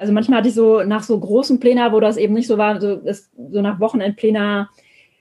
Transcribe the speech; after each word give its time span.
Also 0.00 0.14
manchmal 0.14 0.38
hatte 0.38 0.48
ich 0.48 0.54
so 0.54 0.82
nach 0.82 1.02
so 1.02 1.20
großen 1.20 1.60
Plänen, 1.60 1.92
wo 1.92 2.00
das 2.00 2.16
eben 2.16 2.32
nicht 2.32 2.46
so 2.46 2.56
war, 2.56 2.80
so, 2.80 2.96
das, 2.96 3.30
so 3.36 3.60
nach 3.60 3.80
Wochenendplänen 3.80 4.66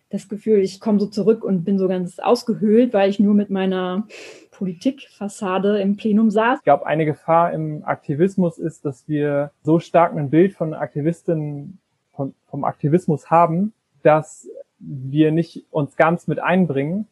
das 0.10 0.30
Gefühl, 0.30 0.60
ich 0.60 0.80
komme 0.80 1.02
so 1.02 1.08
zurück 1.08 1.44
und 1.44 1.66
bin 1.66 1.78
so 1.78 1.90
ganz 1.90 2.18
ausgehöhlt, 2.18 2.94
weil 2.94 3.10
ich 3.10 3.20
nur 3.20 3.34
mit 3.34 3.50
meiner 3.50 4.08
Politikfassade 4.52 5.82
im 5.82 5.98
Plenum 5.98 6.32
saß. 6.32 6.60
Ich 6.60 6.64
glaube, 6.64 6.86
eine 6.88 7.06
Gefahr 7.06 7.52
im 7.52 7.84
Aktivismus 7.84 8.58
ist, 8.58 8.86
dass 8.86 9.06
wir 9.10 9.52
so 9.64 9.80
stark 9.80 10.16
ein 10.16 10.30
Bild 10.30 10.54
von 10.54 10.74
Aktivistinnen, 10.74 11.80
von, 12.14 12.34
vom 12.50 12.64
Aktivismus 12.64 13.30
haben, 13.30 13.74
dass 14.02 14.48
wir 14.80 15.34
nicht 15.34 15.66
uns 15.72 15.98
ganz 15.98 16.26
mit 16.28 16.40
einbringen 16.40 17.06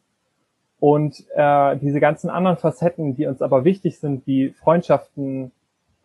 und 0.80 1.22
äh, 1.34 1.76
diese 1.76 2.00
ganzen 2.00 2.30
anderen 2.30 2.56
Facetten, 2.56 3.14
die 3.14 3.26
uns 3.26 3.42
aber 3.42 3.64
wichtig 3.64 3.98
sind, 3.98 4.26
wie 4.26 4.50
Freundschaften, 4.50 5.52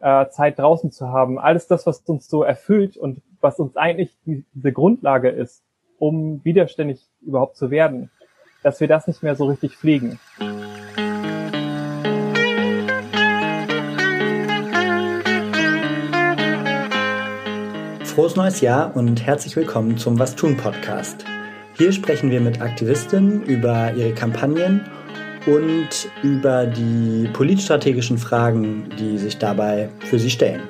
äh, 0.04 0.29
Zeit 0.29 0.59
draußen 0.59 0.91
zu 0.91 1.07
haben, 1.07 1.39
alles 1.39 1.67
das, 1.67 1.88
was 1.88 1.99
uns 2.01 2.27
so 2.27 2.43
erfüllt 2.43 2.97
und 2.97 3.21
was 3.39 3.57
uns 3.57 3.78
eigentlich 3.78 4.18
die, 4.25 4.43
diese 4.54 4.73
Grundlage 4.73 5.29
ist, 5.29 5.64
um 5.97 6.43
widerständig 6.43 7.07
überhaupt 7.21 7.55
zu 7.55 7.71
werden, 7.71 8.11
dass 8.64 8.81
wir 8.81 8.89
das 8.89 9.07
nicht 9.07 9.23
mehr 9.23 9.36
so 9.36 9.45
richtig 9.45 9.78
pflegen. 9.78 10.19
Frohes 18.04 18.36
neues 18.36 18.59
Jahr 18.61 18.95
und 18.95 19.25
herzlich 19.25 19.56
willkommen 19.56 19.97
zum 19.97 20.20
Was 20.20 20.36
tun 20.36 20.57
Podcast. 20.57 21.25
Hier 21.78 21.93
sprechen 21.93 22.29
wir 22.29 22.42
mit 22.42 22.61
Aktivistinnen 22.61 23.42
über 23.43 23.93
ihre 23.93 24.14
Kampagnen 24.14 24.81
und 25.46 25.89
über 26.21 26.65
die 26.65 27.29
politstrategischen 27.33 28.18
Fragen, 28.18 28.89
die 29.00 29.18
sich 29.18 29.38
dabei 29.38 29.89
für 30.00 30.20
sie 30.20 30.29
stellen. 30.29 30.61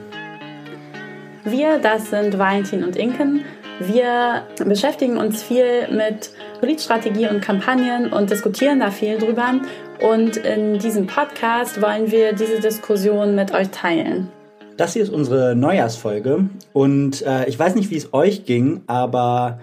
Wir, 1.43 1.79
das 1.79 2.09
sind 2.09 2.37
Valentin 2.37 2.83
und 2.83 2.95
Inken. 2.95 3.43
Wir 3.79 4.43
beschäftigen 4.65 5.17
uns 5.17 5.43
viel 5.43 5.87
mit 5.91 6.31
Politstrategie 6.59 7.27
und 7.27 7.41
Kampagnen 7.41 8.13
und 8.13 8.29
diskutieren 8.29 8.79
da 8.79 8.91
viel 8.91 9.17
drüber. 9.17 9.55
Und 10.01 10.37
in 10.37 10.79
diesem 10.79 11.07
Podcast 11.07 11.81
wollen 11.81 12.11
wir 12.11 12.33
diese 12.33 12.59
Diskussion 12.59 13.35
mit 13.35 13.53
euch 13.53 13.69
teilen. 13.69 14.29
Das 14.77 14.93
hier 14.93 15.03
ist 15.03 15.09
unsere 15.09 15.55
Neujahrsfolge 15.55 16.49
und 16.73 17.21
äh, 17.21 17.47
ich 17.47 17.59
weiß 17.59 17.75
nicht, 17.75 17.91
wie 17.91 17.97
es 17.97 18.11
euch 18.13 18.45
ging, 18.45 18.81
aber 18.87 19.59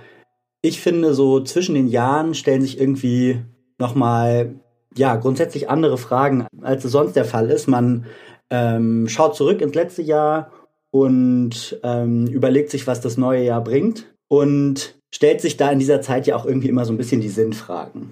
ich 0.63 0.81
finde, 0.81 1.15
so 1.15 1.41
zwischen 1.41 1.75
den 1.75 1.89
Jahren 1.89 2.35
stellen 2.35 2.63
sich 2.63 2.79
irgendwie 2.79 3.41
nochmal, 3.79 4.55
ja, 4.97 5.17
grundsätzlich 5.17 5.71
andere 5.71 5.99
Fragen, 5.99 6.47
als 6.63 6.85
es 6.85 6.93
sonst 6.93 7.15
der 7.17 7.25
Fall 7.25 7.51
ist. 7.51 7.69
Man 7.69 8.07
ähm, 8.51 9.09
schaut 9.09 9.37
zurück 9.37 9.61
ins 9.61 9.75
letzte 9.75 10.03
Jahr 10.03 10.51
und 10.91 11.79
ähm, 11.83 12.27
überlegt 12.27 12.71
sich, 12.71 12.87
was 12.87 13.01
das 13.01 13.17
neue 13.17 13.43
Jahr 13.43 13.63
bringt 13.63 14.07
und 14.29 14.97
stellt 15.15 15.41
sich 15.41 15.57
da 15.57 15.71
in 15.71 15.79
dieser 15.79 16.01
Zeit 16.01 16.27
ja 16.27 16.37
auch 16.37 16.45
irgendwie 16.45 16.69
immer 16.69 16.85
so 16.85 16.93
ein 16.93 16.97
bisschen 16.99 17.21
die 17.21 17.29
Sinnfragen. 17.29 18.11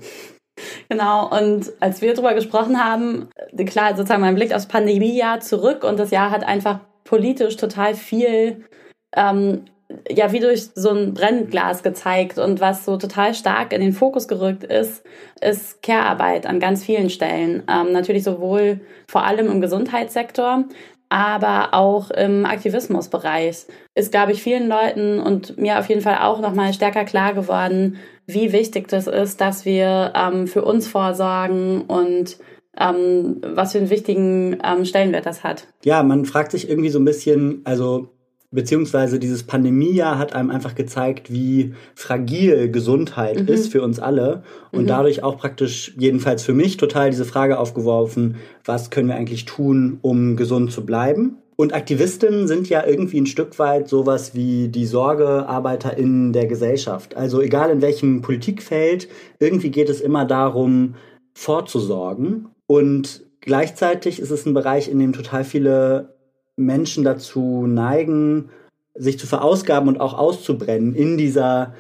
Genau, 0.89 1.29
und 1.29 1.73
als 1.81 2.01
wir 2.03 2.15
darüber 2.15 2.35
gesprochen 2.35 2.83
haben, 2.83 3.29
klar, 3.67 3.97
sozusagen 3.97 4.23
mein 4.23 4.35
Blick 4.35 4.55
aufs 4.55 4.67
Pandemiejahr 4.67 5.41
zurück 5.41 5.85
und 5.85 5.99
das 5.99 6.11
Jahr 6.11 6.31
hat 6.31 6.45
einfach 6.45 6.81
politisch 7.05 7.57
total 7.57 7.95
viel, 7.95 8.65
ähm, 9.15 9.65
ja, 10.11 10.33
wie 10.33 10.41
durch 10.41 10.69
so 10.75 10.91
ein 10.91 11.15
Brennglas 11.15 11.83
gezeigt. 11.83 12.39
Und 12.39 12.61
was 12.61 12.85
so 12.85 12.97
total 12.97 13.35
stark 13.35 13.73
in 13.73 13.81
den 13.81 13.93
Fokus 13.93 14.29
gerückt 14.29 14.65
ist, 14.65 15.05
ist 15.41 15.83
Care-Arbeit 15.83 16.47
an 16.47 16.61
ganz 16.61 16.85
vielen 16.85 17.11
Stellen. 17.11 17.63
Ähm, 17.69 17.93
natürlich 17.93 18.25
sowohl 18.25 18.81
vor 19.07 19.25
allem 19.25 19.51
im 19.51 19.61
Gesundheitssektor, 19.61 20.65
aber 21.09 21.73
auch 21.73 22.11
im 22.11 22.45
Aktivismusbereich 22.45 23.67
ist, 23.95 24.13
glaube 24.13 24.33
ich, 24.33 24.43
vielen 24.43 24.69
Leuten 24.69 25.21
und 25.21 25.57
mir 25.57 25.79
auf 25.79 25.89
jeden 25.89 26.03
Fall 26.03 26.19
auch 26.21 26.41
nochmal 26.41 26.75
stärker 26.75 27.05
klar 27.05 27.33
geworden, 27.33 27.97
wie 28.27 28.53
wichtig 28.53 28.89
das 28.89 29.07
ist, 29.07 29.41
dass 29.41 29.65
wir 29.65 30.13
ähm, 30.15 30.47
für 30.47 30.63
uns 30.63 30.87
vorsorgen 30.87 31.83
und 31.83 32.37
ähm, 32.79 33.41
was 33.43 33.73
für 33.73 33.79
einen 33.79 33.91
wichtigen 33.91 34.59
ähm, 34.63 34.85
Stellenwert 34.85 35.25
das 35.25 35.43
hat. 35.45 35.67
Ja, 35.83 36.03
man 36.03 36.27
fragt 36.27 36.53
sich 36.53 36.69
irgendwie 36.69 36.91
so 36.91 36.99
ein 36.99 37.07
bisschen, 37.07 37.63
also 37.65 38.11
beziehungsweise 38.51 39.19
dieses 39.19 39.43
Pandemiejahr 39.43 40.19
hat 40.19 40.33
einem 40.33 40.51
einfach 40.51 40.75
gezeigt, 40.75 41.31
wie 41.33 41.75
fragil 41.95 42.71
Gesundheit 42.71 43.43
mhm. 43.43 43.49
ist 43.49 43.71
für 43.71 43.83
uns 43.83 43.99
alle 43.99 44.43
und 44.73 44.85
mhm. 44.85 44.89
dadurch 44.89 45.23
auch 45.23 45.37
praktisch, 45.37 45.95
jedenfalls 45.99 46.43
für 46.43 46.55
mich, 46.55 46.77
total 46.77 47.11
diese 47.11 47.25
Frage 47.25 47.59
aufgeworfen, 47.59 48.37
was 48.65 48.91
können 48.91 49.09
wir 49.09 49.17
eigentlich 49.17 49.45
tun, 49.45 49.99
um 50.01 50.37
gesund 50.37 50.73
zu 50.73 50.87
bleiben? 50.87 51.37
Und 51.61 51.75
Aktivistinnen 51.75 52.47
sind 52.47 52.69
ja 52.69 52.87
irgendwie 52.87 53.21
ein 53.21 53.27
Stück 53.27 53.59
weit 53.59 53.89
sowas 53.89 54.35
wie 54.37 54.69
die 54.69 54.87
SorgearbeiterInnen 54.87 56.33
der 56.33 56.47
Gesellschaft. 56.47 57.17
Also 57.17 57.43
egal 57.43 57.71
in 57.71 57.83
welchem 57.83 58.23
Politikfeld, 58.23 59.09
irgendwie 59.41 59.71
geht 59.71 59.89
es 59.89 60.01
immer 60.01 60.25
darum, 60.25 60.95
vorzusorgen. 61.35 62.51
Und 62.69 63.27
gleichzeitig 63.41 64.21
ist 64.21 64.31
es 64.31 64.47
ein 64.47 64.55
Bereich, 64.55 64.89
in 64.89 65.01
dem 65.01 65.13
total 65.13 65.43
viele 65.43 66.18
Menschen 66.59 67.05
dazu 67.05 67.67
neigen, 67.67 68.51
sich 68.95 69.19
zu 69.19 69.27
verausgaben 69.27 69.89
und 69.89 70.01
auch 70.01 70.15
auszubrennen 70.15 70.95
in 70.95 71.17
dieser, 71.17 71.75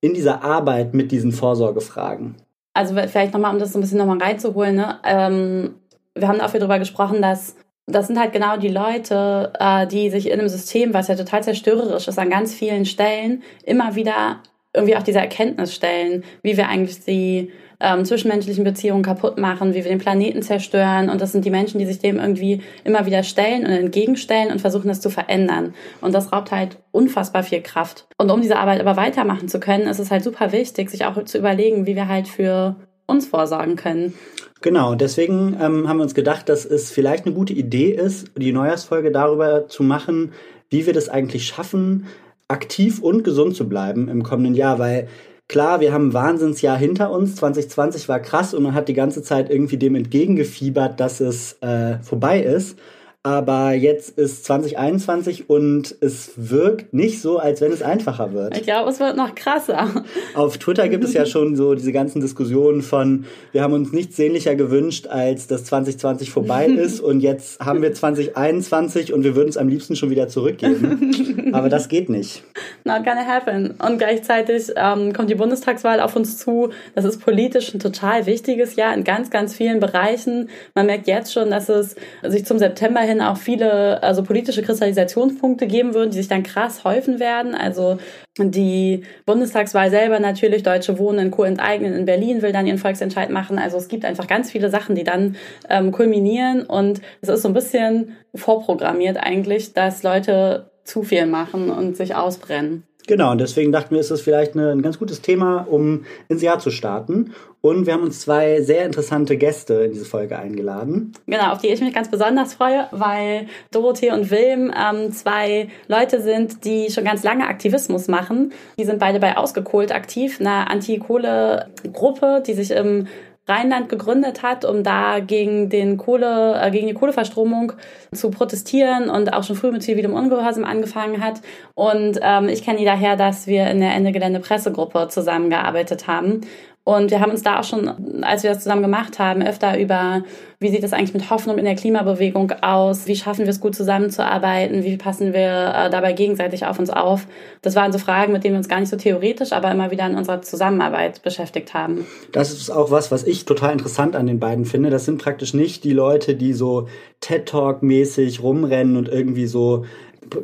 in 0.00 0.14
dieser 0.14 0.42
Arbeit 0.42 0.94
mit 0.94 1.12
diesen 1.12 1.32
Vorsorgefragen. 1.32 2.36
Also 2.74 2.94
vielleicht 2.94 3.32
nochmal, 3.32 3.52
um 3.52 3.60
das 3.60 3.72
so 3.72 3.78
ein 3.78 3.82
bisschen 3.82 3.98
nochmal 3.98 4.18
reinzuholen, 4.18 4.76
ne? 4.76 4.98
Ähm, 5.04 5.74
wir 6.14 6.28
haben 6.28 6.38
dafür 6.38 6.60
darüber 6.60 6.78
gesprochen, 6.78 7.22
dass 7.22 7.56
das 7.86 8.06
sind 8.06 8.18
halt 8.18 8.32
genau 8.32 8.56
die 8.56 8.68
Leute, 8.68 9.52
äh, 9.58 9.86
die 9.86 10.08
sich 10.10 10.28
in 10.28 10.38
einem 10.38 10.48
System, 10.48 10.94
was 10.94 11.08
ja 11.08 11.16
total 11.16 11.42
zerstörerisch 11.42 12.08
ist, 12.08 12.18
an 12.18 12.30
ganz 12.30 12.54
vielen 12.54 12.86
Stellen 12.86 13.42
immer 13.64 13.94
wieder 13.94 14.38
irgendwie 14.74 14.96
auch 14.96 15.02
diese 15.02 15.20
Erkenntnis 15.20 15.74
stellen, 15.74 16.24
wie 16.42 16.56
wir 16.56 16.68
eigentlich 16.68 17.04
die 17.04 17.50
ähm, 17.80 18.04
zwischenmenschlichen 18.04 18.64
Beziehungen 18.64 19.02
kaputt 19.02 19.38
machen, 19.38 19.74
wie 19.74 19.84
wir 19.84 19.90
den 19.90 19.98
Planeten 19.98 20.42
zerstören. 20.42 21.08
Und 21.08 21.20
das 21.20 21.32
sind 21.32 21.44
die 21.44 21.50
Menschen, 21.50 21.78
die 21.78 21.86
sich 21.86 21.98
dem 21.98 22.18
irgendwie 22.18 22.60
immer 22.84 23.06
wieder 23.06 23.22
stellen 23.22 23.64
und 23.64 23.70
entgegenstellen 23.70 24.50
und 24.50 24.60
versuchen, 24.60 24.88
das 24.88 25.00
zu 25.00 25.10
verändern. 25.10 25.74
Und 26.00 26.14
das 26.14 26.32
raubt 26.32 26.50
halt 26.50 26.78
unfassbar 26.92 27.42
viel 27.42 27.62
Kraft. 27.62 28.06
Und 28.16 28.30
um 28.30 28.40
diese 28.40 28.56
Arbeit 28.56 28.80
aber 28.80 28.96
weitermachen 28.96 29.48
zu 29.48 29.60
können, 29.60 29.86
ist 29.86 30.00
es 30.00 30.10
halt 30.10 30.24
super 30.24 30.52
wichtig, 30.52 30.90
sich 30.90 31.04
auch 31.04 31.22
zu 31.24 31.38
überlegen, 31.38 31.86
wie 31.86 31.96
wir 31.96 32.08
halt 32.08 32.28
für 32.28 32.76
uns 33.06 33.26
vorsorgen 33.26 33.76
können. 33.76 34.14
Genau, 34.62 34.94
deswegen 34.94 35.56
ähm, 35.60 35.88
haben 35.88 35.98
wir 35.98 36.04
uns 36.04 36.14
gedacht, 36.14 36.48
dass 36.48 36.64
es 36.64 36.90
vielleicht 36.90 37.26
eine 37.26 37.34
gute 37.34 37.52
Idee 37.52 37.90
ist, 37.90 38.30
die 38.36 38.50
Neujahrsfolge 38.50 39.12
darüber 39.12 39.68
zu 39.68 39.82
machen, 39.82 40.32
wie 40.70 40.86
wir 40.86 40.94
das 40.94 41.10
eigentlich 41.10 41.46
schaffen, 41.46 42.06
aktiv 42.48 43.02
und 43.02 43.24
gesund 43.24 43.56
zu 43.56 43.68
bleiben 43.68 44.08
im 44.08 44.22
kommenden 44.22 44.54
Jahr, 44.54 44.78
weil 44.78 45.08
Klar, 45.46 45.80
wir 45.80 45.92
haben 45.92 46.08
ein 46.08 46.14
Wahnsinnsjahr 46.14 46.76
hinter 46.78 47.10
uns. 47.10 47.36
2020 47.36 48.08
war 48.08 48.18
krass 48.18 48.54
und 48.54 48.62
man 48.62 48.72
hat 48.72 48.88
die 48.88 48.94
ganze 48.94 49.22
Zeit 49.22 49.50
irgendwie 49.50 49.76
dem 49.76 49.94
entgegengefiebert, 49.94 50.98
dass 50.98 51.20
es 51.20 51.60
äh, 51.60 51.98
vorbei 51.98 52.40
ist. 52.40 52.78
Aber 53.26 53.72
jetzt 53.72 54.18
ist 54.18 54.44
2021 54.44 55.48
und 55.48 55.96
es 56.02 56.32
wirkt 56.36 56.92
nicht 56.92 57.22
so, 57.22 57.38
als 57.38 57.62
wenn 57.62 57.72
es 57.72 57.80
einfacher 57.80 58.34
wird. 58.34 58.54
Ich 58.54 58.64
glaube, 58.64 58.90
es 58.90 59.00
wird 59.00 59.16
noch 59.16 59.34
krasser. 59.34 60.04
Auf 60.34 60.58
Twitter 60.58 60.90
gibt 60.90 61.04
es 61.04 61.14
ja 61.14 61.24
schon 61.24 61.56
so 61.56 61.74
diese 61.74 61.90
ganzen 61.90 62.20
Diskussionen 62.20 62.82
von, 62.82 63.24
wir 63.52 63.62
haben 63.62 63.72
uns 63.72 63.92
nichts 63.92 64.16
sehnlicher 64.16 64.56
gewünscht, 64.56 65.06
als 65.06 65.46
dass 65.46 65.64
2020 65.64 66.30
vorbei 66.30 66.66
ist 66.66 67.00
und 67.00 67.20
jetzt 67.20 67.60
haben 67.60 67.80
wir 67.80 67.94
2021 67.94 69.14
und 69.14 69.24
wir 69.24 69.34
würden 69.34 69.48
es 69.48 69.56
am 69.56 69.68
liebsten 69.68 69.96
schon 69.96 70.10
wieder 70.10 70.28
zurückgeben. 70.28 71.50
Aber 71.54 71.70
das 71.70 71.88
geht 71.88 72.10
nicht. 72.10 72.44
Not 72.84 73.04
gonna 73.04 73.24
happen. 73.24 73.70
Und 73.82 73.96
gleichzeitig 73.96 74.70
ähm, 74.76 75.14
kommt 75.14 75.30
die 75.30 75.34
Bundestagswahl 75.34 76.00
auf 76.00 76.14
uns 76.14 76.36
zu. 76.36 76.68
Das 76.94 77.06
ist 77.06 77.24
politisch 77.24 77.72
ein 77.72 77.80
total 77.80 78.26
wichtiges 78.26 78.76
Jahr 78.76 78.92
in 78.92 79.02
ganz, 79.02 79.30
ganz 79.30 79.54
vielen 79.54 79.80
Bereichen. 79.80 80.50
Man 80.74 80.84
merkt 80.84 81.06
jetzt 81.06 81.32
schon, 81.32 81.50
dass 81.50 81.70
es 81.70 81.96
sich 82.22 82.44
zum 82.44 82.58
September 82.58 83.00
hin 83.00 83.13
auch 83.20 83.36
viele 83.36 84.02
also 84.02 84.22
politische 84.22 84.62
Kristallisationspunkte 84.62 85.66
geben 85.66 85.94
würden, 85.94 86.10
die 86.10 86.18
sich 86.18 86.28
dann 86.28 86.42
krass 86.42 86.84
häufen 86.84 87.20
werden. 87.20 87.54
Also 87.54 87.98
die 88.38 89.02
Bundestagswahl 89.26 89.90
selber 89.90 90.20
natürlich, 90.20 90.62
Deutsche 90.62 90.98
Wohnen 90.98 91.30
Co. 91.30 91.44
enteignen 91.44 91.94
in 91.94 92.04
Berlin 92.04 92.42
will 92.42 92.52
dann 92.52 92.66
ihren 92.66 92.78
Volksentscheid 92.78 93.30
machen. 93.30 93.58
Also 93.58 93.76
es 93.76 93.88
gibt 93.88 94.04
einfach 94.04 94.26
ganz 94.26 94.50
viele 94.50 94.70
Sachen, 94.70 94.94
die 94.94 95.04
dann 95.04 95.36
ähm, 95.68 95.92
kulminieren 95.92 96.62
und 96.62 97.00
es 97.20 97.28
ist 97.28 97.42
so 97.42 97.48
ein 97.48 97.54
bisschen 97.54 98.16
vorprogrammiert 98.34 99.16
eigentlich, 99.16 99.72
dass 99.72 100.02
Leute 100.02 100.70
zu 100.84 101.02
viel 101.02 101.26
machen 101.26 101.70
und 101.70 101.96
sich 101.96 102.14
ausbrennen. 102.14 102.84
Genau, 103.06 103.32
und 103.32 103.38
deswegen 103.38 103.70
dachten 103.70 103.94
wir, 103.94 104.00
ist 104.00 104.10
das 104.10 104.22
vielleicht 104.22 104.54
ein 104.54 104.80
ganz 104.80 104.98
gutes 104.98 105.20
Thema, 105.20 105.66
um 105.68 106.04
ins 106.28 106.42
Jahr 106.42 106.58
zu 106.58 106.70
starten. 106.70 107.34
Und 107.60 107.86
wir 107.86 107.94
haben 107.94 108.02
uns 108.02 108.20
zwei 108.20 108.62
sehr 108.62 108.84
interessante 108.84 109.36
Gäste 109.36 109.74
in 109.74 109.92
diese 109.92 110.04
Folge 110.04 110.38
eingeladen. 110.38 111.12
Genau, 111.26 111.52
auf 111.52 111.60
die 111.60 111.68
ich 111.68 111.80
mich 111.80 111.94
ganz 111.94 112.10
besonders 112.10 112.54
freue, 112.54 112.88
weil 112.90 113.46
Dorothee 113.70 114.12
und 114.12 114.30
Wilm 114.30 114.72
ähm, 114.74 115.12
zwei 115.12 115.68
Leute 115.88 116.20
sind, 116.20 116.64
die 116.64 116.90
schon 116.90 117.04
ganz 117.04 117.22
lange 117.22 117.46
Aktivismus 117.46 118.08
machen. 118.08 118.52
Die 118.78 118.84
sind 118.84 118.98
beide 118.98 119.18
bei 119.18 119.36
Ausgekohlt 119.36 119.92
aktiv, 119.92 120.40
einer 120.40 120.70
Anti-Kohle-Gruppe, 120.70 122.42
die 122.46 122.54
sich 122.54 122.70
im 122.70 123.06
Rheinland 123.46 123.88
gegründet 123.88 124.42
hat, 124.42 124.64
um 124.64 124.82
da 124.82 125.20
gegen 125.20 125.68
den 125.68 125.96
Kohle, 125.98 126.60
äh, 126.60 126.70
gegen 126.70 126.86
die 126.86 126.94
Kohleverstromung 126.94 127.72
zu 128.12 128.30
protestieren 128.30 129.10
und 129.10 129.32
auch 129.32 129.44
schon 129.44 129.56
früh 129.56 129.70
mit 129.70 129.82
zivilem 129.82 130.14
Ungehorsam 130.14 130.64
angefangen 130.64 131.22
hat. 131.22 131.40
Und 131.74 132.18
ähm, 132.22 132.48
ich 132.48 132.64
kenne 132.64 132.78
die 132.78 132.84
daher, 132.84 133.16
dass 133.16 133.46
wir 133.46 133.66
in 133.68 133.80
der 133.80 133.94
Ende 133.94 134.12
Gelände 134.12 134.40
Pressegruppe 134.40 135.08
zusammengearbeitet 135.08 136.06
haben 136.06 136.40
und 136.84 137.10
wir 137.10 137.20
haben 137.20 137.32
uns 137.32 137.42
da 137.42 137.60
auch 137.60 137.64
schon, 137.64 138.22
als 138.22 138.42
wir 138.42 138.50
das 138.50 138.62
zusammen 138.62 138.82
gemacht 138.82 139.18
haben, 139.18 139.42
öfter 139.42 139.78
über, 139.80 140.22
wie 140.60 140.68
sieht 140.68 140.84
es 140.84 140.92
eigentlich 140.92 141.14
mit 141.14 141.30
Hoffnung 141.30 141.56
in 141.56 141.64
der 141.64 141.76
Klimabewegung 141.76 142.52
aus? 142.60 143.06
Wie 143.06 143.16
schaffen 143.16 143.46
wir 143.46 143.48
es 143.48 143.60
gut 143.60 143.74
zusammenzuarbeiten? 143.74 144.84
Wie 144.84 144.98
passen 144.98 145.32
wir 145.32 145.72
äh, 145.74 145.90
dabei 145.90 146.12
gegenseitig 146.12 146.66
auf 146.66 146.78
uns 146.78 146.90
auf? 146.90 147.26
Das 147.62 147.74
waren 147.74 147.90
so 147.90 147.98
Fragen, 147.98 148.34
mit 148.34 148.44
denen 148.44 148.52
wir 148.52 148.58
uns 148.58 148.68
gar 148.68 148.80
nicht 148.80 148.90
so 148.90 148.96
theoretisch, 148.96 149.52
aber 149.52 149.70
immer 149.70 149.90
wieder 149.90 150.06
in 150.06 150.14
unserer 150.14 150.42
Zusammenarbeit 150.42 151.22
beschäftigt 151.22 151.72
haben. 151.72 152.06
Das 152.32 152.52
ist 152.52 152.68
auch 152.68 152.90
was, 152.90 153.10
was 153.10 153.24
ich 153.24 153.46
total 153.46 153.72
interessant 153.72 154.14
an 154.14 154.26
den 154.26 154.38
beiden 154.38 154.66
finde. 154.66 154.90
Das 154.90 155.06
sind 155.06 155.16
praktisch 155.22 155.54
nicht 155.54 155.84
die 155.84 155.94
Leute, 155.94 156.34
die 156.34 156.52
so 156.52 156.88
TED 157.20 157.46
Talk 157.46 157.82
mäßig 157.82 158.42
rumrennen 158.42 158.98
und 158.98 159.08
irgendwie 159.08 159.46
so 159.46 159.86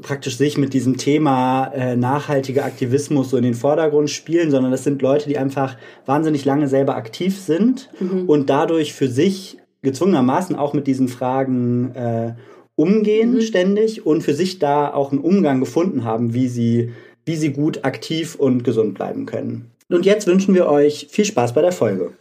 praktisch 0.02 0.36
sich 0.36 0.58
mit 0.58 0.72
diesem 0.74 0.96
Thema 0.96 1.66
äh, 1.74 1.96
nachhaltiger 1.96 2.64
Aktivismus 2.64 3.30
so 3.30 3.36
in 3.36 3.42
den 3.42 3.54
Vordergrund 3.54 4.10
spielen, 4.10 4.50
sondern 4.50 4.72
das 4.72 4.84
sind 4.84 5.02
Leute, 5.02 5.28
die 5.28 5.38
einfach 5.38 5.76
wahnsinnig 6.06 6.44
lange 6.44 6.68
selber 6.68 6.96
aktiv 6.96 7.38
sind 7.38 7.90
mhm. 8.00 8.28
und 8.28 8.50
dadurch 8.50 8.92
für 8.92 9.08
sich 9.08 9.58
gezwungenermaßen 9.82 10.56
auch 10.56 10.72
mit 10.74 10.86
diesen 10.86 11.08
Fragen 11.08 11.94
äh, 11.94 12.34
umgehen 12.76 13.34
mhm. 13.34 13.40
ständig 13.40 14.06
und 14.06 14.22
für 14.22 14.34
sich 14.34 14.58
da 14.58 14.92
auch 14.92 15.12
einen 15.12 15.20
Umgang 15.20 15.60
gefunden 15.60 16.04
haben, 16.04 16.34
wie 16.34 16.48
sie, 16.48 16.92
wie 17.24 17.36
sie 17.36 17.52
gut 17.52 17.84
aktiv 17.84 18.34
und 18.34 18.64
gesund 18.64 18.94
bleiben 18.94 19.26
können. 19.26 19.70
Und 19.88 20.06
jetzt 20.06 20.26
wünschen 20.26 20.54
wir 20.54 20.66
euch 20.66 21.08
viel 21.10 21.24
Spaß 21.24 21.52
bei 21.52 21.62
der 21.62 21.72
Folge. 21.72 22.12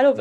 Hallo. 0.00 0.14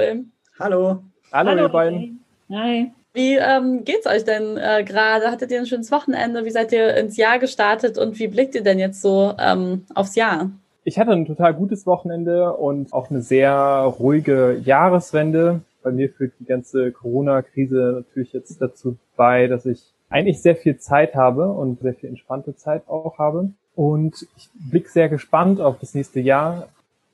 Hallo, 0.59 1.03
Hallo 1.31 1.61
ihr 1.61 1.69
beiden. 1.69 2.19
Hi. 2.51 2.91
Wie 3.13 3.37
ähm, 3.37 3.85
geht's 3.85 4.07
euch 4.07 4.25
denn 4.25 4.57
äh, 4.57 4.83
gerade? 4.83 5.31
Hattet 5.31 5.51
ihr 5.51 5.59
ein 5.59 5.67
schönes 5.67 5.89
Wochenende? 5.89 6.43
Wie 6.43 6.49
seid 6.49 6.73
ihr 6.73 6.95
ins 6.97 7.15
Jahr 7.15 7.39
gestartet 7.39 7.97
und 7.97 8.19
wie 8.19 8.27
blickt 8.27 8.55
ihr 8.55 8.63
denn 8.63 8.77
jetzt 8.77 9.01
so 9.01 9.33
ähm, 9.39 9.85
aufs 9.95 10.15
Jahr? 10.15 10.51
Ich 10.83 10.99
hatte 10.99 11.11
ein 11.11 11.25
total 11.25 11.53
gutes 11.53 11.87
Wochenende 11.87 12.53
und 12.57 12.91
auch 12.91 13.09
eine 13.09 13.21
sehr 13.21 13.53
ruhige 13.53 14.59
Jahreswende. 14.65 15.61
Bei 15.81 15.91
mir 15.91 16.09
führt 16.09 16.33
die 16.41 16.45
ganze 16.45 16.91
Corona-Krise 16.91 18.03
natürlich 18.03 18.33
jetzt 18.33 18.61
dazu 18.61 18.97
bei, 19.15 19.47
dass 19.47 19.65
ich 19.65 19.81
eigentlich 20.09 20.41
sehr 20.41 20.57
viel 20.57 20.77
Zeit 20.77 21.15
habe 21.15 21.47
und 21.47 21.79
sehr 21.79 21.93
viel 21.93 22.09
entspannte 22.09 22.53
Zeit 22.57 22.83
auch 22.89 23.17
habe. 23.17 23.51
Und 23.75 24.27
ich 24.35 24.49
blicke 24.69 24.89
sehr 24.89 25.07
gespannt 25.07 25.61
auf 25.61 25.79
das 25.79 25.95
nächste 25.95 26.19
Jahr 26.19 26.67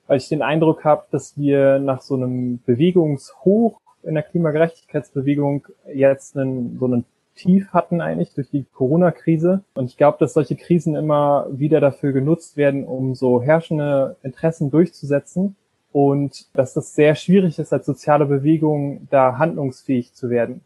weil 0.07 0.17
ich 0.17 0.29
den 0.29 0.41
Eindruck 0.41 0.83
habe, 0.83 1.05
dass 1.11 1.37
wir 1.37 1.79
nach 1.79 2.01
so 2.01 2.15
einem 2.15 2.59
Bewegungshoch 2.65 3.79
in 4.03 4.13
der 4.13 4.23
Klimagerechtigkeitsbewegung 4.23 5.67
jetzt 5.93 6.37
einen, 6.37 6.77
so 6.79 6.85
einen 6.85 7.05
Tief 7.35 7.73
hatten 7.73 8.01
eigentlich 8.01 8.33
durch 8.33 8.49
die 8.49 8.65
Corona-Krise. 8.73 9.61
Und 9.73 9.85
ich 9.85 9.97
glaube, 9.97 10.17
dass 10.19 10.33
solche 10.33 10.55
Krisen 10.55 10.95
immer 10.95 11.47
wieder 11.51 11.81
dafür 11.81 12.13
genutzt 12.13 12.55
werden, 12.55 12.85
um 12.85 13.13
so 13.13 13.41
herrschende 13.41 14.15
Interessen 14.23 14.71
durchzusetzen. 14.71 15.55
Und 15.91 16.47
dass 16.55 16.73
das 16.73 16.93
sehr 16.93 17.15
schwierig 17.15 17.57
ist, 17.59 17.73
als 17.73 17.85
soziale 17.85 18.25
Bewegung 18.25 19.07
da 19.09 19.37
handlungsfähig 19.37 20.13
zu 20.13 20.29
werden. 20.29 20.61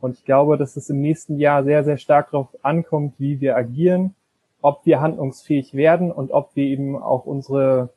Und 0.00 0.18
ich 0.18 0.24
glaube, 0.24 0.58
dass 0.58 0.76
es 0.76 0.90
im 0.90 1.00
nächsten 1.00 1.38
Jahr 1.38 1.64
sehr, 1.64 1.84
sehr 1.84 1.96
stark 1.96 2.30
darauf 2.30 2.48
ankommt, 2.62 3.14
wie 3.18 3.40
wir 3.40 3.56
agieren, 3.56 4.14
ob 4.60 4.84
wir 4.84 5.00
handlungsfähig 5.00 5.74
werden 5.74 6.12
und 6.12 6.30
ob 6.30 6.54
wir 6.54 6.64
eben 6.64 6.96
auch 6.96 7.24
unsere 7.24 7.90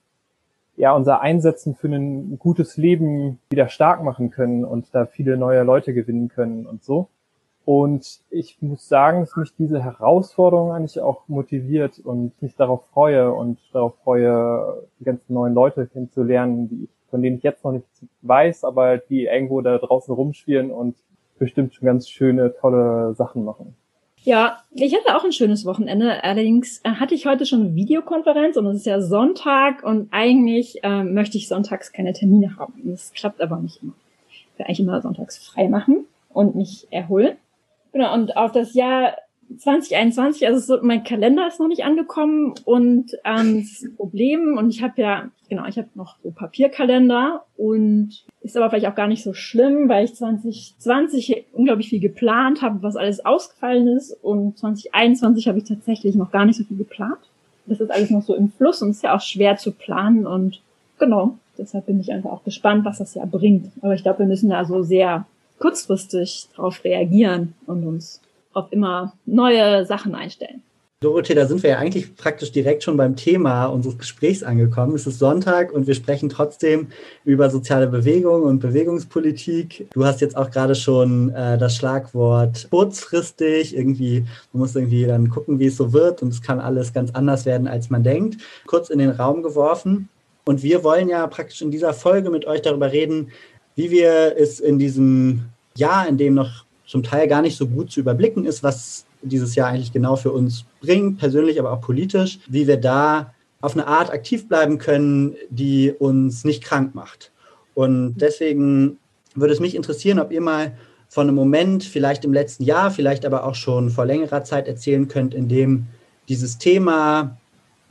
ja, 0.79 0.93
unser 0.93 1.19
Einsetzen 1.19 1.75
für 1.75 1.89
ein 1.89 2.39
gutes 2.39 2.77
Leben 2.77 3.37
wieder 3.49 3.67
stark 3.67 4.01
machen 4.01 4.31
können 4.31 4.63
und 4.63 4.95
da 4.95 5.05
viele 5.05 5.35
neue 5.35 5.63
Leute 5.63 5.93
gewinnen 5.93 6.29
können 6.29 6.65
und 6.65 6.85
so. 6.85 7.09
Und 7.65 8.21
ich 8.29 8.61
muss 8.61 8.87
sagen, 8.87 9.19
dass 9.19 9.35
mich 9.35 9.53
diese 9.57 9.83
Herausforderung 9.83 10.71
eigentlich 10.71 11.01
auch 11.01 11.27
motiviert 11.27 11.99
und 11.99 12.41
mich 12.41 12.55
darauf 12.55 12.85
freue 12.93 13.33
und 13.33 13.59
darauf 13.73 13.93
freue, 14.05 14.87
die 15.01 15.03
ganzen 15.03 15.33
neuen 15.33 15.53
Leute 15.53 15.85
kennenzulernen, 15.85 16.69
die, 16.69 16.87
von 17.09 17.21
denen 17.21 17.37
ich 17.37 17.43
jetzt 17.43 17.65
noch 17.65 17.73
nichts 17.73 18.05
weiß, 18.21 18.63
aber 18.63 18.99
die 18.99 19.25
irgendwo 19.25 19.59
da 19.59 19.77
draußen 19.77 20.15
rumspielen 20.15 20.71
und 20.71 20.95
bestimmt 21.37 21.73
schon 21.73 21.87
ganz 21.87 22.07
schöne, 22.07 22.55
tolle 22.55 23.13
Sachen 23.15 23.43
machen. 23.43 23.75
Ja, 24.29 24.59
ich 24.69 24.93
hatte 24.93 25.17
auch 25.17 25.23
ein 25.23 25.31
schönes 25.31 25.65
Wochenende. 25.65 26.23
Allerdings 26.23 26.81
äh, 26.83 26.91
hatte 26.91 27.15
ich 27.15 27.25
heute 27.25 27.47
schon 27.47 27.61
eine 27.61 27.73
Videokonferenz 27.73 28.57
und 28.57 28.67
es 28.67 28.75
ist 28.77 28.85
ja 28.85 29.01
Sonntag 29.01 29.81
und 29.81 30.09
eigentlich 30.11 30.83
äh, 30.83 31.03
möchte 31.03 31.39
ich 31.39 31.47
sonntags 31.47 31.91
keine 31.91 32.13
Termine 32.13 32.55
haben. 32.55 32.75
Das 32.83 33.11
klappt 33.11 33.41
aber 33.41 33.57
nicht 33.57 33.81
immer. 33.81 33.93
Ich 34.29 34.45
will 34.55 34.67
eigentlich 34.67 34.81
immer 34.81 35.01
sonntags 35.01 35.39
frei 35.39 35.67
machen 35.67 36.05
und 36.29 36.53
mich 36.53 36.85
erholen. 36.91 37.37
Genau, 37.91 38.13
und 38.13 38.37
auf 38.37 38.51
das 38.51 38.75
Jahr 38.75 39.15
2021, 39.57 40.48
also 40.48 40.60
so, 40.60 40.84
mein 40.84 41.04
Kalender 41.04 41.48
ist 41.48 41.60
noch 41.60 41.68
nicht 41.68 41.84
angekommen 41.84 42.54
und 42.66 43.16
ähm, 43.25 43.62
das 43.62 43.84
ein 43.84 43.96
Problem. 43.96 44.57
Und 44.57 44.69
ich 44.69 44.84
habe 44.84 45.01
ja, 45.01 45.30
genau, 45.50 45.66
ich 45.66 45.78
habe 45.78 45.90
noch 45.96 46.18
so 46.24 46.31
Papierkalender 46.31 47.44
und 47.57 48.25
ist 48.42 48.56
aber 48.56 48.69
vielleicht 48.69 48.88
auch 48.88 48.96
gar 48.96 49.07
nicht 49.07 49.24
so 49.24 49.34
schlimm, 49.34 49.90
weil 49.90 50.06
ich 50.06 50.16
2020 50.16 51.46
unglaublich 51.54 51.90
viel 51.90 52.00
geplant 52.00 52.62
habe, 52.62 52.84
was 52.84 52.96
alles 52.96 53.25
ausgefallen 53.25 53.88
ist. 53.88 54.12
Und 54.22 54.57
2021 54.60 55.48
habe 55.48 55.57
ich 55.57 55.63
tatsächlich 55.66 56.16
noch 56.16 56.31
gar 56.31 56.46
nicht 56.46 56.57
so 56.57 56.63
viel 56.63 56.78
geplant. 56.78 57.19
Das 57.66 57.80
ist 57.80 57.92
alles 57.92 58.10
noch 58.10 58.24
so 58.24 58.36
im 58.36 58.51
Fluss 58.51 58.81
und 58.81 58.92
ist 58.92 59.04
ja 59.04 59.16
auch 59.16 59.22
schwer 59.22 59.57
zu 59.57 59.72
planen. 59.72 60.25
Und 60.28 60.62
genau, 61.00 61.38
deshalb 61.57 61.88
bin 61.88 62.00
ich 62.00 62.12
einfach 62.12 62.31
auch 62.31 62.44
gespannt, 62.44 62.86
was 62.86 63.00
das 63.00 63.16
ja 63.16 63.25
bringt. 63.25 63.72
Aber 63.81 63.94
ich 63.94 64.04
glaube, 64.04 64.19
wir 64.19 64.25
müssen 64.25 64.50
da 64.50 64.63
so 64.66 64.84
sehr 64.84 65.25
kurzfristig 65.60 66.48
darauf 66.56 66.84
reagieren 66.84 67.54
und 67.66 67.86
uns 67.86 68.22
auf 68.54 68.72
immer 68.72 69.13
neue 69.25 69.86
Sachen 69.86 70.16
einstellen. 70.16 70.63
Dorothee, 71.01 71.34
da 71.34 71.46
sind 71.46 71.63
wir 71.63 71.69
ja 71.69 71.78
eigentlich 71.78 72.13
praktisch 72.18 72.51
direkt 72.51 72.84
schon 72.84 72.98
beim 72.98 73.16
Thema 73.16 73.68
unseres 73.68 73.98
Gesprächs 73.98 74.44
angekommen. 74.44 74.96
Es 74.96 75.07
ist 75.07 75.18
Sonntag 75.18 75.72
und 75.72 75.88
wir 75.88 75.96
sprechen 75.96 76.28
trotzdem 76.28 76.88
über 77.24 77.50
soziale 77.50 77.88
Bewegung 77.88 78.44
und 78.44 78.60
Bewegungspolitik. 78.60 79.88
Du 79.94 80.03
hast 80.03 80.20
jetzt 80.20 80.36
auch 80.36 80.51
gerade 80.51 80.75
schon 80.75 81.29
äh, 81.29 81.58
das 81.58 81.77
Schlagwort 81.77 82.68
kurzfristig. 82.70 83.77
Irgendwie, 83.77 84.25
man 84.51 84.60
muss 84.60 84.75
irgendwie 84.75 85.06
dann 85.06 85.29
gucken, 85.29 85.58
wie 85.58 85.68
es 85.68 85.77
so 85.77 85.94
wird 85.94 86.22
und 86.22 86.34
es 86.34 86.41
kann 86.41 86.60
alles 86.60 86.91
ganz 86.91 87.12
anders 87.12 87.46
werden, 87.46 87.70
als 87.70 87.89
man 87.89 88.03
denkt. 88.03 88.41
Kurz 88.65 88.89
in 88.89 89.00
den 89.00 89.12
Raum 89.12 89.41
geworfen. 89.41 90.10
Und 90.44 90.63
wir 90.63 90.84
wollen 90.84 91.08
ja 91.08 91.25
praktisch 91.27 91.62
in 91.62 91.72
dieser 91.72 91.94
Folge 91.94 92.29
mit 92.29 92.46
euch 92.46 92.62
darüber 92.62 92.91
reden, 92.91 93.29
wie 93.75 93.89
wir 93.89 94.36
es 94.38 94.60
in 94.60 94.79
diesem 94.79 95.46
Jahr, 95.77 96.10
in 96.10 96.18
dem 96.18 96.34
noch 96.34 96.65
zum 96.89 97.03
Teil 97.03 97.27
gar 97.27 97.43
nicht 97.43 97.55
so 97.55 97.67
gut 97.67 97.91
zu 97.91 98.00
überblicken 98.00 98.46
ist, 98.46 98.63
was 98.63 99.05
dieses 99.22 99.53
Jahr 99.53 99.69
eigentlich 99.69 99.93
genau 99.93 100.15
für 100.15 100.31
uns 100.31 100.65
bringt, 100.81 101.19
persönlich, 101.19 101.60
aber 101.60 101.72
auch 101.72 101.81
politisch, 101.81 102.39
wie 102.48 102.65
wir 102.65 102.77
da 102.77 103.36
auf 103.62 103.74
eine 103.74 103.86
Art 103.86 104.12
aktiv 104.12 104.48
bleiben 104.48 104.79
können, 104.79 105.36
die 105.51 105.91
uns 105.91 106.46
nicht 106.46 106.63
krank 106.63 106.96
macht. 106.96 107.31
Und 107.75 108.17
deswegen 108.17 108.98
würde 109.36 109.53
es 109.53 109.60
mich 109.60 109.75
interessieren, 109.75 110.17
ob 110.17 110.31
ihr 110.31 110.41
mal 110.41 110.72
von 111.10 111.27
einem 111.27 111.36
Moment, 111.36 111.84
vielleicht 111.84 112.25
im 112.25 112.34
letzten 112.34 112.63
Jahr, 112.63 112.89
vielleicht 112.89 113.24
aber 113.24 113.43
auch 113.46 113.55
schon 113.55 113.91
vor 113.91 114.05
längerer 114.05 114.43
Zeit 114.43 114.67
erzählen 114.67 115.08
könnt, 115.08 115.36
in 115.36 115.48
dem 115.48 115.86
dieses 116.27 116.58
Thema, 116.58 117.38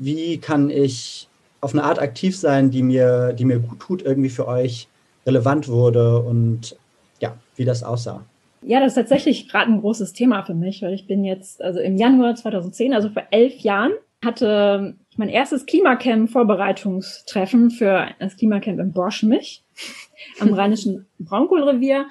wie 0.01 0.39
kann 0.39 0.71
ich 0.71 1.29
auf 1.61 1.73
eine 1.73 1.85
Art 1.85 2.01
aktiv 2.01 2.37
sein, 2.37 2.73
die 2.73 2.83
mir, 2.83 3.33
die 3.33 3.45
mir 3.45 3.61
gut 3.61 3.79
tut, 3.79 4.03
irgendwie 4.03 4.29
für 4.29 4.49
euch 4.49 4.89
relevant 5.25 5.69
wurde 5.69 6.19
und 6.19 6.77
ja, 7.21 7.37
wie 7.55 7.65
das 7.65 7.85
aussah. 7.85 8.25
Ja, 8.63 8.81
das 8.81 8.93
ist 8.93 8.97
tatsächlich 8.97 9.49
gerade 9.49 9.73
ein 9.73 9.81
großes 9.81 10.13
Thema 10.13 10.45
für 10.45 10.55
mich, 10.55 10.83
weil 10.83 10.95
ich 10.95 11.07
bin 11.07 11.25
jetzt, 11.25 11.63
also 11.63 11.81
im 11.81 11.97
Januar 11.97 12.35
2010, 12.35 12.93
also 12.93 13.09
vor 13.09 13.23
elf 13.31 13.57
Jahren, 13.59 13.93
hatte 14.25 14.97
mein 15.17 15.29
erstes 15.29 15.67
Klimacamp-Vorbereitungstreffen 15.67 17.71
für 17.71 18.09
das 18.19 18.37
Klimacamp 18.37 18.81
in 18.81 18.93
Borschmich 18.93 19.65
am 20.41 20.53
rheinischen 20.53 21.07
Braunkohlrevier. 21.19 22.07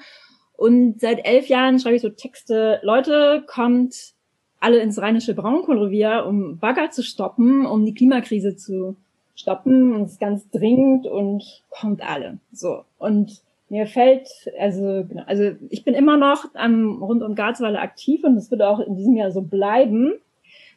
Und 0.56 1.00
seit 1.00 1.26
elf 1.26 1.48
Jahren 1.48 1.78
schreibe 1.78 1.96
ich 1.96 2.02
so 2.02 2.08
Texte, 2.08 2.80
Leute, 2.82 3.44
kommt 3.46 4.14
alle 4.60 4.80
ins 4.80 5.00
rheinische 5.00 5.34
Braunkohlrevier, 5.34 6.24
um 6.26 6.58
Bagger 6.58 6.90
zu 6.90 7.02
stoppen, 7.02 7.64
um 7.64 7.84
die 7.84 7.94
Klimakrise 7.94 8.56
zu 8.56 8.96
stoppen. 9.34 9.94
Und 9.94 10.04
es 10.04 10.12
ist 10.12 10.20
ganz 10.20 10.48
dringend 10.50 11.06
und 11.06 11.62
kommt 11.70 12.02
alle. 12.02 12.38
So. 12.52 12.84
Und 12.98 13.42
mir 13.68 13.86
fällt, 13.86 14.28
also, 14.58 15.04
genau, 15.08 15.24
also 15.26 15.52
ich 15.70 15.84
bin 15.84 15.94
immer 15.94 16.16
noch 16.16 16.46
am 16.54 17.02
rund 17.02 17.22
um 17.22 17.34
Garzweiler 17.34 17.80
aktiv 17.80 18.24
und 18.24 18.36
das 18.36 18.50
wird 18.50 18.62
auch 18.62 18.80
in 18.80 18.96
diesem 18.96 19.16
Jahr 19.16 19.30
so 19.30 19.42
bleiben. 19.42 20.14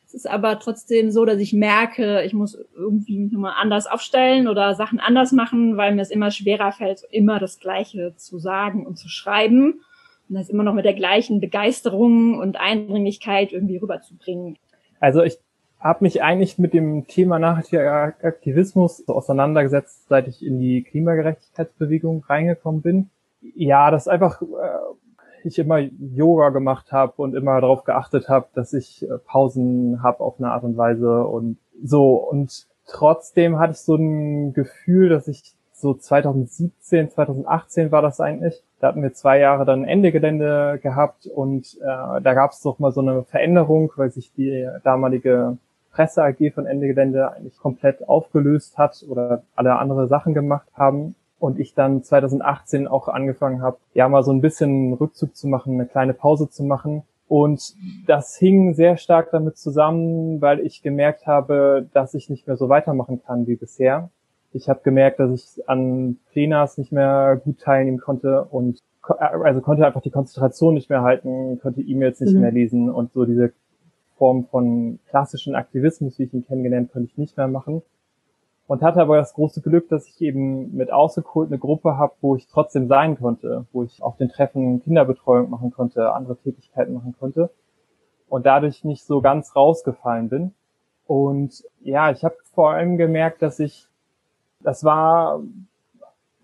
Es 0.05 0.13
ist 0.13 0.29
aber 0.29 0.59
trotzdem 0.59 1.09
so, 1.09 1.23
dass 1.23 1.39
ich 1.39 1.53
merke, 1.53 2.23
ich 2.23 2.33
muss 2.33 2.57
irgendwie 2.75 3.27
nochmal 3.27 3.53
anders 3.57 3.87
aufstellen 3.87 4.49
oder 4.49 4.75
Sachen 4.75 4.99
anders 4.99 5.31
machen, 5.31 5.77
weil 5.77 5.95
mir 5.95 6.01
es 6.01 6.11
immer 6.11 6.31
schwerer 6.31 6.73
fällt, 6.73 7.03
immer 7.11 7.39
das 7.39 7.59
Gleiche 7.59 8.13
zu 8.17 8.37
sagen 8.37 8.85
und 8.85 8.97
zu 8.97 9.07
schreiben. 9.07 9.81
Und 10.27 10.35
das 10.35 10.49
immer 10.49 10.63
noch 10.63 10.73
mit 10.73 10.83
der 10.83 10.95
gleichen 10.95 11.39
Begeisterung 11.39 12.37
und 12.39 12.59
Eindringlichkeit 12.59 13.53
irgendwie 13.53 13.77
rüberzubringen. 13.77 14.57
Also 14.99 15.23
ich 15.23 15.37
habe 15.81 16.03
mich 16.03 16.21
eigentlich 16.21 16.59
mit 16.59 16.73
dem 16.73 17.07
Thema 17.07 17.39
nachhaltiger 17.39 18.13
Aktivismus 18.21 19.07
auseinandergesetzt, 19.07 20.07
seit 20.07 20.27
ich 20.27 20.45
in 20.45 20.59
die 20.59 20.83
Klimagerechtigkeitsbewegung 20.83 22.23
reingekommen 22.27 22.81
bin. 22.81 23.09
Ja, 23.55 23.89
das 23.89 24.07
einfach 24.07 24.41
äh, 24.41 24.45
ich 25.43 25.57
immer 25.57 25.79
Yoga 25.79 26.49
gemacht 26.49 26.91
habe 26.91 27.13
und 27.17 27.33
immer 27.33 27.59
darauf 27.59 27.83
geachtet 27.83 28.29
habe, 28.29 28.47
dass 28.53 28.73
ich 28.73 29.03
äh, 29.03 29.17
Pausen 29.25 30.03
habe 30.03 30.19
auf 30.19 30.39
eine 30.39 30.51
Art 30.51 30.63
und 30.63 30.77
Weise 30.77 31.25
und 31.25 31.57
so. 31.83 32.13
Und 32.13 32.67
trotzdem 32.87 33.57
hatte 33.57 33.73
ich 33.73 33.79
so 33.79 33.95
ein 33.95 34.53
Gefühl, 34.53 35.09
dass 35.09 35.27
ich 35.27 35.55
so 35.73 35.95
2017, 35.95 37.09
2018 37.09 37.91
war 37.91 38.03
das 38.03 38.21
eigentlich. 38.21 38.61
Da 38.79 38.89
hatten 38.89 39.01
wir 39.01 39.13
zwei 39.13 39.39
Jahre 39.39 39.65
dann 39.65 39.83
Ende 39.83 40.11
Gelände 40.11 40.79
gehabt 40.81 41.25
und 41.25 41.75
äh, 41.81 42.21
da 42.21 42.33
gab 42.35 42.51
es 42.51 42.61
doch 42.61 42.77
mal 42.77 42.91
so 42.91 43.01
eine 43.01 43.23
Veränderung, 43.23 43.91
weil 43.95 44.11
sich 44.11 44.31
die 44.33 44.67
damalige 44.83 45.57
Presse 45.91 46.23
AG 46.23 46.53
von 46.53 46.65
Ende 46.65 46.87
Gelände 46.87 47.31
eigentlich 47.31 47.57
komplett 47.57 48.07
aufgelöst 48.07 48.77
hat 48.77 49.03
oder 49.07 49.43
alle 49.55 49.77
andere 49.77 50.07
Sachen 50.07 50.33
gemacht 50.33 50.67
haben 50.73 51.15
und 51.39 51.59
ich 51.59 51.73
dann 51.73 52.03
2018 52.03 52.87
auch 52.87 53.07
angefangen 53.07 53.61
habe, 53.61 53.77
ja 53.93 54.07
mal 54.07 54.23
so 54.23 54.31
ein 54.31 54.41
bisschen 54.41 54.93
Rückzug 54.93 55.35
zu 55.35 55.47
machen, 55.47 55.73
eine 55.73 55.87
kleine 55.87 56.13
Pause 56.13 56.49
zu 56.49 56.63
machen. 56.63 57.03
Und 57.27 57.75
das 58.07 58.35
hing 58.35 58.73
sehr 58.73 58.97
stark 58.97 59.31
damit 59.31 59.57
zusammen, 59.57 60.41
weil 60.41 60.59
ich 60.59 60.81
gemerkt 60.81 61.25
habe, 61.27 61.87
dass 61.93 62.13
ich 62.13 62.29
nicht 62.29 62.45
mehr 62.45 62.57
so 62.57 62.69
weitermachen 62.69 63.21
kann 63.23 63.47
wie 63.47 63.55
bisher. 63.55 64.09
Ich 64.53 64.67
habe 64.69 64.81
gemerkt, 64.83 65.19
dass 65.19 65.31
ich 65.31 65.69
an 65.69 66.17
Plenars 66.31 66.77
nicht 66.77 66.91
mehr 66.91 67.39
gut 67.43 67.61
teilnehmen 67.61 67.99
konnte 67.99 68.43
und 68.43 68.79
also 69.01 69.61
konnte 69.61 69.85
einfach 69.85 70.01
die 70.01 70.11
Konzentration 70.11 70.73
nicht 70.73 70.89
mehr 70.89 71.01
halten, 71.01 71.59
konnte 71.59 71.81
E-Mails 71.81 72.19
nicht 72.19 72.35
mhm. 72.35 72.41
mehr 72.41 72.51
lesen 72.51 72.89
und 72.89 73.13
so 73.13 73.25
diese 73.25 73.53
Form 74.21 74.45
von 74.45 74.99
klassischen 75.09 75.55
Aktivismus, 75.55 76.19
wie 76.19 76.25
ich 76.25 76.33
ihn 76.35 76.45
kennengelernt, 76.45 76.91
konnte 76.91 77.09
ich 77.09 77.17
nicht 77.17 77.37
mehr 77.37 77.47
machen 77.47 77.81
und 78.67 78.83
hatte 78.83 79.01
aber 79.01 79.17
das 79.17 79.33
große 79.33 79.61
Glück, 79.61 79.89
dass 79.89 80.07
ich 80.07 80.21
eben 80.21 80.75
mit 80.75 80.93
Ausgekult 80.93 81.49
eine 81.49 81.57
Gruppe 81.57 81.97
habe, 81.97 82.13
wo 82.21 82.35
ich 82.35 82.45
trotzdem 82.45 82.87
sein 82.87 83.17
konnte, 83.17 83.65
wo 83.71 83.81
ich 83.81 84.03
auf 84.03 84.17
den 84.17 84.29
Treffen 84.29 84.83
Kinderbetreuung 84.83 85.49
machen 85.49 85.71
konnte, 85.71 86.13
andere 86.13 86.37
Tätigkeiten 86.37 86.93
machen 86.93 87.15
konnte 87.19 87.49
und 88.29 88.45
dadurch 88.45 88.83
nicht 88.83 89.03
so 89.03 89.21
ganz 89.21 89.55
rausgefallen 89.55 90.29
bin. 90.29 90.53
Und 91.07 91.63
ja, 91.79 92.11
ich 92.11 92.23
habe 92.23 92.35
vor 92.53 92.69
allem 92.69 92.97
gemerkt, 92.97 93.41
dass 93.41 93.59
ich, 93.59 93.87
das 94.59 94.83
war, 94.83 95.41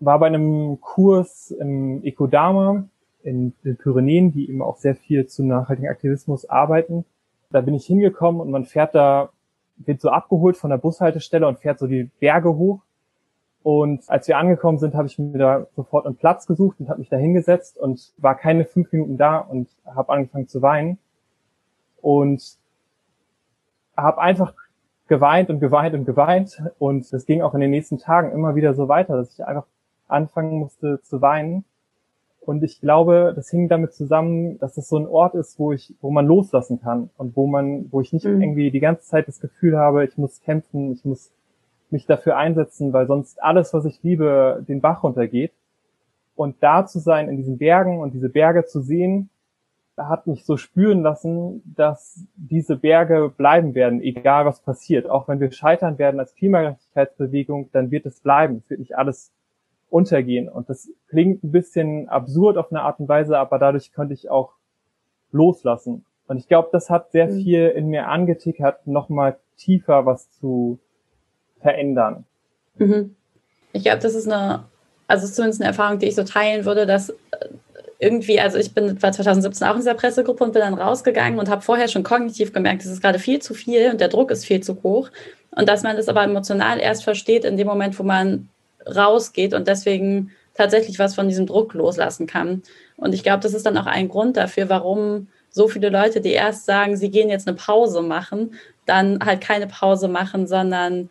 war 0.00 0.18
bei 0.18 0.26
einem 0.26 0.80
Kurs 0.80 1.52
im 1.52 2.04
Ekodama 2.04 2.88
in 3.22 3.52
den 3.62 3.76
Pyrenäen, 3.76 4.32
die 4.32 4.48
eben 4.48 4.62
auch 4.62 4.78
sehr 4.78 4.96
viel 4.96 5.28
zu 5.28 5.44
nachhaltigen 5.44 5.88
Aktivismus 5.88 6.44
arbeiten. 6.50 7.04
Da 7.50 7.60
bin 7.60 7.74
ich 7.74 7.86
hingekommen 7.86 8.40
und 8.40 8.50
man 8.50 8.64
fährt 8.64 8.94
da 8.94 9.30
wird 9.78 10.00
so 10.00 10.10
abgeholt 10.10 10.56
von 10.56 10.70
der 10.70 10.78
Bushaltestelle 10.78 11.46
und 11.46 11.60
fährt 11.60 11.78
so 11.78 11.86
die 11.86 12.10
Berge 12.20 12.54
hoch. 12.56 12.80
Und 13.62 14.08
als 14.08 14.28
wir 14.28 14.38
angekommen 14.38 14.78
sind, 14.78 14.94
habe 14.94 15.08
ich 15.08 15.18
mir 15.18 15.38
da 15.38 15.66
sofort 15.76 16.06
einen 16.06 16.16
Platz 16.16 16.46
gesucht 16.46 16.80
und 16.80 16.88
habe 16.88 17.00
mich 17.00 17.08
da 17.08 17.16
hingesetzt 17.16 17.76
und 17.76 18.12
war 18.16 18.34
keine 18.34 18.64
fünf 18.64 18.92
Minuten 18.92 19.16
da 19.16 19.38
und 19.38 19.68
habe 19.84 20.12
angefangen 20.12 20.48
zu 20.48 20.62
weinen. 20.62 20.98
Und 22.00 22.56
habe 23.96 24.20
einfach 24.20 24.54
geweint 25.08 25.50
und 25.50 25.60
geweint 25.60 25.94
und 25.94 26.04
geweint. 26.04 26.62
Und 26.78 27.12
das 27.12 27.26
ging 27.26 27.42
auch 27.42 27.54
in 27.54 27.60
den 27.60 27.70
nächsten 27.70 27.98
Tagen 27.98 28.32
immer 28.32 28.54
wieder 28.54 28.74
so 28.74 28.88
weiter, 28.88 29.16
dass 29.16 29.32
ich 29.32 29.44
einfach 29.44 29.66
anfangen 30.06 30.58
musste 30.58 31.00
zu 31.02 31.20
weinen. 31.20 31.64
Und 32.48 32.64
ich 32.64 32.80
glaube, 32.80 33.34
das 33.36 33.50
hing 33.50 33.68
damit 33.68 33.92
zusammen, 33.92 34.58
dass 34.58 34.78
es 34.78 34.88
so 34.88 34.96
ein 34.96 35.06
Ort 35.06 35.34
ist, 35.34 35.58
wo 35.58 35.72
ich, 35.72 35.94
wo 36.00 36.10
man 36.10 36.26
loslassen 36.26 36.80
kann 36.80 37.10
und 37.18 37.36
wo 37.36 37.46
man, 37.46 37.92
wo 37.92 38.00
ich 38.00 38.14
nicht 38.14 38.24
mhm. 38.24 38.40
irgendwie 38.40 38.70
die 38.70 38.80
ganze 38.80 39.02
Zeit 39.02 39.28
das 39.28 39.38
Gefühl 39.38 39.76
habe, 39.76 40.06
ich 40.06 40.16
muss 40.16 40.40
kämpfen, 40.40 40.92
ich 40.92 41.04
muss 41.04 41.30
mich 41.90 42.06
dafür 42.06 42.38
einsetzen, 42.38 42.94
weil 42.94 43.06
sonst 43.06 43.42
alles, 43.42 43.74
was 43.74 43.84
ich 43.84 44.02
liebe, 44.02 44.64
den 44.66 44.80
Bach 44.80 45.02
runtergeht. 45.02 45.52
Und 46.36 46.56
da 46.60 46.86
zu 46.86 47.00
sein 47.00 47.28
in 47.28 47.36
diesen 47.36 47.58
Bergen 47.58 48.00
und 48.00 48.14
diese 48.14 48.30
Berge 48.30 48.64
zu 48.64 48.80
sehen, 48.80 49.28
hat 49.98 50.26
mich 50.26 50.46
so 50.46 50.56
spüren 50.56 51.02
lassen, 51.02 51.60
dass 51.76 52.24
diese 52.34 52.76
Berge 52.76 53.30
bleiben 53.36 53.74
werden, 53.74 54.00
egal 54.00 54.46
was 54.46 54.62
passiert. 54.62 55.10
Auch 55.10 55.28
wenn 55.28 55.38
wir 55.38 55.52
scheitern 55.52 55.98
werden 55.98 56.18
als 56.18 56.34
Klimagerechtigkeitsbewegung, 56.34 57.68
dann 57.72 57.90
wird 57.90 58.06
es 58.06 58.20
bleiben. 58.20 58.62
Es 58.64 58.70
wird 58.70 58.80
nicht 58.80 58.96
alles 58.96 59.32
untergehen. 59.90 60.48
Und 60.48 60.68
das 60.68 60.90
klingt 61.08 61.42
ein 61.44 61.52
bisschen 61.52 62.08
absurd 62.08 62.56
auf 62.56 62.70
eine 62.70 62.82
Art 62.82 63.00
und 63.00 63.08
Weise, 63.08 63.38
aber 63.38 63.58
dadurch 63.58 63.92
konnte 63.92 64.14
ich 64.14 64.30
auch 64.30 64.52
loslassen. 65.32 66.04
Und 66.26 66.38
ich 66.38 66.46
glaube, 66.48 66.68
das 66.72 66.90
hat 66.90 67.10
sehr 67.10 67.26
mhm. 67.26 67.42
viel 67.42 67.68
in 67.68 67.88
mir 67.88 68.08
angetickert, 68.08 68.86
nochmal 68.86 69.38
tiefer 69.56 70.06
was 70.06 70.30
zu 70.30 70.78
verändern. 71.60 72.24
Mhm. 72.76 73.16
Ich 73.72 73.82
glaube, 73.82 73.98
das 73.98 74.14
ist 74.14 74.30
eine, 74.30 74.64
also 75.06 75.26
zumindest 75.26 75.60
eine 75.60 75.68
Erfahrung, 75.68 75.98
die 75.98 76.06
ich 76.06 76.14
so 76.14 76.24
teilen 76.24 76.64
würde, 76.64 76.86
dass 76.86 77.10
äh, 77.10 77.14
irgendwie, 77.98 78.38
also 78.38 78.58
ich 78.58 78.74
bin 78.74 79.02
war 79.02 79.10
2017 79.10 79.66
auch 79.66 79.72
in 79.72 79.78
dieser 79.78 79.94
Pressegruppe 79.94 80.44
und 80.44 80.52
bin 80.52 80.60
dann 80.60 80.74
rausgegangen 80.74 81.38
und 81.38 81.48
habe 81.48 81.62
vorher 81.62 81.88
schon 81.88 82.04
kognitiv 82.04 82.52
gemerkt, 82.52 82.82
es 82.82 82.90
ist 82.90 83.02
gerade 83.02 83.18
viel 83.18 83.40
zu 83.40 83.54
viel 83.54 83.90
und 83.90 84.00
der 84.00 84.08
Druck 84.08 84.30
ist 84.30 84.44
viel 84.44 84.62
zu 84.62 84.82
hoch. 84.82 85.10
Und 85.50 85.68
dass 85.68 85.82
man 85.82 85.96
das 85.96 86.08
aber 86.08 86.22
emotional 86.22 86.78
erst 86.78 87.02
versteht 87.02 87.44
in 87.44 87.56
dem 87.56 87.66
Moment, 87.66 87.98
wo 87.98 88.04
man 88.04 88.48
rausgeht 88.86 89.54
und 89.54 89.68
deswegen 89.68 90.32
tatsächlich 90.54 90.98
was 90.98 91.14
von 91.14 91.28
diesem 91.28 91.46
Druck 91.46 91.74
loslassen 91.74 92.26
kann. 92.26 92.62
Und 92.96 93.14
ich 93.14 93.22
glaube, 93.22 93.40
das 93.40 93.54
ist 93.54 93.64
dann 93.64 93.78
auch 93.78 93.86
ein 93.86 94.08
Grund 94.08 94.36
dafür, 94.36 94.68
warum 94.68 95.28
so 95.50 95.68
viele 95.68 95.88
Leute, 95.88 96.20
die 96.20 96.32
erst 96.32 96.66
sagen, 96.66 96.96
sie 96.96 97.10
gehen 97.10 97.30
jetzt 97.30 97.48
eine 97.48 97.56
Pause 97.56 98.02
machen, 98.02 98.54
dann 98.86 99.20
halt 99.24 99.40
keine 99.40 99.66
Pause 99.66 100.08
machen, 100.08 100.46
sondern 100.46 101.10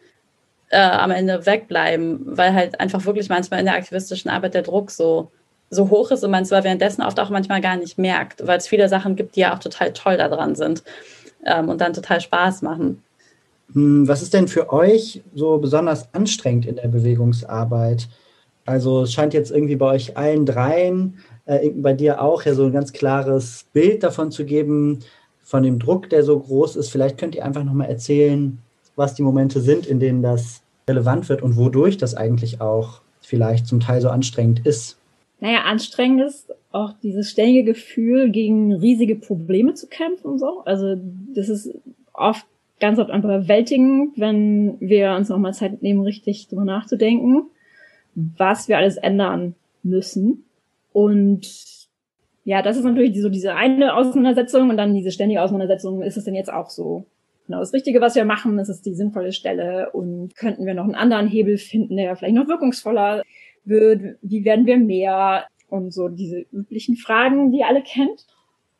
äh, 0.69 0.79
am 0.79 1.11
Ende 1.11 1.45
wegbleiben, 1.45 2.37
weil 2.37 2.53
halt 2.53 2.79
einfach 2.79 3.05
wirklich 3.05 3.29
manchmal 3.29 3.61
in 3.61 3.65
der 3.65 3.75
aktivistischen 3.75 4.29
Arbeit 4.29 4.53
der 4.53 4.63
Druck 4.63 4.91
so, 4.91 5.31
so 5.69 5.89
hoch 5.89 6.11
ist 6.11 6.23
und 6.23 6.31
man 6.31 6.45
zwar 6.45 6.63
währenddessen 6.63 7.01
oft 7.01 7.19
auch 7.19 7.29
manchmal 7.29 7.61
gar 7.61 7.77
nicht 7.77 7.97
merkt, 7.97 8.45
weil 8.45 8.57
es 8.57 8.67
viele 8.67 8.89
Sachen 8.89 9.15
gibt, 9.15 9.35
die 9.35 9.41
ja 9.41 9.55
auch 9.55 9.59
total 9.59 9.93
toll 9.93 10.17
daran 10.17 10.55
sind 10.55 10.83
ähm, 11.45 11.69
und 11.69 11.81
dann 11.81 11.93
total 11.93 12.21
Spaß 12.21 12.61
machen. 12.61 13.03
Hm, 13.73 14.07
was 14.07 14.21
ist 14.21 14.33
denn 14.33 14.47
für 14.47 14.71
euch 14.71 15.23
so 15.33 15.57
besonders 15.57 16.13
anstrengend 16.13 16.65
in 16.65 16.75
der 16.75 16.87
Bewegungsarbeit? 16.87 18.07
Also 18.65 19.03
es 19.03 19.13
scheint 19.13 19.33
jetzt 19.33 19.51
irgendwie 19.51 19.75
bei 19.75 19.93
euch 19.93 20.17
allen 20.17 20.45
dreien, 20.45 21.19
äh, 21.45 21.69
bei 21.69 21.93
dir 21.93 22.21
auch, 22.21 22.43
ja 22.43 22.53
so 22.53 22.65
ein 22.65 22.73
ganz 22.73 22.91
klares 22.93 23.65
Bild 23.73 24.03
davon 24.03 24.31
zu 24.31 24.45
geben, 24.45 24.99
von 25.41 25.63
dem 25.63 25.79
Druck, 25.79 26.09
der 26.09 26.23
so 26.23 26.37
groß 26.37 26.75
ist. 26.75 26.89
Vielleicht 26.89 27.17
könnt 27.17 27.33
ihr 27.33 27.45
einfach 27.45 27.63
nochmal 27.63 27.87
erzählen, 27.87 28.59
was 28.97 29.13
die 29.13 29.23
Momente 29.23 29.61
sind, 29.61 29.85
in 29.85 30.01
denen 30.01 30.21
das 30.21 30.61
relevant 30.89 31.29
wird 31.29 31.41
und 31.41 31.55
wodurch 31.55 31.95
das 31.97 32.15
eigentlich 32.15 32.59
auch 32.59 33.01
vielleicht 33.21 33.67
zum 33.67 33.79
Teil 33.79 34.01
so 34.01 34.09
anstrengend 34.09 34.65
ist. 34.65 34.97
Naja, 35.39 35.61
anstrengend 35.63 36.23
ist 36.23 36.53
auch 36.71 36.93
dieses 37.01 37.29
ständige 37.29 37.63
Gefühl, 37.63 38.29
gegen 38.31 38.73
riesige 38.73 39.15
Probleme 39.15 39.73
zu 39.73 39.87
kämpfen 39.87 40.27
und 40.27 40.39
so. 40.39 40.63
Also 40.65 40.97
das 41.33 41.47
ist 41.47 41.71
oft 42.13 42.45
ganz 42.79 42.99
oft 42.99 43.09
einfach 43.09 43.29
überwältigend, 43.29 44.17
wenn 44.17 44.79
wir 44.79 45.13
uns 45.13 45.29
nochmal 45.29 45.53
Zeit 45.53 45.81
nehmen, 45.81 46.01
richtig 46.01 46.47
drüber 46.47 46.65
nachzudenken, 46.65 47.43
was 48.15 48.67
wir 48.67 48.77
alles 48.77 48.97
ändern 48.97 49.55
müssen. 49.83 50.45
Und 50.93 51.47
ja, 52.43 52.61
das 52.61 52.77
ist 52.77 52.83
natürlich 52.83 53.19
so 53.21 53.29
diese 53.29 53.55
eine 53.55 53.95
Auseinandersetzung 53.95 54.69
und 54.69 54.77
dann 54.77 54.93
diese 54.93 55.11
ständige 55.11 55.41
Auseinandersetzung, 55.41 56.01
ist 56.01 56.17
es 56.17 56.23
denn 56.23 56.35
jetzt 56.35 56.51
auch 56.51 56.69
so 56.69 57.05
genau 57.47 57.59
das 57.59 57.73
Richtige, 57.73 58.01
was 58.01 58.15
wir 58.15 58.25
machen? 58.25 58.59
Ist 58.59 58.69
es 58.69 58.81
die 58.81 58.93
sinnvolle 58.93 59.33
Stelle? 59.33 59.91
Und 59.91 60.35
könnten 60.35 60.65
wir 60.65 60.73
noch 60.73 60.83
einen 60.83 60.95
anderen 60.95 61.27
Hebel 61.27 61.57
finden, 61.57 61.97
der 61.97 62.15
vielleicht 62.15 62.35
noch 62.35 62.47
wirkungsvoller 62.47 63.23
wird? 63.65 64.17
Wie 64.21 64.45
werden 64.45 64.65
wir 64.65 64.77
mehr? 64.77 65.45
Und 65.69 65.93
so 65.93 66.07
diese 66.07 66.45
üblichen 66.53 66.95
Fragen, 66.95 67.51
die 67.51 67.59
ihr 67.59 67.67
alle 67.67 67.81
kennt. 67.81 68.25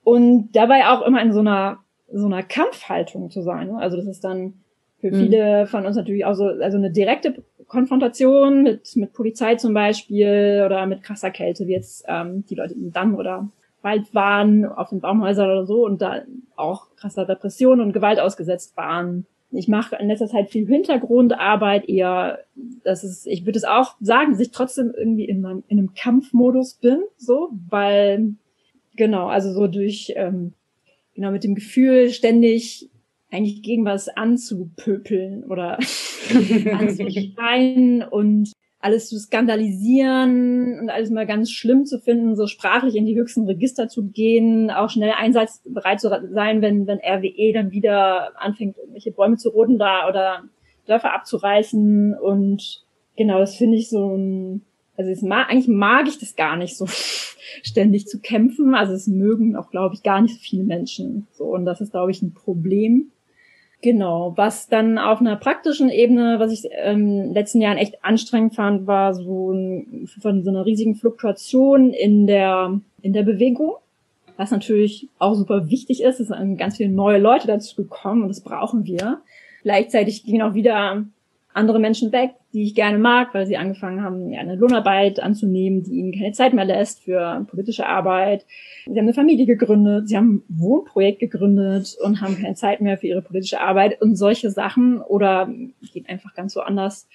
Und 0.03 0.51
dabei 0.53 0.87
auch 0.87 1.01
immer 1.05 1.21
in 1.21 1.33
so 1.33 1.41
einer 1.41 1.79
so 2.11 2.25
einer 2.25 2.43
Kampfhaltung 2.43 3.29
zu 3.29 3.41
sein. 3.41 3.67
Ne? 3.67 3.77
Also 3.77 3.97
das 3.97 4.07
ist 4.07 4.23
dann 4.23 4.53
für 4.99 5.11
mhm. 5.11 5.15
viele 5.15 5.67
von 5.67 5.85
uns 5.85 5.95
natürlich 5.95 6.25
auch 6.25 6.33
so, 6.33 6.45
also 6.45 6.77
eine 6.77 6.91
direkte 6.91 7.43
Konfrontation 7.67 8.63
mit, 8.63 8.95
mit 8.95 9.13
Polizei 9.13 9.55
zum 9.55 9.73
Beispiel 9.73 10.63
oder 10.65 10.85
mit 10.85 11.03
krasser 11.03 11.31
Kälte, 11.31 11.67
wie 11.67 11.73
jetzt 11.73 12.05
ähm, 12.07 12.45
die 12.49 12.55
Leute 12.55 12.73
im 12.73 12.91
Damm 12.91 13.15
oder 13.15 13.49
Wald 13.81 14.13
waren, 14.13 14.65
auf 14.65 14.89
den 14.89 15.01
Baumhäusern 15.01 15.49
oder 15.49 15.65
so 15.65 15.85
und 15.85 16.01
da 16.01 16.23
auch 16.55 16.87
krasser 16.95 17.27
Repression 17.27 17.79
und 17.79 17.93
Gewalt 17.93 18.19
ausgesetzt 18.19 18.75
waren. 18.75 19.25
Ich 19.51 19.67
mache 19.67 19.95
in 19.95 20.07
letzter 20.07 20.27
Zeit 20.27 20.49
viel 20.49 20.67
Hintergrundarbeit, 20.67 21.87
eher, 21.87 22.39
das 22.83 23.03
ist, 23.03 23.27
ich 23.27 23.45
würde 23.45 23.57
es 23.57 23.63
auch 23.63 23.95
sagen, 24.01 24.31
dass 24.31 24.41
ich 24.41 24.51
trotzdem 24.51 24.93
irgendwie 24.97 25.25
in, 25.25 25.41
meinem, 25.41 25.63
in 25.67 25.77
einem 25.77 25.93
Kampfmodus 25.93 26.75
bin, 26.75 27.01
so, 27.17 27.49
weil, 27.69 28.33
genau, 28.95 29.27
also 29.27 29.53
so 29.53 29.67
durch 29.67 30.13
ähm, 30.17 30.53
genau 31.17 31.31
mit 31.31 31.43
dem 31.43 31.55
Gefühl, 31.55 32.11
ständig 32.11 32.89
eigentlich 33.31 33.63
gegen 33.63 33.83
was 33.83 34.07
anzupöpeln 34.07 35.43
oder 35.45 35.79
anzuschreien 36.71 38.03
und 38.03 38.51
alles 38.79 39.09
zu 39.09 39.17
skandalisieren 39.17 40.79
und 40.79 40.89
alles 40.91 41.09
mal 41.09 41.25
ganz 41.25 41.51
schlimm 41.51 41.85
zu 41.85 41.99
finden, 41.99 42.35
so 42.35 42.45
sprachlich 42.45 42.95
in 42.95 43.07
die 43.07 43.17
höchsten 43.17 43.45
Register 43.45 43.89
zu 43.89 44.09
gehen, 44.09 44.69
auch 44.69 44.91
schnell 44.91 45.11
einsatzbereit 45.17 45.99
zu 45.99 46.09
sein, 46.31 46.61
wenn, 46.61 46.85
wenn 46.85 46.99
RWE 46.99 47.51
dann 47.51 47.71
wieder 47.71 48.39
anfängt, 48.39 48.77
irgendwelche 48.77 49.11
Bäume 49.11 49.37
zu 49.37 49.49
roden 49.49 49.79
da 49.79 50.07
oder 50.07 50.43
Dörfer 50.85 51.13
abzureißen. 51.13 52.13
Und 52.13 52.85
genau, 53.17 53.39
das 53.39 53.55
finde 53.55 53.77
ich 53.77 53.89
so 53.89 54.15
ein, 54.15 54.61
also 54.97 55.11
es 55.11 55.21
mag, 55.21 55.49
eigentlich 55.49 55.67
mag 55.67 56.07
ich 56.07 56.19
das 56.19 56.35
gar 56.35 56.57
nicht 56.57 56.75
so 56.75 56.87
ständig 57.63 58.07
zu 58.07 58.19
kämpfen. 58.19 58.75
Also 58.75 58.93
es 58.93 59.07
mögen 59.07 59.55
auch, 59.55 59.69
glaube 59.69 59.95
ich, 59.95 60.03
gar 60.03 60.21
nicht 60.21 60.35
so 60.35 60.39
viele 60.41 60.63
Menschen. 60.63 61.27
So, 61.33 61.45
und 61.45 61.65
das 61.65 61.81
ist, 61.81 61.91
glaube 61.91 62.11
ich, 62.11 62.21
ein 62.21 62.33
Problem. 62.33 63.11
Genau, 63.83 64.33
was 64.35 64.69
dann 64.69 64.97
auf 64.97 65.19
einer 65.19 65.35
praktischen 65.35 65.89
Ebene, 65.89 66.39
was 66.39 66.51
ich 66.51 66.67
ähm, 66.71 66.99
in 66.99 67.23
den 67.25 67.33
letzten 67.33 67.61
Jahren 67.61 67.77
echt 67.77 68.03
anstrengend 68.03 68.55
fand, 68.55 68.87
war 68.87 69.13
so 69.13 69.51
ein, 69.51 70.09
von 70.19 70.43
so 70.43 70.49
einer 70.49 70.65
riesigen 70.65 70.95
Fluktuation 70.95 71.93
in 71.93 72.25
der, 72.25 72.81
in 73.03 73.13
der 73.13 73.21
Bewegung. 73.21 73.75
Was 74.35 74.49
natürlich 74.49 75.09
auch 75.19 75.35
super 75.35 75.69
wichtig 75.69 76.01
ist, 76.01 76.19
es 76.19 76.27
sind 76.29 76.57
ganz 76.57 76.77
viele 76.77 76.89
neue 76.89 77.19
Leute 77.19 77.47
dazu 77.47 77.75
gekommen 77.75 78.23
und 78.23 78.29
das 78.29 78.41
brauchen 78.41 78.85
wir. 78.85 79.21
Gleichzeitig 79.61 80.23
gehen 80.23 80.41
auch 80.41 80.53
wieder 80.55 81.05
andere 81.53 81.79
Menschen 81.79 82.11
weg, 82.11 82.31
die 82.57 82.63
ich 82.63 82.73
gerne 82.73 82.97
mag, 82.97 83.35
weil 83.35 83.45
sie 83.45 83.55
angefangen 83.55 84.03
haben, 84.03 84.31
ja, 84.31 84.39
eine 84.39 84.55
Lohnarbeit 84.55 85.19
anzunehmen, 85.19 85.83
die 85.83 85.99
ihnen 85.99 86.11
keine 86.11 86.31
Zeit 86.31 86.53
mehr 86.53 86.65
lässt 86.65 87.03
für 87.03 87.45
politische 87.47 87.85
Arbeit. 87.85 88.47
Sie 88.87 88.97
haben 88.97 89.05
eine 89.05 89.13
Familie 89.13 89.45
gegründet, 89.45 90.09
sie 90.09 90.17
haben 90.17 90.37
ein 90.37 90.43
Wohnprojekt 90.49 91.19
gegründet 91.19 91.95
und 92.03 92.19
haben 92.19 92.41
keine 92.41 92.55
Zeit 92.55 92.81
mehr 92.81 92.97
für 92.97 93.05
ihre 93.05 93.21
politische 93.21 93.61
Arbeit 93.61 94.01
und 94.01 94.15
solche 94.15 94.49
Sachen 94.49 95.03
oder 95.03 95.47
gehen 95.93 96.07
einfach 96.07 96.33
ganz 96.33 96.53
so 96.53 96.61
anders 96.61 97.07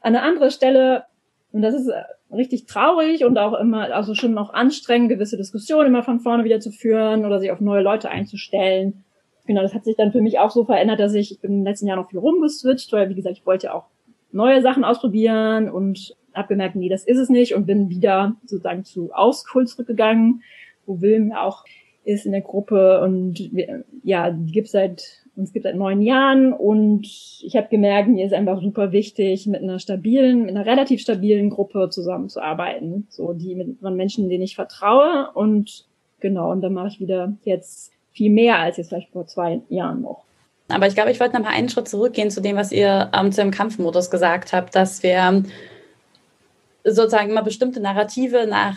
an 0.00 0.16
eine 0.16 0.24
andere 0.24 0.50
Stelle. 0.50 1.04
Und 1.52 1.62
das 1.62 1.76
ist 1.76 1.92
richtig 2.32 2.66
traurig 2.66 3.24
und 3.24 3.38
auch 3.38 3.54
immer, 3.54 3.94
also 3.94 4.16
schon 4.16 4.34
noch 4.34 4.52
anstrengend, 4.52 5.10
gewisse 5.10 5.36
Diskussionen 5.36 5.86
immer 5.86 6.02
von 6.02 6.18
vorne 6.18 6.42
wieder 6.42 6.58
zu 6.58 6.72
führen 6.72 7.24
oder 7.24 7.38
sich 7.38 7.52
auf 7.52 7.60
neue 7.60 7.84
Leute 7.84 8.10
einzustellen 8.10 9.04
genau, 9.46 9.62
das 9.62 9.74
hat 9.74 9.84
sich 9.84 9.96
dann 9.96 10.12
für 10.12 10.20
mich 10.20 10.38
auch 10.38 10.50
so 10.50 10.64
verändert, 10.64 11.00
dass 11.00 11.14
ich, 11.14 11.32
ich 11.32 11.40
bin 11.40 11.60
im 11.60 11.64
letzten 11.64 11.86
Jahr 11.86 11.96
noch 11.96 12.10
viel 12.10 12.18
rumgeswitcht, 12.18 12.92
weil 12.92 13.08
wie 13.08 13.14
gesagt, 13.14 13.38
ich 13.38 13.46
wollte 13.46 13.72
auch 13.72 13.86
neue 14.32 14.62
Sachen 14.62 14.84
ausprobieren 14.84 15.70
und 15.70 16.16
habe 16.34 16.48
gemerkt, 16.48 16.76
nee, 16.76 16.88
das 16.88 17.04
ist 17.04 17.18
es 17.18 17.28
nicht 17.28 17.54
und 17.54 17.66
bin 17.66 17.90
wieder 17.90 18.36
sozusagen 18.44 18.84
zu 18.84 19.12
Auskul 19.12 19.66
zurückgegangen, 19.66 20.42
wo 20.86 21.00
Wilm 21.00 21.32
auch 21.32 21.64
ist 22.04 22.24
in 22.24 22.32
der 22.32 22.40
Gruppe 22.40 23.02
und 23.02 23.50
wir, 23.52 23.84
ja, 24.02 24.30
die 24.30 24.52
gibt 24.52 24.68
seit 24.68 25.24
uns 25.36 25.52
gibt 25.52 25.64
seit 25.64 25.76
neun 25.76 26.02
Jahren 26.02 26.52
und 26.52 27.02
ich 27.04 27.54
habe 27.54 27.68
gemerkt, 27.68 28.08
mir 28.08 28.26
ist 28.26 28.32
einfach 28.32 28.60
super 28.60 28.90
wichtig, 28.90 29.46
mit 29.46 29.62
einer 29.62 29.78
stabilen, 29.78 30.40
mit 30.40 30.50
einer 30.50 30.66
relativ 30.66 31.00
stabilen 31.00 31.50
Gruppe 31.50 31.90
zusammenzuarbeiten, 31.90 33.06
so 33.08 33.32
die 33.34 33.54
mit 33.54 33.78
von 33.78 33.94
Menschen, 33.94 34.28
denen 34.28 34.42
ich 34.42 34.56
vertraue 34.56 35.30
und 35.34 35.86
genau 36.18 36.50
und 36.50 36.60
dann 36.60 36.74
mache 36.74 36.88
ich 36.88 37.00
wieder 37.00 37.34
jetzt 37.44 37.92
viel 38.10 38.30
mehr 38.30 38.58
als 38.58 38.78
jetzt 38.78 38.88
vielleicht 38.88 39.12
vor 39.12 39.26
zwei 39.26 39.60
Jahren 39.68 40.02
noch. 40.02 40.24
Aber 40.68 40.86
ich 40.86 40.94
glaube, 40.94 41.10
ich 41.10 41.18
wollte 41.18 41.34
noch 41.34 41.44
mal 41.44 41.54
einen 41.54 41.68
Schritt 41.68 41.88
zurückgehen 41.88 42.30
zu 42.30 42.40
dem, 42.40 42.56
was 42.56 42.72
ihr 42.72 43.10
ähm, 43.14 43.32
zu 43.32 43.40
dem 43.40 43.50
Kampfmodus 43.50 44.10
gesagt 44.10 44.52
habt, 44.52 44.74
dass 44.74 45.02
wir 45.02 45.42
sozusagen 46.84 47.30
immer 47.30 47.42
bestimmte 47.42 47.80
Narrative 47.80 48.46
nach 48.46 48.76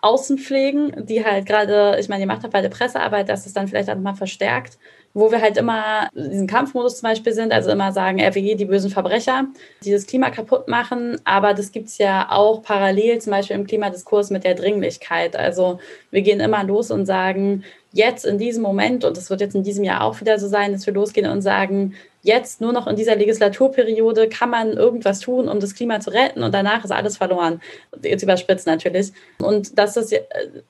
außen 0.00 0.38
pflegen, 0.38 1.06
die 1.06 1.24
halt 1.24 1.46
gerade, 1.46 1.96
ich 1.98 2.08
meine, 2.08 2.22
ihr 2.22 2.26
macht 2.28 2.42
halt 2.42 2.52
bei 2.52 2.62
der 2.62 2.68
Pressearbeit, 2.68 3.28
dass 3.28 3.46
es 3.46 3.52
dann 3.52 3.66
vielleicht 3.66 3.90
auch 3.90 3.96
mal 3.96 4.14
verstärkt, 4.14 4.78
wo 5.16 5.32
wir 5.32 5.40
halt 5.40 5.56
immer 5.56 6.10
in 6.14 6.30
diesem 6.30 6.46
Kampfmodus 6.46 6.98
zum 6.98 7.08
Beispiel 7.08 7.32
sind, 7.32 7.50
also 7.50 7.70
immer 7.70 7.90
sagen, 7.90 8.20
RWE, 8.20 8.54
die 8.54 8.66
bösen 8.66 8.90
Verbrecher, 8.90 9.46
die 9.82 9.90
das 9.90 10.06
Klima 10.06 10.28
kaputt 10.28 10.68
machen, 10.68 11.18
aber 11.24 11.54
das 11.54 11.72
gibt 11.72 11.88
es 11.88 11.96
ja 11.96 12.26
auch 12.28 12.60
parallel 12.60 13.18
zum 13.18 13.30
Beispiel 13.30 13.56
im 13.56 13.66
Klimadiskurs 13.66 14.28
mit 14.28 14.44
der 14.44 14.54
Dringlichkeit. 14.54 15.34
Also 15.34 15.78
wir 16.10 16.20
gehen 16.20 16.38
immer 16.38 16.62
los 16.64 16.90
und 16.90 17.06
sagen, 17.06 17.64
jetzt 17.92 18.26
in 18.26 18.36
diesem 18.36 18.62
Moment, 18.62 19.06
und 19.06 19.16
das 19.16 19.30
wird 19.30 19.40
jetzt 19.40 19.54
in 19.54 19.62
diesem 19.62 19.84
Jahr 19.84 20.04
auch 20.04 20.20
wieder 20.20 20.38
so 20.38 20.48
sein, 20.48 20.72
dass 20.72 20.86
wir 20.86 20.92
losgehen 20.92 21.30
und 21.30 21.40
sagen, 21.40 21.94
jetzt 22.26 22.60
nur 22.60 22.72
noch 22.72 22.88
in 22.88 22.96
dieser 22.96 23.14
Legislaturperiode 23.14 24.28
kann 24.28 24.50
man 24.50 24.72
irgendwas 24.72 25.20
tun, 25.20 25.48
um 25.48 25.60
das 25.60 25.74
Klima 25.74 26.00
zu 26.00 26.10
retten 26.10 26.42
und 26.42 26.52
danach 26.52 26.84
ist 26.84 26.90
alles 26.90 27.16
verloren. 27.16 27.60
Jetzt 28.02 28.22
überspitzt 28.22 28.66
natürlich. 28.66 29.12
Und 29.38 29.78
dass 29.78 29.94
das 29.94 30.10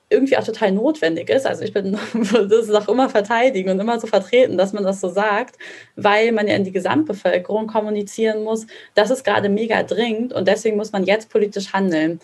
irgendwie 0.09 0.37
auch 0.37 0.43
total 0.43 0.71
notwendig 0.71 1.29
ist. 1.29 1.47
Also 1.47 1.63
ich 1.63 1.73
bin 1.73 1.97
das 2.13 2.51
ist 2.51 2.75
auch 2.75 2.87
immer 2.87 3.09
verteidigen 3.09 3.71
und 3.71 3.79
immer 3.79 3.99
so 3.99 4.05
vertreten, 4.05 4.57
dass 4.57 4.71
man 4.71 4.83
das 4.83 5.01
so 5.01 5.09
sagt, 5.09 5.55
weil 5.95 6.31
man 6.31 6.47
ja 6.47 6.55
in 6.55 6.63
die 6.63 6.71
Gesamtbevölkerung 6.71 7.65
kommunizieren 7.65 8.43
muss, 8.43 8.67
das 8.93 9.09
ist 9.09 9.23
gerade 9.23 9.49
mega 9.49 9.81
dringend 9.81 10.33
und 10.33 10.47
deswegen 10.47 10.77
muss 10.77 10.91
man 10.91 11.05
jetzt 11.05 11.29
politisch 11.29 11.73
handeln. 11.73 12.19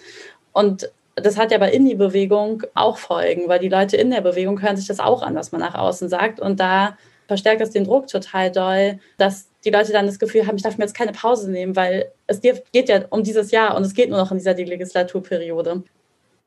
Und 0.52 0.92
das 1.16 1.38
hat 1.38 1.52
ja 1.52 1.58
bei 1.58 1.72
Indie-Bewegung 1.72 2.64
auch 2.76 2.98
Folgen, 2.98 3.48
weil 3.48 3.60
die 3.60 3.70
Leute 3.70 3.98
in 3.98 4.12
der 4.12 4.22
Bewegung 4.22 4.62
hören 4.62 4.78
sich 4.78 4.88
das 4.88 5.00
auch 5.00 5.24
an, 5.24 5.36
was 5.36 5.52
man 5.52 5.62
nach 5.62 5.76
außen 5.76 6.10
sagt. 6.10 6.40
Und 6.40 6.60
da 6.60 6.98
verstärkt 7.34 7.62
das 7.62 7.72
den 7.72 7.86
Druck 7.86 8.06
total 8.06 8.52
doll, 8.52 9.00
dass 9.18 9.50
die 9.66 9.72
Leute 9.72 9.92
dann 9.92 10.06
das 10.06 10.20
Gefühl 10.20 10.46
haben, 10.46 10.56
ich 10.56 10.62
darf 10.62 10.78
mir 10.78 10.84
jetzt 10.84 10.96
keine 10.96 11.14
Pause 11.14 11.50
nehmen, 11.50 11.76
weil 11.76 12.12
es 12.28 12.42
geht 12.42 12.90
ja 12.90 13.06
um 13.10 13.24
dieses 13.24 13.50
Jahr 13.50 13.76
und 13.76 13.82
es 13.84 13.96
geht 13.96 14.10
nur 14.12 14.20
noch 14.20 14.32
in 14.32 14.38
dieser 14.38 14.54
Legislaturperiode. 14.54 15.84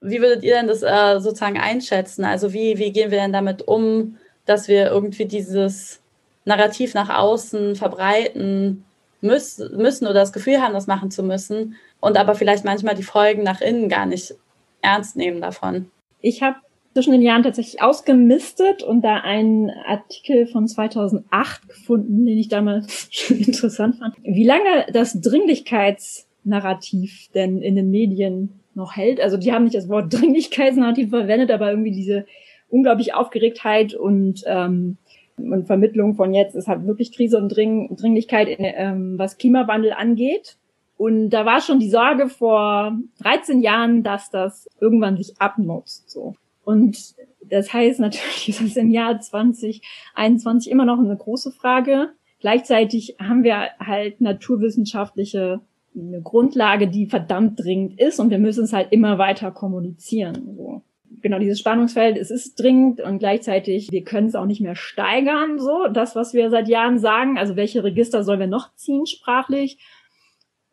Wie 0.00 0.20
würdet 0.20 0.44
ihr 0.44 0.54
denn 0.54 0.68
das 0.68 0.84
äh, 0.84 1.18
sozusagen 1.18 1.58
einschätzen? 1.58 2.24
Also 2.24 2.52
wie, 2.52 2.78
wie 2.78 2.92
gehen 2.92 3.10
wir 3.10 3.18
denn 3.18 3.32
damit 3.32 3.66
um, 3.66 4.16
dass 4.44 4.68
wir 4.68 4.86
irgendwie 4.86 5.24
dieses 5.24 6.00
Narrativ 6.44 6.94
nach 6.94 7.08
außen 7.08 7.74
verbreiten 7.74 8.84
müssen, 9.20 9.76
müssen 9.76 10.04
oder 10.04 10.20
das 10.20 10.32
Gefühl 10.32 10.60
haben, 10.60 10.74
das 10.74 10.86
machen 10.86 11.10
zu 11.10 11.24
müssen 11.24 11.74
und 11.98 12.16
aber 12.16 12.36
vielleicht 12.36 12.64
manchmal 12.64 12.94
die 12.94 13.02
Folgen 13.02 13.42
nach 13.42 13.60
innen 13.60 13.88
gar 13.88 14.06
nicht 14.06 14.36
ernst 14.82 15.16
nehmen 15.16 15.40
davon. 15.40 15.90
Ich 16.20 16.42
habe 16.42 16.58
zwischen 16.96 17.12
den 17.12 17.20
Jahren 17.20 17.42
tatsächlich 17.42 17.82
ausgemistet 17.82 18.82
und 18.82 19.02
da 19.02 19.16
einen 19.16 19.68
Artikel 19.68 20.46
von 20.46 20.66
2008 20.66 21.68
gefunden, 21.68 22.24
den 22.24 22.38
ich 22.38 22.48
damals 22.48 23.08
schon 23.10 23.36
interessant 23.36 23.96
fand. 23.96 24.14
Wie 24.22 24.46
lange 24.46 24.86
das 24.94 25.20
Dringlichkeitsnarrativ 25.20 27.28
denn 27.34 27.60
in 27.60 27.76
den 27.76 27.90
Medien 27.90 28.60
noch 28.72 28.96
hält. 28.96 29.20
Also 29.20 29.36
die 29.36 29.52
haben 29.52 29.64
nicht 29.64 29.76
das 29.76 29.90
Wort 29.90 30.10
Dringlichkeitsnarrativ 30.14 31.10
verwendet, 31.10 31.50
aber 31.50 31.68
irgendwie 31.68 31.92
diese 31.92 32.24
unglaublich 32.70 33.12
Aufgeregtheit 33.12 33.94
und 33.94 34.42
ähm, 34.46 34.96
und 35.36 35.66
Vermittlung 35.66 36.14
von 36.14 36.32
jetzt 36.32 36.56
ist 36.56 36.66
halt 36.66 36.86
wirklich 36.86 37.12
Krise 37.12 37.36
und 37.36 37.50
Dring 37.50 37.94
Dringlichkeit, 37.94 38.48
in, 38.48 38.64
ähm, 38.64 39.18
was 39.18 39.36
Klimawandel 39.36 39.92
angeht. 39.92 40.56
Und 40.96 41.28
da 41.28 41.44
war 41.44 41.60
schon 41.60 41.78
die 41.78 41.90
Sorge 41.90 42.30
vor 42.30 42.96
13 43.20 43.60
Jahren, 43.60 44.02
dass 44.02 44.30
das 44.30 44.66
irgendwann 44.80 45.18
sich 45.18 45.38
abnutzt. 45.38 46.08
So. 46.08 46.36
Und 46.66 47.14
das 47.48 47.72
heißt 47.72 48.00
natürlich, 48.00 48.48
ist 48.50 48.60
das 48.60 48.76
im 48.76 48.90
Jahr 48.90 49.18
2021 49.18 50.70
immer 50.70 50.84
noch 50.84 50.98
eine 50.98 51.16
große 51.16 51.52
Frage. 51.52 52.10
Gleichzeitig 52.40 53.16
haben 53.18 53.44
wir 53.44 53.70
halt 53.80 54.20
naturwissenschaftliche 54.20 55.60
eine 55.94 56.20
Grundlage, 56.20 56.88
die 56.88 57.06
verdammt 57.06 57.58
dringend 57.58 57.98
ist 57.98 58.20
und 58.20 58.28
wir 58.28 58.38
müssen 58.38 58.64
es 58.64 58.74
halt 58.74 58.88
immer 58.90 59.16
weiter 59.16 59.50
kommunizieren. 59.50 60.54
So. 60.54 60.82
Genau, 61.22 61.38
dieses 61.38 61.58
Spannungsfeld, 61.58 62.18
es 62.18 62.30
ist 62.30 62.60
dringend 62.60 63.00
und 63.00 63.18
gleichzeitig, 63.18 63.90
wir 63.90 64.04
können 64.04 64.26
es 64.26 64.34
auch 64.34 64.44
nicht 64.44 64.60
mehr 64.60 64.76
steigern, 64.76 65.58
so, 65.58 65.86
das, 65.90 66.14
was 66.14 66.34
wir 66.34 66.50
seit 66.50 66.68
Jahren 66.68 66.98
sagen. 66.98 67.38
Also 67.38 67.56
welche 67.56 67.82
Register 67.82 68.24
sollen 68.24 68.40
wir 68.40 68.46
noch 68.46 68.74
ziehen 68.74 69.06
sprachlich? 69.06 69.78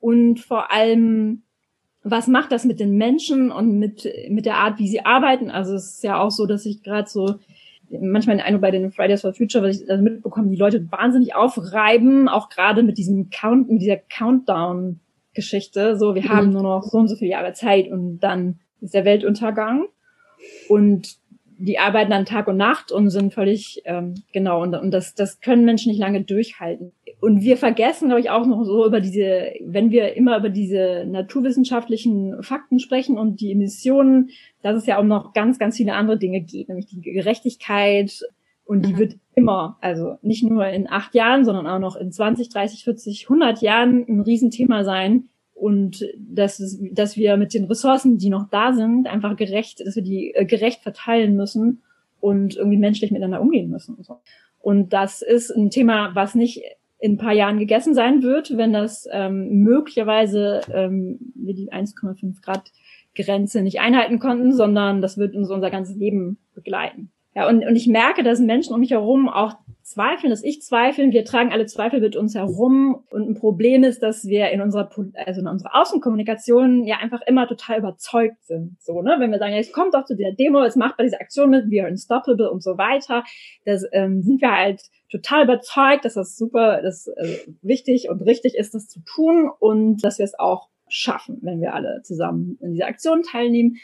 und 0.03 0.41
vor 0.41 0.69
allem, 0.69 1.43
was 2.03 2.27
macht 2.27 2.51
das 2.51 2.65
mit 2.65 2.79
den 2.79 2.97
Menschen 2.97 3.51
und 3.51 3.79
mit, 3.79 4.07
mit 4.29 4.45
der 4.45 4.57
Art, 4.57 4.77
wie 4.77 4.87
sie 4.87 5.05
arbeiten? 5.05 5.49
Also 5.49 5.75
es 5.75 5.95
ist 5.95 6.03
ja 6.03 6.19
auch 6.19 6.31
so, 6.31 6.45
dass 6.45 6.65
ich 6.65 6.83
gerade 6.83 7.09
so 7.09 7.35
manchmal 7.89 8.37
den 8.37 8.45
Eindruck 8.45 8.61
bei 8.61 8.71
den 8.71 8.91
Fridays 8.91 9.21
for 9.21 9.33
Future, 9.33 9.63
was 9.63 9.81
ich 9.81 9.89
also 9.89 10.03
mitbekomme, 10.03 10.49
die 10.49 10.57
Leute 10.57 10.91
wahnsinnig 10.91 11.35
aufreiben, 11.35 12.27
auch 12.27 12.49
gerade 12.49 12.83
mit 12.83 12.97
diesem 12.97 13.29
Count, 13.29 13.69
mit 13.69 13.81
dieser 13.81 13.97
Countdown-Geschichte. 13.97 15.97
So, 15.97 16.15
wir 16.15 16.23
mhm. 16.23 16.29
haben 16.29 16.49
nur 16.49 16.63
noch 16.63 16.83
so 16.83 16.97
und 16.97 17.07
so 17.07 17.15
viele 17.15 17.31
Jahre 17.31 17.53
Zeit 17.53 17.89
und 17.89 18.19
dann 18.19 18.59
ist 18.81 18.93
der 18.93 19.05
Weltuntergang. 19.05 19.85
Und 20.67 21.17
die 21.57 21.79
arbeiten 21.79 22.11
dann 22.11 22.25
Tag 22.25 22.47
und 22.47 22.57
Nacht 22.57 22.91
und 22.91 23.09
sind 23.09 23.33
völlig 23.33 23.81
ähm, 23.85 24.15
genau 24.33 24.61
und, 24.61 24.75
und 24.75 24.91
das 24.91 25.15
das 25.15 25.39
können 25.39 25.63
Menschen 25.63 25.91
nicht 25.91 25.99
lange 25.99 26.21
durchhalten 26.21 26.91
und 27.23 27.41
wir 27.41 27.55
vergessen 27.55 28.09
glaube 28.09 28.19
ich 28.19 28.29
auch 28.29 28.45
noch 28.45 28.65
so 28.65 28.85
über 28.85 28.99
diese 28.99 29.53
wenn 29.61 29.91
wir 29.91 30.17
immer 30.17 30.37
über 30.37 30.49
diese 30.49 31.05
naturwissenschaftlichen 31.07 32.43
Fakten 32.43 32.79
sprechen 32.79 33.17
und 33.17 33.39
die 33.39 33.53
Emissionen 33.53 34.29
dass 34.61 34.75
es 34.75 34.85
ja 34.85 34.97
auch 34.97 35.05
noch 35.05 35.31
ganz 35.31 35.57
ganz 35.57 35.77
viele 35.77 35.93
andere 35.93 36.17
Dinge 36.17 36.41
geht 36.41 36.67
nämlich 36.67 36.87
die 36.87 36.99
Gerechtigkeit 36.99 38.19
und 38.65 38.85
die 38.85 38.93
mhm. 38.93 38.97
wird 38.97 39.15
immer 39.35 39.77
also 39.79 40.17
nicht 40.21 40.43
nur 40.43 40.67
in 40.67 40.89
acht 40.89 41.15
Jahren 41.15 41.45
sondern 41.45 41.65
auch 41.65 41.79
noch 41.79 41.95
in 41.95 42.11
20 42.11 42.49
30 42.49 42.83
40 42.83 43.23
100 43.29 43.61
Jahren 43.61 44.05
ein 44.05 44.19
Riesenthema 44.19 44.83
sein 44.83 45.29
und 45.53 46.05
dass, 46.17 46.59
es, 46.59 46.77
dass 46.91 47.15
wir 47.15 47.37
mit 47.37 47.53
den 47.53 47.65
Ressourcen, 47.65 48.17
die 48.17 48.29
noch 48.29 48.49
da 48.49 48.73
sind, 48.73 49.07
einfach 49.07 49.37
gerecht, 49.37 49.79
dass 49.85 49.95
wir 49.95 50.03
die 50.03 50.33
äh, 50.33 50.43
gerecht 50.43 50.81
verteilen 50.81 51.37
müssen 51.37 51.83
und 52.19 52.57
irgendwie 52.57 52.79
menschlich 52.79 53.11
miteinander 53.11 53.39
umgehen 53.39 53.69
müssen. 53.69 53.95
Und, 53.95 54.05
so. 54.05 54.19
Und 54.59 54.91
das 54.91 55.21
ist 55.21 55.51
ein 55.51 55.69
Thema, 55.69 56.15
was 56.15 56.35
nicht 56.35 56.63
in 57.03 57.15
ein 57.15 57.17
paar 57.17 57.33
Jahren 57.33 57.59
gegessen 57.59 57.93
sein 57.93 58.23
wird, 58.23 58.55
wenn 58.55 58.71
das 58.71 59.05
ähm, 59.11 59.61
möglicherweise 59.61 60.61
ähm, 60.73 61.19
wir 61.35 61.53
die 61.53 61.69
1,5 61.69 62.41
Grad 62.41 62.71
Grenze 63.13 63.61
nicht 63.61 63.81
einhalten 63.81 64.19
konnten, 64.19 64.53
sondern 64.53 65.01
das 65.01 65.17
wird 65.17 65.35
uns 65.35 65.51
unser 65.51 65.69
ganzes 65.69 65.97
Leben 65.97 66.37
begleiten. 66.55 67.11
Ja, 67.35 67.49
und, 67.49 67.65
und 67.65 67.75
ich 67.75 67.87
merke, 67.87 68.23
dass 68.23 68.39
Menschen 68.39 68.73
um 68.73 68.79
mich 68.79 68.91
herum 68.91 69.27
auch 69.27 69.55
zweifeln, 69.81 70.29
dass 70.29 70.45
ich 70.45 70.61
zweifeln. 70.61 71.11
Wir 71.11 71.25
tragen 71.25 71.51
alle 71.51 71.65
Zweifel 71.65 71.99
mit 71.99 72.15
uns 72.15 72.35
herum. 72.35 73.03
Und 73.09 73.29
ein 73.29 73.35
Problem 73.35 73.83
ist, 73.83 74.01
dass 74.01 74.23
wir 74.25 74.51
in 74.51 74.61
unserer, 74.61 74.89
also 75.25 75.41
in 75.41 75.47
unserer 75.47 75.75
Außenkommunikation 75.75 76.85
ja 76.85 76.99
einfach 76.99 77.19
immer 77.27 77.49
total 77.49 77.79
überzeugt 77.79 78.41
sind. 78.45 78.77
So, 78.79 79.01
ne? 79.01 79.15
Wenn 79.19 79.31
wir 79.31 79.39
sagen, 79.39 79.51
ja, 79.51 79.57
jetzt 79.57 79.73
kommt 79.73 79.93
doch 79.93 80.05
zu 80.05 80.15
dieser 80.15 80.31
Demo, 80.31 80.63
jetzt 80.63 80.77
macht 80.77 80.95
bei 80.95 81.03
dieser 81.03 81.19
Aktion 81.19 81.49
mit, 81.49 81.69
we 81.69 81.81
are 81.81 81.89
unstoppable 81.89 82.49
und 82.49 82.63
so 82.63 82.77
weiter. 82.77 83.25
Das 83.65 83.83
ähm, 83.91 84.21
sind 84.21 84.39
wir 84.39 84.51
halt 84.51 84.81
total 85.13 85.43
überzeugt, 85.43 86.05
dass 86.05 86.15
das 86.15 86.35
super, 86.35 86.81
dass 86.81 87.07
äh, 87.07 87.37
wichtig 87.61 88.09
und 88.09 88.21
richtig 88.21 88.55
ist, 88.55 88.73
das 88.73 88.87
zu 88.87 88.99
tun 89.01 89.49
und 89.59 90.03
dass 90.03 90.17
wir 90.17 90.25
es 90.25 90.37
auch 90.37 90.69
schaffen, 90.87 91.39
wenn 91.41 91.61
wir 91.61 91.73
alle 91.73 92.01
zusammen 92.03 92.57
in 92.61 92.73
dieser 92.73 92.87
Aktion 92.87 93.23
teilnehmen. 93.23 93.77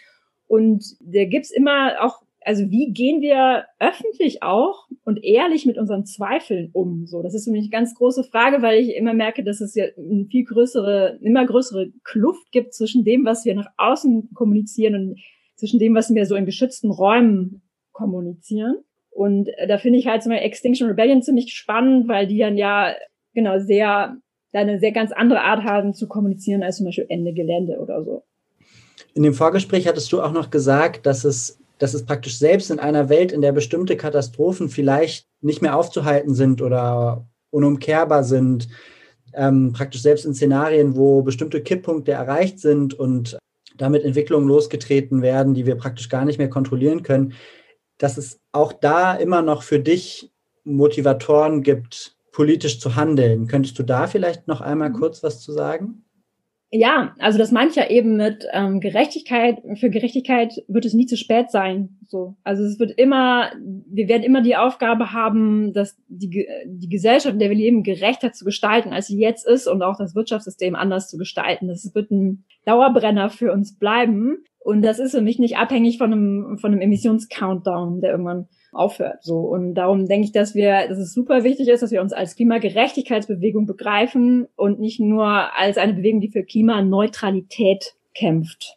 Und 0.47 0.97
da 0.99 1.25
gibt's 1.25 1.51
immer 1.51 2.03
auch 2.03 2.21
also 2.41 2.69
wie 2.71 2.91
gehen 2.93 3.21
wir 3.21 3.65
öffentlich 3.79 4.43
auch 4.43 4.87
und 5.03 5.23
ehrlich 5.23 5.65
mit 5.65 5.77
unseren 5.77 6.05
Zweifeln 6.05 6.69
um? 6.73 7.05
So, 7.05 7.21
das 7.21 7.33
ist 7.33 7.45
für 7.45 7.51
mich 7.51 7.63
eine 7.63 7.69
ganz 7.69 7.95
große 7.95 8.23
Frage, 8.23 8.61
weil 8.61 8.79
ich 8.79 8.95
immer 8.95 9.13
merke, 9.13 9.43
dass 9.43 9.61
es 9.61 9.75
ja 9.75 9.85
eine 9.97 10.25
viel 10.25 10.45
größere, 10.45 11.19
immer 11.21 11.45
größere 11.45 11.91
Kluft 12.03 12.51
gibt 12.51 12.73
zwischen 12.73 13.03
dem, 13.03 13.25
was 13.25 13.45
wir 13.45 13.55
nach 13.55 13.69
außen 13.77 14.33
kommunizieren 14.33 14.95
und 14.95 15.19
zwischen 15.55 15.79
dem, 15.79 15.93
was 15.95 16.13
wir 16.13 16.25
so 16.25 16.35
in 16.35 16.45
geschützten 16.45 16.89
Räumen 16.89 17.61
kommunizieren. 17.91 18.77
Und 19.11 19.49
da 19.67 19.77
finde 19.77 19.99
ich 19.99 20.07
halt 20.07 20.23
zum 20.23 20.31
Beispiel 20.31 20.47
Extinction 20.47 20.87
Rebellion 20.87 21.21
ziemlich 21.21 21.53
spannend, 21.53 22.07
weil 22.07 22.27
die 22.27 22.37
dann 22.37 22.57
ja 22.57 22.93
genau 23.33 23.59
sehr, 23.59 24.17
eine 24.53 24.79
sehr 24.79 24.91
ganz 24.91 25.11
andere 25.11 25.41
Art 25.41 25.63
haben 25.63 25.93
zu 25.93 26.07
kommunizieren 26.07 26.63
als 26.63 26.77
zum 26.77 26.85
Beispiel 26.85 27.05
Ende 27.09 27.33
Gelände 27.33 27.79
oder 27.79 28.03
so. 28.03 28.23
In 29.13 29.23
dem 29.23 29.33
Vorgespräch 29.33 29.87
hattest 29.87 30.11
du 30.11 30.21
auch 30.21 30.31
noch 30.31 30.49
gesagt, 30.49 31.05
dass 31.05 31.23
es 31.25 31.59
dass 31.79 31.93
es 31.93 32.05
praktisch 32.05 32.37
selbst 32.37 32.69
in 32.69 32.79
einer 32.79 33.09
Welt, 33.09 33.31
in 33.31 33.41
der 33.41 33.53
bestimmte 33.53 33.97
Katastrophen 33.97 34.69
vielleicht 34.69 35.25
nicht 35.41 35.61
mehr 35.61 35.75
aufzuhalten 35.75 36.35
sind 36.35 36.61
oder 36.61 37.25
unumkehrbar 37.49 38.23
sind, 38.23 38.67
ähm, 39.33 39.73
praktisch 39.73 40.01
selbst 40.01 40.25
in 40.25 40.33
Szenarien, 40.33 40.95
wo 40.95 41.21
bestimmte 41.21 41.61
Kipppunkte 41.61 42.11
erreicht 42.11 42.59
sind 42.59 42.93
und 42.93 43.37
damit 43.77 44.03
Entwicklungen 44.03 44.47
losgetreten 44.47 45.21
werden, 45.21 45.53
die 45.53 45.65
wir 45.65 45.75
praktisch 45.75 46.09
gar 46.09 46.25
nicht 46.25 46.37
mehr 46.37 46.49
kontrollieren 46.49 47.01
können, 47.01 47.33
dass 47.99 48.17
es 48.17 48.41
auch 48.51 48.73
da 48.73 49.13
immer 49.13 49.43
noch 49.43 49.61
für 49.61 49.79
dich 49.79 50.31
Motivatoren 50.63 51.61
gibt, 51.61 52.17
politisch 52.31 52.79
zu 52.79 52.95
handeln. 52.95 53.47
Könntest 53.47 53.77
du 53.77 53.83
da 53.83 54.07
vielleicht 54.07 54.47
noch 54.47 54.61
einmal 54.61 54.89
mhm. 54.89 54.93
kurz 54.93 55.21
was 55.21 55.41
zu 55.41 55.51
sagen? 55.51 56.05
Ja, 56.71 57.15
also 57.17 57.39
das 57.39 57.51
meine 57.51 57.71
ich 57.71 57.75
ja 57.75 57.89
eben 57.89 58.15
mit 58.15 58.45
ähm, 58.53 58.79
Gerechtigkeit. 58.79 59.57
Für 59.79 59.89
Gerechtigkeit 59.89 60.53
wird 60.67 60.85
es 60.85 60.93
nie 60.93 61.07
zu 61.07 61.17
spät 61.17 61.49
sein. 61.49 61.97
So, 62.07 62.35
also 62.43 62.63
es 62.63 62.79
wird 62.79 62.91
immer, 62.91 63.51
wir 63.57 64.07
werden 64.07 64.21
immer 64.21 64.41
die 64.41 64.55
Aufgabe 64.55 65.11
haben, 65.11 65.73
dass 65.73 65.97
die 66.07 66.47
die 66.65 66.89
Gesellschaft, 66.89 67.33
in 67.33 67.39
der 67.39 67.49
wir 67.49 67.57
leben, 67.57 67.81
gerechter 67.81 68.33
zu 68.33 68.45
gestalten, 68.45 68.93
als 68.93 69.07
sie 69.07 69.19
jetzt 69.19 69.47
ist 69.47 69.65
und 69.65 69.81
auch 69.81 69.97
das 69.97 70.13
Wirtschaftssystem 70.13 70.75
anders 70.75 71.09
zu 71.09 71.17
gestalten. 71.17 71.69
Das 71.69 71.89
wird 71.95 72.11
ein 72.11 72.45
Dauerbrenner 72.65 73.31
für 73.31 73.51
uns 73.51 73.79
bleiben. 73.79 74.43
Und 74.59 74.81
das 74.81 74.99
ist 74.99 75.11
für 75.11 75.21
mich 75.21 75.39
nicht 75.39 75.57
abhängig 75.57 75.97
von 75.97 76.11
einem 76.11 76.57
von 76.59 76.71
einem 76.71 76.81
Emissionscountdown, 76.81 78.01
der 78.01 78.11
irgendwann 78.11 78.47
aufhört. 78.71 79.23
So 79.23 79.39
und 79.39 79.73
darum 79.73 80.05
denke 80.05 80.25
ich, 80.25 80.31
dass 80.31 80.53
wir, 80.53 80.87
dass 80.87 80.97
es 80.97 81.13
super 81.13 81.43
wichtig 81.43 81.67
ist, 81.69 81.81
dass 81.81 81.91
wir 81.91 82.01
uns 82.01 82.13
als 82.13 82.35
Klimagerechtigkeitsbewegung 82.35 83.65
begreifen 83.65 84.47
und 84.55 84.79
nicht 84.79 84.99
nur 84.99 85.25
als 85.57 85.77
eine 85.77 85.93
Bewegung, 85.93 86.21
die 86.21 86.29
für 86.29 86.43
Klimaneutralität 86.43 87.95
kämpft. 88.13 88.75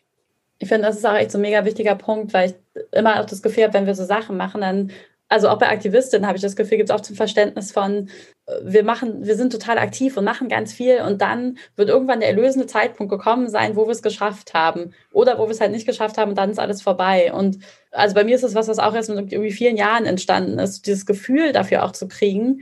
Ich 0.58 0.68
finde, 0.68 0.86
das 0.86 0.96
ist 0.96 1.06
auch 1.06 1.14
echt 1.14 1.32
so 1.32 1.38
ein 1.38 1.42
mega 1.42 1.64
wichtiger 1.64 1.96
Punkt, 1.96 2.32
weil 2.32 2.50
ich 2.50 2.82
immer 2.92 3.20
auch 3.20 3.26
das 3.26 3.42
Gefühl 3.42 3.64
habe, 3.64 3.74
wenn 3.74 3.86
wir 3.86 3.94
so 3.94 4.04
Sachen 4.04 4.36
machen, 4.36 4.60
dann 4.60 4.92
also 5.32 5.48
auch 5.48 5.58
bei 5.58 5.70
Aktivistinnen 5.70 6.26
habe 6.26 6.36
ich 6.36 6.42
das 6.42 6.56
Gefühl, 6.56 6.76
gibt 6.76 6.90
es 6.90 6.94
auch 6.94 7.00
zum 7.00 7.16
Verständnis 7.16 7.72
von, 7.72 8.10
äh, 8.46 8.52
wir 8.64 8.84
machen, 8.84 9.24
wir 9.24 9.34
sind 9.34 9.50
total 9.50 9.78
aktiv 9.78 10.18
und 10.18 10.24
machen 10.24 10.50
ganz 10.50 10.74
viel 10.74 11.00
und 11.00 11.22
dann 11.22 11.56
wird 11.74 11.88
irgendwann 11.88 12.20
der 12.20 12.28
erlösende 12.28 12.66
Zeitpunkt 12.66 13.10
gekommen 13.10 13.48
sein, 13.48 13.74
wo 13.74 13.86
wir 13.86 13.92
es 13.92 14.02
geschafft 14.02 14.52
haben 14.52 14.92
oder 15.10 15.38
wo 15.38 15.44
wir 15.46 15.52
es 15.52 15.60
halt 15.60 15.72
nicht 15.72 15.86
geschafft 15.86 16.18
haben 16.18 16.30
und 16.30 16.38
dann 16.38 16.50
ist 16.50 16.58
alles 16.58 16.82
vorbei. 16.82 17.32
Und 17.32 17.60
also 17.92 18.14
bei 18.14 18.24
mir 18.24 18.36
ist 18.36 18.44
es 18.44 18.54
was, 18.54 18.68
was 18.68 18.78
auch 18.78 18.94
erst 18.94 19.08
mit 19.08 19.32
irgendwie 19.32 19.52
vielen 19.52 19.78
Jahren 19.78 20.04
entstanden 20.04 20.58
ist, 20.58 20.86
dieses 20.86 21.06
Gefühl 21.06 21.52
dafür 21.52 21.82
auch 21.84 21.92
zu 21.92 22.08
kriegen, 22.08 22.60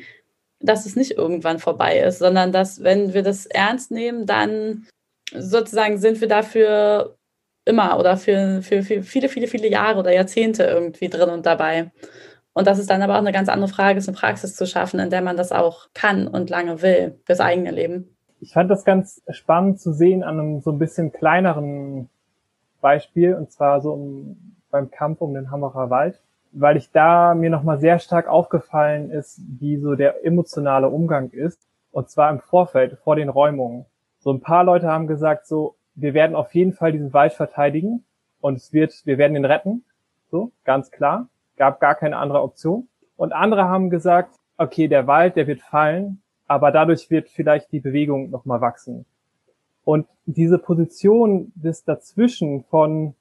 dass 0.61 0.87
es 0.87 0.95
nicht 0.95 1.13
irgendwann 1.13 1.59
vorbei 1.59 1.99
ist, 1.99 2.21
sondern 2.21 2.53
dass, 2.53 2.85
wenn 2.85 3.15
wir 3.15 3.23
das 3.23 3.47
ernst 3.47 3.91
nehmen, 3.91 4.27
dann 4.27 4.87
sozusagen 5.35 5.99
sind 5.99 6.21
wir 6.21 6.29
dafür 6.29 7.17
immer 7.65 7.99
oder 7.99 8.17
für, 8.17 8.63
für, 8.63 8.83
für 8.85 9.03
viele, 9.03 9.29
viele, 9.29 9.49
viele 9.49 9.69
Jahre 9.69 9.99
oder 9.99 10.13
Jahrzehnte 10.13 10.65
irgendwie 10.65 11.09
drin 11.09 11.31
und 11.31 11.47
dabei. 11.47 11.91
Und 12.53 12.67
das 12.67 12.79
ist 12.79 12.91
dann 12.91 13.03
aber 13.03 13.15
auch 13.15 13.21
eine 13.21 13.33
ganz 13.33 13.49
andere 13.49 13.69
Frage, 13.69 13.99
ist 13.99 14.09
eine 14.09 14.17
Praxis 14.17 14.57
zu 14.57 14.67
schaffen, 14.67 14.99
in 15.01 15.11
der 15.11 15.23
man 15.23 15.37
das 15.37 15.53
auch 15.53 15.89
kann 15.95 16.27
und 16.27 16.51
lange 16.51 16.83
will 16.83 17.19
fürs 17.25 17.41
eigene 17.41 17.71
Leben. 17.71 18.17
Ich 18.41 18.55
fand 18.55 18.71
das 18.71 18.85
ganz 18.85 19.23
spannend 19.29 19.81
zu 19.81 19.93
sehen 19.93 20.23
an 20.23 20.41
einem 20.41 20.61
so 20.61 20.73
ein 20.73 20.79
bisschen 20.79 21.13
kleineren 21.13 22.09
Beispiel, 22.81 23.35
und 23.35 23.53
zwar 23.53 23.81
so 23.81 23.93
um, 23.93 24.57
beim 24.71 24.91
Kampf 24.91 25.21
um 25.21 25.35
den 25.35 25.51
Hammerer 25.51 25.91
Wald, 25.91 26.21
weil 26.53 26.77
ich 26.77 26.91
da 26.91 27.35
mir 27.35 27.51
nochmal 27.51 27.79
sehr 27.79 27.99
stark 27.99 28.27
aufgefallen 28.27 29.11
ist, 29.11 29.41
wie 29.61 29.77
so 29.77 29.95
der 29.95 30.25
emotionale 30.25 30.89
Umgang 30.89 31.31
ist, 31.31 31.61
und 31.93 32.09
zwar 32.09 32.31
im 32.31 32.41
Vorfeld, 32.41 32.99
vor 33.05 33.17
den 33.17 33.29
Räumungen. 33.29 33.85
So 34.19 34.33
ein 34.33 34.41
paar 34.41 34.65
Leute 34.65 34.89
haben 34.89 35.07
gesagt, 35.07 35.47
so, 35.47 35.77
wir 35.95 36.15
werden 36.15 36.35
auf 36.35 36.55
jeden 36.55 36.73
Fall 36.73 36.93
diesen 36.93 37.13
Wald 37.13 37.35
verteidigen 37.35 38.05
und 38.41 38.57
es 38.57 38.73
wird, 38.73 38.95
wir 39.05 39.19
werden 39.19 39.37
ihn 39.37 39.45
retten. 39.45 39.85
So, 40.31 40.51
ganz 40.65 40.91
klar 40.91 41.29
gab 41.61 41.79
gar 41.79 41.95
keine 41.95 42.17
andere 42.17 42.41
Option. 42.41 42.89
Und 43.19 43.35
andere 43.35 43.69
haben 43.69 43.91
gesagt, 43.91 44.35
okay, 44.57 44.89
der 44.89 45.07
Wald, 45.07 45.37
der 45.37 45.47
wird 45.47 45.61
fallen, 45.61 46.23
aber 46.47 46.73
dadurch 46.73 47.11
wird 47.11 47.29
vielleicht 47.29 47.71
die 47.71 47.81
Bewegung 47.81 48.31
nochmal 48.31 48.63
wachsen. 48.63 49.05
Und 49.85 50.07
diese 50.25 50.59
Position 50.59 51.53
des 51.55 51.85
Dazwischen 51.85 52.65
von, 52.65 53.15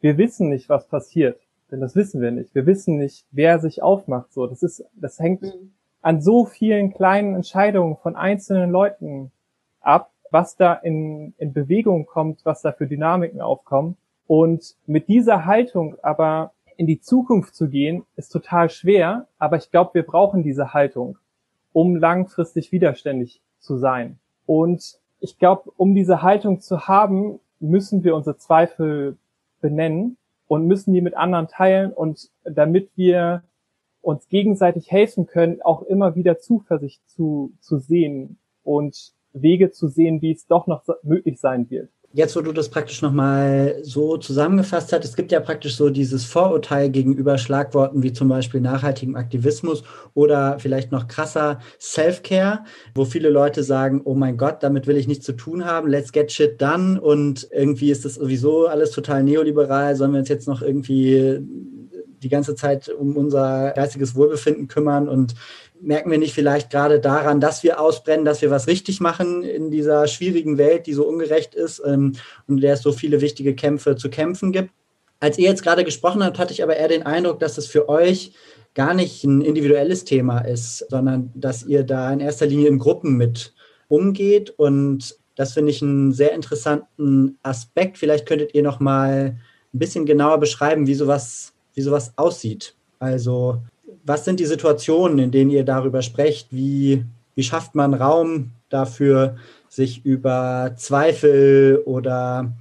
wir 0.00 0.18
wissen 0.18 0.50
nicht, 0.50 0.68
was 0.68 0.86
passiert, 0.86 1.40
denn 1.72 1.80
das 1.80 1.96
wissen 1.96 2.20
wir 2.20 2.30
nicht. 2.30 2.54
Wir 2.54 2.64
wissen 2.64 2.96
nicht, 2.96 3.26
wer 3.32 3.58
sich 3.58 3.82
aufmacht. 3.82 4.32
So, 4.32 4.46
das 4.46 4.62
ist, 4.62 4.84
das 4.94 5.18
hängt 5.18 5.42
mhm. 5.42 5.72
an 6.00 6.22
so 6.22 6.44
vielen 6.44 6.94
kleinen 6.94 7.34
Entscheidungen 7.34 7.96
von 7.96 8.14
einzelnen 8.14 8.70
Leuten 8.70 9.32
ab, 9.80 10.12
was 10.30 10.56
da 10.56 10.74
in, 10.74 11.34
in 11.38 11.52
Bewegung 11.52 12.06
kommt, 12.06 12.44
was 12.44 12.62
da 12.62 12.70
für 12.70 12.86
Dynamiken 12.86 13.40
aufkommen. 13.40 13.96
Und 14.28 14.76
mit 14.86 15.08
dieser 15.08 15.44
Haltung 15.44 15.96
aber 16.02 16.52
in 16.76 16.86
die 16.86 17.00
Zukunft 17.00 17.54
zu 17.54 17.68
gehen, 17.68 18.04
ist 18.16 18.30
total 18.30 18.70
schwer, 18.70 19.26
aber 19.38 19.56
ich 19.56 19.70
glaube, 19.70 19.94
wir 19.94 20.02
brauchen 20.02 20.42
diese 20.42 20.72
Haltung, 20.72 21.18
um 21.72 21.96
langfristig 21.96 22.72
widerständig 22.72 23.40
zu 23.58 23.76
sein. 23.76 24.18
Und 24.46 24.98
ich 25.20 25.38
glaube, 25.38 25.70
um 25.76 25.94
diese 25.94 26.22
Haltung 26.22 26.60
zu 26.60 26.86
haben, 26.86 27.40
müssen 27.60 28.04
wir 28.04 28.14
unsere 28.14 28.36
Zweifel 28.36 29.16
benennen 29.60 30.16
und 30.46 30.66
müssen 30.66 30.92
die 30.92 31.00
mit 31.00 31.16
anderen 31.16 31.48
teilen 31.48 31.92
und 31.92 32.30
damit 32.44 32.90
wir 32.96 33.42
uns 34.02 34.28
gegenseitig 34.28 34.90
helfen 34.90 35.26
können, 35.26 35.62
auch 35.62 35.82
immer 35.82 36.14
wieder 36.14 36.38
Zuversicht 36.38 37.08
zu, 37.08 37.52
zu 37.60 37.78
sehen 37.78 38.36
und 38.62 39.14
Wege 39.32 39.70
zu 39.70 39.88
sehen, 39.88 40.20
wie 40.20 40.32
es 40.32 40.46
doch 40.46 40.66
noch 40.66 40.84
möglich 41.02 41.40
sein 41.40 41.70
wird 41.70 41.88
jetzt, 42.14 42.36
wo 42.36 42.40
du 42.40 42.52
das 42.52 42.68
praktisch 42.68 43.02
nochmal 43.02 43.76
so 43.82 44.16
zusammengefasst 44.16 44.92
hast, 44.92 45.04
es 45.04 45.16
gibt 45.16 45.32
ja 45.32 45.40
praktisch 45.40 45.76
so 45.76 45.90
dieses 45.90 46.24
Vorurteil 46.24 46.88
gegenüber 46.88 47.38
Schlagworten 47.38 48.04
wie 48.04 48.12
zum 48.12 48.28
Beispiel 48.28 48.60
nachhaltigem 48.60 49.16
Aktivismus 49.16 49.82
oder 50.14 50.60
vielleicht 50.60 50.92
noch 50.92 51.08
krasser 51.08 51.58
Self-Care, 51.80 52.64
wo 52.94 53.04
viele 53.04 53.30
Leute 53.30 53.64
sagen, 53.64 54.00
oh 54.04 54.14
mein 54.14 54.36
Gott, 54.36 54.62
damit 54.62 54.86
will 54.86 54.96
ich 54.96 55.08
nichts 55.08 55.26
zu 55.26 55.32
tun 55.32 55.64
haben, 55.64 55.88
let's 55.88 56.12
get 56.12 56.30
shit 56.30 56.62
done. 56.62 57.00
Und 57.00 57.48
irgendwie 57.50 57.90
ist 57.90 58.04
das 58.04 58.14
sowieso 58.14 58.68
alles 58.68 58.92
total 58.92 59.24
neoliberal, 59.24 59.96
sollen 59.96 60.12
wir 60.12 60.20
uns 60.20 60.28
jetzt 60.28 60.46
noch 60.46 60.62
irgendwie 60.62 61.40
die 62.24 62.28
ganze 62.28 62.54
Zeit 62.54 62.88
um 62.88 63.16
unser 63.16 63.72
geistiges 63.76 64.14
Wohlbefinden 64.14 64.66
kümmern 64.66 65.08
und 65.08 65.34
merken 65.80 66.10
wir 66.10 66.18
nicht 66.18 66.34
vielleicht 66.34 66.70
gerade 66.70 66.98
daran, 66.98 67.40
dass 67.40 67.62
wir 67.62 67.80
ausbrennen, 67.80 68.24
dass 68.24 68.42
wir 68.42 68.50
was 68.50 68.66
richtig 68.66 69.00
machen 69.00 69.42
in 69.42 69.70
dieser 69.70 70.06
schwierigen 70.06 70.58
Welt, 70.58 70.86
die 70.86 70.94
so 70.94 71.06
ungerecht 71.06 71.54
ist 71.54 71.82
ähm, 71.84 72.14
und 72.48 72.62
der 72.62 72.74
es 72.74 72.82
so 72.82 72.92
viele 72.92 73.20
wichtige 73.20 73.54
Kämpfe 73.54 73.96
zu 73.96 74.08
kämpfen 74.08 74.50
gibt. 74.50 74.70
Als 75.20 75.38
ihr 75.38 75.48
jetzt 75.48 75.62
gerade 75.62 75.84
gesprochen 75.84 76.24
habt, 76.24 76.38
hatte 76.38 76.52
ich 76.52 76.62
aber 76.62 76.76
eher 76.76 76.88
den 76.88 77.04
Eindruck, 77.04 77.40
dass 77.40 77.58
es 77.58 77.66
für 77.66 77.88
euch 77.88 78.32
gar 78.74 78.94
nicht 78.94 79.24
ein 79.24 79.40
individuelles 79.40 80.04
Thema 80.04 80.40
ist, 80.40 80.86
sondern 80.90 81.30
dass 81.34 81.64
ihr 81.64 81.84
da 81.84 82.12
in 82.12 82.20
erster 82.20 82.46
Linie 82.46 82.68
in 82.68 82.78
Gruppen 82.78 83.16
mit 83.16 83.54
umgeht. 83.88 84.50
Und 84.50 85.16
das 85.36 85.54
finde 85.54 85.70
ich 85.70 85.80
einen 85.80 86.12
sehr 86.12 86.32
interessanten 86.32 87.38
Aspekt. 87.42 87.98
Vielleicht 87.98 88.26
könntet 88.26 88.54
ihr 88.54 88.62
noch 88.62 88.80
mal 88.80 89.36
ein 89.72 89.78
bisschen 89.78 90.06
genauer 90.06 90.38
beschreiben, 90.38 90.86
wie 90.86 90.94
sowas, 90.94 91.53
wie 91.74 91.82
sowas 91.82 92.12
aussieht. 92.16 92.74
Also 92.98 93.62
was 94.04 94.24
sind 94.24 94.40
die 94.40 94.46
Situationen, 94.46 95.18
in 95.18 95.30
denen 95.30 95.50
ihr 95.50 95.64
darüber 95.64 96.02
sprecht? 96.02 96.48
Wie, 96.50 97.04
wie 97.34 97.42
schafft 97.42 97.74
man 97.74 97.94
Raum 97.94 98.50
dafür, 98.68 99.36
sich 99.68 100.04
über 100.04 100.72
Zweifel 100.76 101.82
oder 101.84 102.52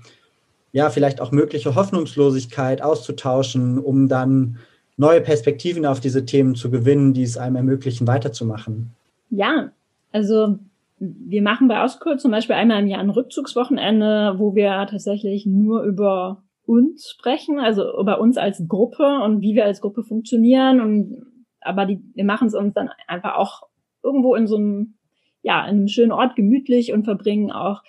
ja, 0.71 0.89
vielleicht 0.89 1.21
auch 1.21 1.32
mögliche 1.32 1.76
Hoffnungslosigkeit 1.76 2.82
auszutauschen, 2.82 3.78
um 3.78 4.08
dann 4.08 4.58
neue 4.97 5.21
Perspektiven 5.21 5.86
auf 5.86 5.99
diese 5.99 6.26
Themen 6.26 6.56
zu 6.56 6.71
gewinnen, 6.71 7.13
die 7.13 7.23
es 7.23 7.38
einem 7.38 7.58
ermöglichen, 7.58 8.08
weiterzumachen? 8.08 8.91
Ja, 9.30 9.71
also 10.12 10.58
wir 10.99 11.41
machen 11.41 11.67
bei 11.67 11.82
Auskurs 11.82 12.21
zum 12.21 12.32
Beispiel 12.32 12.56
einmal 12.56 12.82
im 12.82 12.88
Jahr 12.88 13.02
ein 13.02 13.10
Rückzugswochenende, 13.10 14.36
wo 14.38 14.56
wir 14.56 14.88
tatsächlich 14.89 15.45
nur 15.45 15.84
über 15.84 16.41
uns 16.65 17.10
sprechen, 17.10 17.60
also 17.60 17.84
über 17.99 18.19
uns 18.19 18.38
als 18.38 18.65
Gruppe 18.67 19.21
und 19.23 19.41
wie 19.41 19.56
wir 19.56 19.65
als 19.65 19.82
Gruppe 19.82 20.04
funktionieren. 20.04 20.82
Und 20.82 21.26
aber 21.62 21.86
die, 21.86 22.02
wir 22.13 22.26
machen 22.26 22.47
es 22.47 22.56
uns 22.56 22.73
dann 22.73 22.89
einfach 23.08 23.36
auch 23.36 23.63
irgendwo 24.04 24.36
in 24.36 24.47
so 24.47 24.58
einem, 24.58 24.95
ja, 25.41 25.63
in 25.65 25.78
einem 25.78 25.88
schönen 25.88 26.12
Ort 26.12 26.36
gemütlich 26.36 26.93
und 26.93 27.04
verbringen 27.04 27.52
auch 27.52 27.82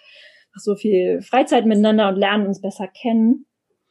so 0.56 0.76
viel 0.76 1.20
Freizeit 1.20 1.66
miteinander 1.66 2.08
und 2.08 2.16
lernen 2.16 2.46
uns 2.46 2.60
besser 2.60 2.86
kennen. 2.86 3.46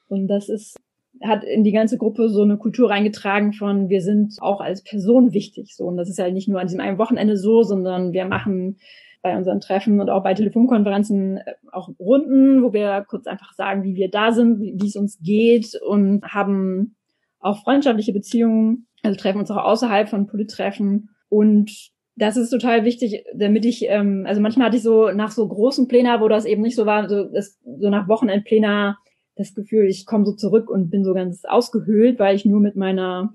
Und 0.07 0.27
das 0.27 0.49
ist, 0.49 0.77
hat 1.21 1.43
in 1.43 1.63
die 1.63 1.71
ganze 1.71 1.97
Gruppe 1.97 2.29
so 2.29 2.41
eine 2.41 2.57
Kultur 2.57 2.89
reingetragen 2.89 3.53
von, 3.53 3.89
wir 3.89 4.01
sind 4.01 4.35
auch 4.39 4.61
als 4.61 4.83
Person 4.83 5.33
wichtig. 5.33 5.75
So. 5.75 5.85
Und 5.85 5.97
das 5.97 6.09
ist 6.09 6.19
ja 6.19 6.29
nicht 6.31 6.47
nur 6.47 6.59
an 6.59 6.67
diesem 6.67 6.79
einen 6.79 6.97
Wochenende 6.97 7.37
so, 7.37 7.63
sondern 7.63 8.13
wir 8.13 8.25
machen 8.25 8.77
bei 9.23 9.35
unseren 9.35 9.61
Treffen 9.61 9.99
und 10.01 10.09
auch 10.09 10.21
bei 10.21 10.35
Telefonkonferenzen 10.35 11.37
äh, 11.37 11.53
auch 11.71 11.89
Runden, 11.97 12.61
wo 12.61 12.73
wir 12.73 13.05
kurz 13.07 13.25
einfach 13.25 13.53
sagen, 13.53 13.83
wie 13.83 13.95
wir 13.95 14.11
da 14.11 14.31
sind, 14.33 14.59
wie, 14.59 14.85
es 14.85 14.95
uns 14.95 15.19
geht 15.21 15.79
und 15.81 16.23
haben 16.25 16.95
auch 17.39 17.63
freundschaftliche 17.63 18.13
Beziehungen, 18.13 18.87
also 19.01 19.17
treffen 19.17 19.39
uns 19.39 19.49
auch 19.49 19.63
außerhalb 19.63 20.09
von 20.09 20.27
Polittreffen. 20.27 21.09
Und 21.29 21.71
das 22.15 22.37
ist 22.37 22.51
total 22.51 22.85
wichtig, 22.85 23.23
damit 23.33 23.65
ich, 23.65 23.85
ähm, 23.87 24.25
also 24.27 24.41
manchmal 24.41 24.67
hatte 24.67 24.77
ich 24.77 24.83
so 24.83 25.09
nach 25.11 25.31
so 25.31 25.47
großen 25.47 25.87
Plänen, 25.87 26.21
wo 26.21 26.27
das 26.27 26.45
eben 26.45 26.61
nicht 26.61 26.75
so 26.75 26.85
war, 26.85 27.07
so, 27.09 27.23
das, 27.23 27.59
so 27.63 27.89
nach 27.89 28.07
Wochenendplänen 28.07 28.95
das 29.35 29.55
Gefühl, 29.55 29.87
ich 29.87 30.05
komme 30.05 30.25
so 30.25 30.33
zurück 30.33 30.69
und 30.69 30.89
bin 30.89 31.03
so 31.03 31.13
ganz 31.13 31.43
ausgehöhlt, 31.45 32.19
weil 32.19 32.35
ich 32.35 32.45
nur 32.45 32.59
mit 32.59 32.75
meiner 32.75 33.31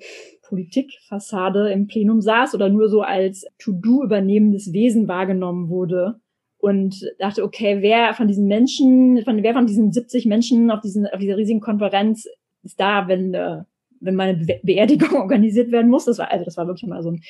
Politikfassade 0.48 1.70
im 1.70 1.86
Plenum 1.86 2.20
saß 2.20 2.54
oder 2.54 2.68
nur 2.68 2.88
so 2.88 3.02
als 3.02 3.46
To-Do 3.58 4.04
übernehmendes 4.04 4.72
Wesen 4.72 5.06
wahrgenommen 5.08 5.68
wurde 5.68 6.20
und 6.58 7.04
dachte, 7.18 7.44
okay, 7.44 7.78
wer 7.80 8.14
von 8.14 8.28
diesen 8.28 8.46
Menschen, 8.46 9.22
von, 9.24 9.42
wer 9.42 9.52
von 9.52 9.66
diesen 9.66 9.92
70 9.92 10.26
Menschen 10.26 10.70
auf, 10.70 10.80
diesen, 10.80 11.06
auf 11.06 11.18
dieser 11.18 11.36
riesigen 11.36 11.60
Konferenz 11.60 12.26
ist 12.64 12.80
da, 12.80 13.06
wenn, 13.08 13.34
äh, 13.34 13.62
wenn 14.00 14.14
meine 14.14 14.44
Be 14.44 14.60
Beerdigung 14.62 15.12
organisiert 15.20 15.70
werden 15.70 15.90
muss? 15.90 16.06
Das 16.06 16.18
war, 16.18 16.30
also 16.30 16.44
das 16.44 16.56
war 16.56 16.66
wirklich 16.66 16.88
mal 16.88 17.02
so 17.02 17.12
ein 17.12 17.22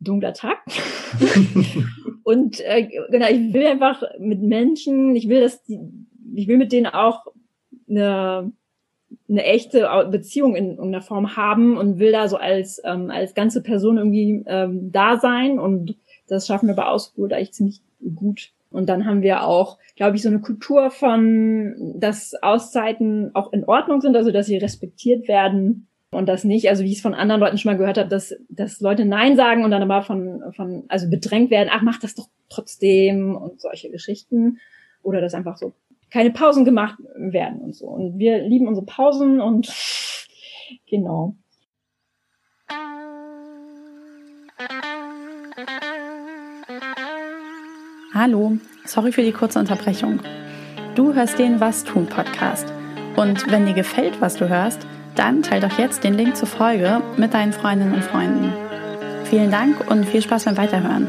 dunkler 0.00 0.34
Tag. 0.34 0.58
und 2.24 2.60
äh, 2.60 2.88
genau, 3.10 3.28
ich 3.28 3.52
will 3.54 3.66
einfach 3.66 4.02
mit 4.18 4.42
Menschen, 4.42 5.14
ich 5.14 5.28
will, 5.28 5.40
dass 5.40 5.62
die, 5.64 5.78
ich 6.34 6.48
will 6.48 6.58
mit 6.58 6.72
denen 6.72 6.86
auch 6.86 7.26
eine, 7.88 8.52
eine 9.28 9.44
echte 9.44 9.88
Beziehung 10.10 10.56
in 10.56 10.70
irgendeiner 10.70 11.02
Form 11.02 11.36
haben 11.36 11.76
und 11.76 11.98
will 11.98 12.12
da 12.12 12.28
so 12.28 12.36
als, 12.36 12.80
ähm, 12.84 13.10
als 13.10 13.34
ganze 13.34 13.62
Person 13.62 13.98
irgendwie 13.98 14.44
ähm, 14.46 14.92
da 14.92 15.18
sein. 15.18 15.58
Und 15.58 15.96
das 16.28 16.46
schaffen 16.46 16.68
wir 16.68 16.74
bei 16.74 16.84
Ausgut 16.84 17.32
eigentlich 17.32 17.52
ziemlich 17.52 17.80
gut. 18.14 18.50
Und 18.70 18.88
dann 18.88 19.04
haben 19.04 19.22
wir 19.22 19.44
auch, 19.44 19.78
glaube 19.96 20.16
ich, 20.16 20.22
so 20.22 20.28
eine 20.28 20.40
Kultur 20.40 20.90
von, 20.90 21.74
dass 21.96 22.34
Auszeiten 22.40 23.34
auch 23.34 23.52
in 23.52 23.64
Ordnung 23.64 24.00
sind, 24.00 24.16
also 24.16 24.30
dass 24.30 24.46
sie 24.46 24.58
respektiert 24.58 25.26
werden 25.26 25.88
und 26.12 26.28
das 26.28 26.44
nicht, 26.44 26.68
also 26.68 26.84
wie 26.84 26.90
ich 26.90 26.96
es 26.96 27.02
von 27.02 27.14
anderen 27.14 27.40
Leuten 27.40 27.58
schon 27.58 27.72
mal 27.72 27.78
gehört 27.78 27.98
habe, 27.98 28.08
dass, 28.08 28.34
dass 28.48 28.80
Leute 28.80 29.04
Nein 29.04 29.36
sagen 29.36 29.64
und 29.64 29.70
dann 29.70 29.82
aber 29.82 30.02
von, 30.02 30.42
von, 30.52 30.84
also 30.88 31.08
bedrängt 31.08 31.50
werden, 31.50 31.68
ach, 31.72 31.82
mach 31.82 31.98
das 31.98 32.14
doch 32.14 32.28
trotzdem 32.48 33.36
und 33.36 33.60
solche 33.60 33.90
Geschichten. 33.90 34.58
Oder 35.02 35.20
dass 35.20 35.34
einfach 35.34 35.56
so 35.56 35.72
keine 36.10 36.30
Pausen 36.30 36.64
gemacht 36.64 36.98
werden 37.16 37.60
und 37.60 37.74
so. 37.74 37.86
Und 37.86 38.18
wir 38.18 38.38
lieben 38.38 38.68
unsere 38.68 38.86
Pausen 38.86 39.40
und 39.40 39.68
genau. 40.86 41.36
Hallo, 48.12 48.58
sorry 48.84 49.12
für 49.12 49.22
die 49.22 49.32
kurze 49.32 49.58
Unterbrechung. 49.58 50.20
Du 50.94 51.14
hörst 51.14 51.38
den 51.38 51.60
Was 51.60 51.84
tun 51.84 52.06
Podcast. 52.06 52.72
Und 53.16 53.50
wenn 53.50 53.66
dir 53.66 53.72
gefällt, 53.72 54.20
was 54.20 54.36
du 54.36 54.48
hörst, 54.48 54.86
dann 55.14 55.42
teile 55.42 55.68
doch 55.68 55.78
jetzt 55.78 56.04
den 56.04 56.14
Link 56.14 56.36
zur 56.36 56.48
Folge 56.48 57.00
mit 57.16 57.34
deinen 57.34 57.52
Freundinnen 57.52 57.94
und 57.94 58.04
Freunden. 58.04 58.52
Vielen 59.24 59.50
Dank 59.50 59.90
und 59.90 60.04
viel 60.04 60.22
Spaß 60.22 60.44
beim 60.44 60.56
Weiterhören. 60.56 61.08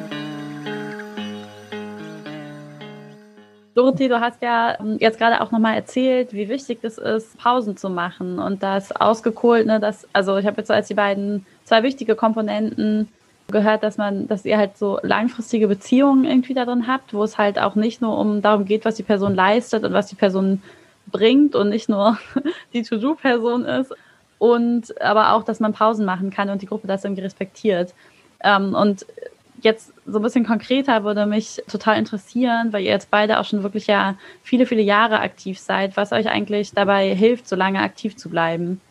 Dorothee, 3.81 4.09
du 4.09 4.19
hast 4.19 4.41
ja 4.43 4.77
ähm, 4.79 4.97
jetzt 4.99 5.17
gerade 5.17 5.41
auch 5.41 5.51
nochmal 5.51 5.75
erzählt, 5.75 6.33
wie 6.33 6.49
wichtig 6.49 6.79
es 6.83 6.99
ist, 6.99 7.37
Pausen 7.39 7.77
zu 7.77 7.89
machen 7.89 8.37
und 8.37 8.61
das 8.61 8.91
ausgekohlt, 8.91 9.65
ne, 9.65 9.79
das, 9.79 10.07
also 10.13 10.37
ich 10.37 10.45
habe 10.45 10.57
jetzt 10.57 10.69
als 10.69 10.87
die 10.87 10.93
beiden 10.93 11.45
zwei 11.63 11.81
wichtige 11.81 12.15
Komponenten 12.15 13.07
gehört, 13.51 13.81
dass 13.81 13.97
man, 13.97 14.27
dass 14.27 14.45
ihr 14.45 14.57
halt 14.57 14.77
so 14.77 14.99
langfristige 15.01 15.67
Beziehungen 15.67 16.25
irgendwie 16.25 16.53
da 16.53 16.65
drin 16.65 16.85
habt, 16.85 17.13
wo 17.13 17.23
es 17.23 17.39
halt 17.39 17.57
auch 17.57 17.73
nicht 17.73 18.01
nur 18.01 18.17
um 18.19 18.43
darum 18.43 18.65
geht, 18.65 18.85
was 18.85 18.95
die 18.95 19.03
Person 19.03 19.33
leistet 19.33 19.83
und 19.83 19.93
was 19.93 20.07
die 20.07 20.15
Person 20.15 20.61
bringt 21.07 21.55
und 21.55 21.69
nicht 21.69 21.89
nur 21.89 22.19
die 22.73 22.83
To-Do-Person 22.83 23.65
ist. 23.65 23.93
Und 24.37 24.99
aber 25.01 25.33
auch, 25.33 25.43
dass 25.43 25.59
man 25.59 25.73
Pausen 25.73 26.05
machen 26.05 26.29
kann 26.29 26.49
und 26.49 26.61
die 26.61 26.67
Gruppe 26.67 26.87
das 26.87 27.03
irgendwie 27.03 27.23
respektiert. 27.23 27.93
Ähm, 28.43 28.73
und 28.73 29.05
jetzt 29.61 29.93
so 30.05 30.19
ein 30.19 30.21
bisschen 30.21 30.45
konkreter 30.45 31.03
würde 31.03 31.25
mich 31.25 31.61
total 31.69 31.97
interessieren, 31.97 32.73
weil 32.73 32.83
ihr 32.83 32.91
jetzt 32.91 33.11
beide 33.11 33.39
auch 33.39 33.45
schon 33.45 33.63
wirklich 33.63 33.87
ja 33.87 34.15
viele, 34.43 34.65
viele 34.65 34.81
Jahre 34.81 35.19
aktiv 35.19 35.59
seid, 35.59 35.97
was 35.97 36.11
euch 36.11 36.29
eigentlich 36.29 36.73
dabei 36.73 37.13
hilft, 37.15 37.47
so 37.47 37.55
lange 37.55 37.79
aktiv 37.79 38.15
zu 38.15 38.29
bleiben. 38.29 38.81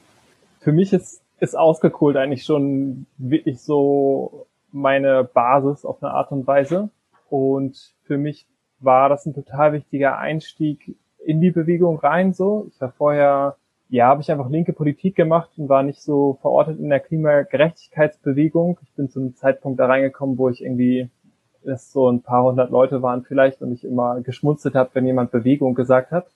Für 0.61 0.73
mich 0.73 0.93
ist, 0.93 1.23
ist 1.39 1.57
ausgekohlt 1.57 2.17
eigentlich 2.17 2.45
schon 2.45 3.07
wirklich 3.19 3.61
so 3.61 4.47
meine 4.73 5.25
Basis 5.25 5.85
auf 5.85 6.03
eine 6.03 6.13
Art 6.13 6.33
und 6.33 6.47
Weise. 6.47 6.91
Und 7.29 7.95
für 8.05 8.19
mich 8.19 8.47
war 8.81 9.09
das 9.09 9.27
ein 9.27 9.35
total 9.35 9.73
wichtiger 9.73 10.19
Einstieg 10.19 10.97
in 11.25 11.41
die 11.41 11.51
Bewegung 11.51 11.99
rein 11.99 12.33
so. 12.33 12.67
Ich 12.71 12.81
war 12.81 12.93
vorher, 12.93 13.57
ja, 13.91 14.07
habe 14.07 14.23
ich 14.23 14.31
einfach 14.31 14.49
linke 14.49 14.73
Politik 14.73 15.17
gemacht 15.17 15.51
und 15.57 15.69
war 15.69 15.83
nicht 15.83 16.01
so 16.01 16.39
verortet 16.41 16.79
in 16.79 16.91
der 16.91 17.01
Klimagerechtigkeitsbewegung. 17.01 18.79
Ich 18.85 18.93
bin 18.93 19.11
zu 19.11 19.19
einem 19.19 19.35
Zeitpunkt 19.35 19.81
da 19.81 19.87
reingekommen, 19.87 20.39
wo 20.39 20.49
ich 20.49 20.63
irgendwie 20.63 21.11
es 21.65 21.93
so 21.93 22.09
ein 22.09 22.23
paar 22.23 22.45
hundert 22.45 22.71
Leute 22.71 23.03
waren 23.03 23.25
vielleicht 23.25 23.61
und 23.63 23.73
ich 23.73 23.85
immer 23.85 24.21
geschmunzelt 24.21 24.77
habe, 24.77 24.91
wenn 24.95 25.07
jemand 25.07 25.33
Bewegung 25.33 25.75
gesagt 25.75 26.13
hat. 26.13 26.29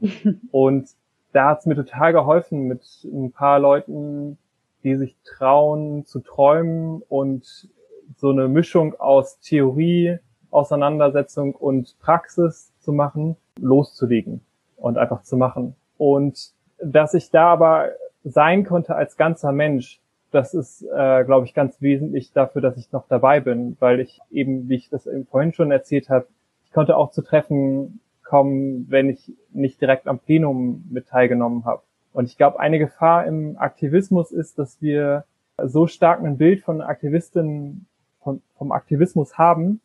und 0.50 0.88
da 1.32 1.50
hat 1.50 1.60
es 1.60 1.66
mir 1.66 1.76
total 1.76 2.14
geholfen 2.14 2.66
mit 2.66 2.82
ein 3.04 3.30
paar 3.30 3.58
Leuten, 3.58 4.38
die 4.82 4.96
sich 4.96 5.14
trauen 5.24 6.06
zu 6.06 6.20
träumen 6.20 7.02
und 7.08 7.68
so 8.16 8.30
eine 8.30 8.48
Mischung 8.48 8.98
aus 8.98 9.38
Theorie, 9.40 10.18
Auseinandersetzung 10.50 11.54
und 11.54 11.96
Praxis 12.00 12.72
zu 12.80 12.92
machen, 12.92 13.36
loszulegen 13.60 14.40
und 14.76 14.96
einfach 14.96 15.22
zu 15.22 15.36
machen. 15.36 15.76
Und 15.98 16.52
dass 16.82 17.14
ich 17.14 17.30
da 17.30 17.46
aber 17.46 17.90
sein 18.24 18.64
konnte 18.64 18.94
als 18.94 19.16
ganzer 19.16 19.52
Mensch, 19.52 20.00
das 20.30 20.54
ist, 20.54 20.82
äh, 20.82 21.24
glaube 21.24 21.46
ich, 21.46 21.54
ganz 21.54 21.80
wesentlich 21.80 22.32
dafür, 22.32 22.62
dass 22.62 22.76
ich 22.76 22.90
noch 22.92 23.06
dabei 23.08 23.40
bin, 23.40 23.76
weil 23.80 24.00
ich 24.00 24.20
eben, 24.30 24.68
wie 24.68 24.76
ich 24.76 24.88
das 24.88 25.06
eben 25.06 25.26
vorhin 25.26 25.52
schon 25.52 25.70
erzählt 25.70 26.08
habe, 26.08 26.26
ich 26.64 26.72
konnte 26.72 26.96
auch 26.96 27.10
zu 27.10 27.22
Treffen 27.22 28.00
kommen, 28.24 28.86
wenn 28.88 29.10
ich 29.10 29.32
nicht 29.52 29.80
direkt 29.80 30.08
am 30.08 30.18
Plenum 30.18 30.84
mit 30.90 31.08
teilgenommen 31.08 31.64
habe. 31.66 31.82
Und 32.14 32.26
ich 32.26 32.38
glaube, 32.38 32.60
eine 32.60 32.78
Gefahr 32.78 33.26
im 33.26 33.56
Aktivismus 33.58 34.32
ist, 34.32 34.58
dass 34.58 34.80
wir 34.80 35.24
so 35.62 35.86
stark 35.86 36.22
ein 36.22 36.38
Bild 36.38 36.62
von 36.62 36.80
Aktivistinnen, 36.80 37.86
von, 38.22 38.40
vom 38.56 38.72
Aktivismus 38.72 39.36
haben, 39.36 39.80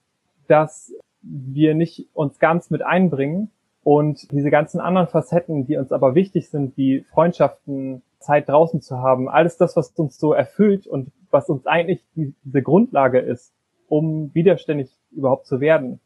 dass 0.47 0.93
wir 1.21 1.75
nicht 1.75 2.07
uns 2.13 2.39
ganz 2.39 2.69
mit 2.69 2.81
einbringen 2.81 3.51
und 3.87 4.33
diese 4.33 4.51
ganzen 4.51 4.81
anderen 4.81 5.07
Facetten, 5.07 5.65
die 5.65 5.77
uns 5.77 5.93
aber 5.93 6.13
wichtig 6.13 6.49
sind, 6.49 6.75
wie 6.75 7.05
Freundschaften, 7.09 8.01
Zeit 8.19 8.49
draußen 8.49 8.81
zu 8.81 8.97
haben, 8.97 9.29
alles 9.29 9.55
das, 9.55 9.77
was 9.77 9.91
uns 9.91 10.19
so 10.19 10.33
erfüllt 10.33 10.87
und 10.87 11.13
was 11.31 11.47
uns 11.47 11.65
eigentlich 11.65 12.03
diese 12.13 12.61
Grundlage 12.61 13.19
ist, 13.19 13.53
um 13.87 14.29
widerständig 14.33 14.89
überhaupt 15.11 15.45
zu 15.45 15.61
werden, 15.61 16.01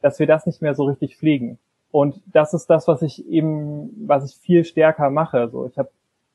dass 0.00 0.18
wir 0.18 0.26
das 0.26 0.46
nicht 0.46 0.62
mehr 0.62 0.74
so 0.74 0.84
richtig 0.84 1.18
pflegen. 1.18 1.58
Und 1.90 2.22
das 2.24 2.54
ist 2.54 2.70
das, 2.70 2.88
was 2.88 3.02
ich 3.02 3.28
eben, 3.28 3.90
was 4.08 4.24
ich 4.30 4.40
viel 4.40 4.64
stärker 4.64 5.10
mache. 5.10 5.50
So, 5.50 5.66
ich 5.66 5.76
habe 5.76 5.90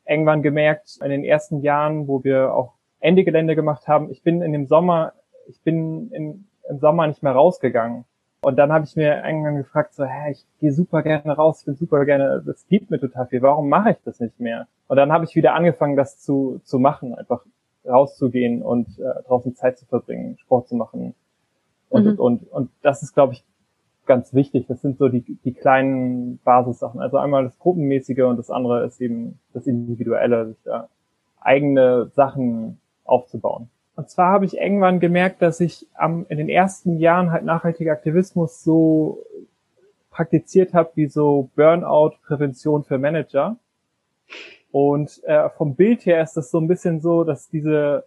irgendwann 0.05 0.43
gemerkt, 0.43 0.99
in 1.03 1.09
den 1.09 1.23
ersten 1.23 1.61
Jahren, 1.61 2.07
wo 2.07 2.23
wir 2.23 2.53
auch 2.53 2.73
Ende 2.99 3.23
Gelände 3.23 3.55
gemacht 3.55 3.87
haben, 3.87 4.11
ich 4.11 4.21
bin 4.21 4.43
in 4.43 4.51
dem 4.51 4.67
Sommer, 4.67 5.13
ich 5.47 5.63
bin 5.63 6.11
in, 6.11 6.47
im 6.69 6.77
Sommer 6.77 7.07
nicht 7.07 7.23
mehr 7.23 7.33
rausgegangen. 7.33 8.05
Und 8.43 8.57
dann 8.57 8.71
habe 8.71 8.85
ich 8.85 8.95
mir 8.95 9.23
irgendwann 9.23 9.57
gefragt, 9.57 9.93
so, 9.93 10.03
hä, 10.03 10.31
ich 10.31 10.45
gehe 10.59 10.73
super 10.73 11.03
gerne 11.03 11.31
raus, 11.33 11.59
ich 11.59 11.65
bin 11.65 11.75
super 11.75 12.05
gerne, 12.05 12.41
das 12.43 12.65
gibt 12.67 12.89
mir 12.89 12.99
total 12.99 13.27
viel, 13.27 13.41
warum 13.43 13.69
mache 13.69 13.91
ich 13.91 13.97
das 14.03 14.19
nicht 14.19 14.39
mehr? 14.39 14.67
Und 14.87 14.97
dann 14.97 15.11
habe 15.11 15.25
ich 15.25 15.35
wieder 15.35 15.53
angefangen, 15.53 15.95
das 15.95 16.19
zu, 16.19 16.59
zu 16.63 16.79
machen, 16.79 17.13
einfach 17.13 17.45
rauszugehen 17.87 18.63
und 18.63 18.87
äh, 18.99 19.23
draußen 19.27 19.55
Zeit 19.55 19.77
zu 19.77 19.85
verbringen, 19.85 20.37
Sport 20.39 20.67
zu 20.67 20.75
machen 20.75 21.13
und, 21.89 22.03
mhm. 22.03 22.09
und, 22.09 22.19
und. 22.19 22.51
Und 22.51 22.71
das 22.81 23.03
ist, 23.03 23.13
glaube 23.13 23.33
ich, 23.33 23.43
ganz 24.05 24.33
wichtig. 24.33 24.65
Das 24.67 24.81
sind 24.81 24.97
so 24.97 25.07
die, 25.07 25.21
die 25.21 25.53
kleinen 25.53 26.39
Basissachen. 26.39 26.99
Also 26.99 27.17
einmal 27.17 27.43
das 27.43 27.57
Gruppenmäßige 27.59 28.23
und 28.23 28.37
das 28.37 28.49
andere 28.49 28.85
ist 28.85 28.99
eben 29.01 29.39
das 29.53 29.67
Individuelle, 29.67 30.47
sich 30.47 30.61
da 30.63 30.89
eigene 31.39 32.07
Sachen 32.07 32.79
aufzubauen. 33.03 33.69
Und 33.95 34.09
zwar 34.09 34.31
habe 34.31 34.45
ich 34.45 34.57
irgendwann 34.57 34.99
gemerkt, 34.99 35.41
dass 35.41 35.59
ich 35.59 35.87
am, 35.93 36.25
in 36.29 36.37
den 36.37 36.49
ersten 36.49 36.97
Jahren 36.97 37.31
halt 37.31 37.43
nachhaltiger 37.43 37.91
Aktivismus 37.91 38.63
so 38.63 39.23
praktiziert 40.09 40.73
habe 40.73 40.91
wie 40.95 41.07
so 41.07 41.49
Burnout-Prävention 41.55 42.83
für 42.83 42.97
Manager. 42.97 43.57
Und 44.71 45.21
äh, 45.25 45.49
vom 45.49 45.75
Bild 45.75 46.05
her 46.05 46.21
ist 46.23 46.33
das 46.37 46.51
so 46.51 46.59
ein 46.59 46.67
bisschen 46.67 47.01
so, 47.01 47.23
dass 47.23 47.49
diese 47.49 48.05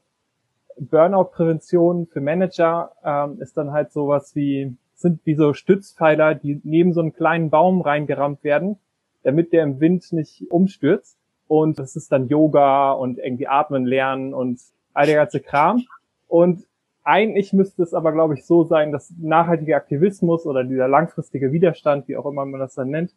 Burnout-Prävention 0.79 2.07
für 2.07 2.21
Manager 2.21 2.93
ähm, 3.05 3.41
ist 3.41 3.57
dann 3.57 3.73
halt 3.73 3.93
sowas 3.93 4.35
wie, 4.35 4.77
sind 4.95 5.21
wie 5.25 5.35
so 5.35 5.53
Stützpfeiler, 5.53 6.35
die 6.35 6.61
neben 6.65 6.93
so 6.93 7.01
einen 7.01 7.15
kleinen 7.15 7.51
Baum 7.51 7.81
reingerammt 7.81 8.45
werden, 8.45 8.79
damit 9.23 9.53
der 9.53 9.65
im 9.65 9.81
Wind 9.81 10.13
nicht 10.13 10.51
umstürzt. 10.51 11.19
Und 11.47 11.79
das 11.79 11.95
ist 11.95 12.11
dann 12.11 12.29
Yoga 12.29 12.93
und 12.93 13.19
irgendwie 13.19 13.47
atmen 13.47 13.85
lernen 13.85 14.33
und 14.33 14.59
all 14.95 15.07
der 15.07 15.17
ganze 15.17 15.41
Kram. 15.41 15.85
Und 16.29 16.67
eigentlich 17.03 17.53
müsste 17.53 17.83
es 17.83 17.93
aber, 17.93 18.13
glaube 18.13 18.35
ich, 18.35 18.47
so 18.47 18.65
sein, 18.65 18.91
dass 18.91 19.13
nachhaltiger 19.19 19.77
Aktivismus 19.77 20.47
oder 20.47 20.65
dieser 20.65 20.89
langfristige 20.89 21.53
Widerstand, 21.53 22.09
wie 22.09 22.17
auch 22.17 22.27
immer 22.27 22.47
man 22.47 22.61
das 22.61 22.75
dann 22.75 22.89
nennt, 22.89 23.15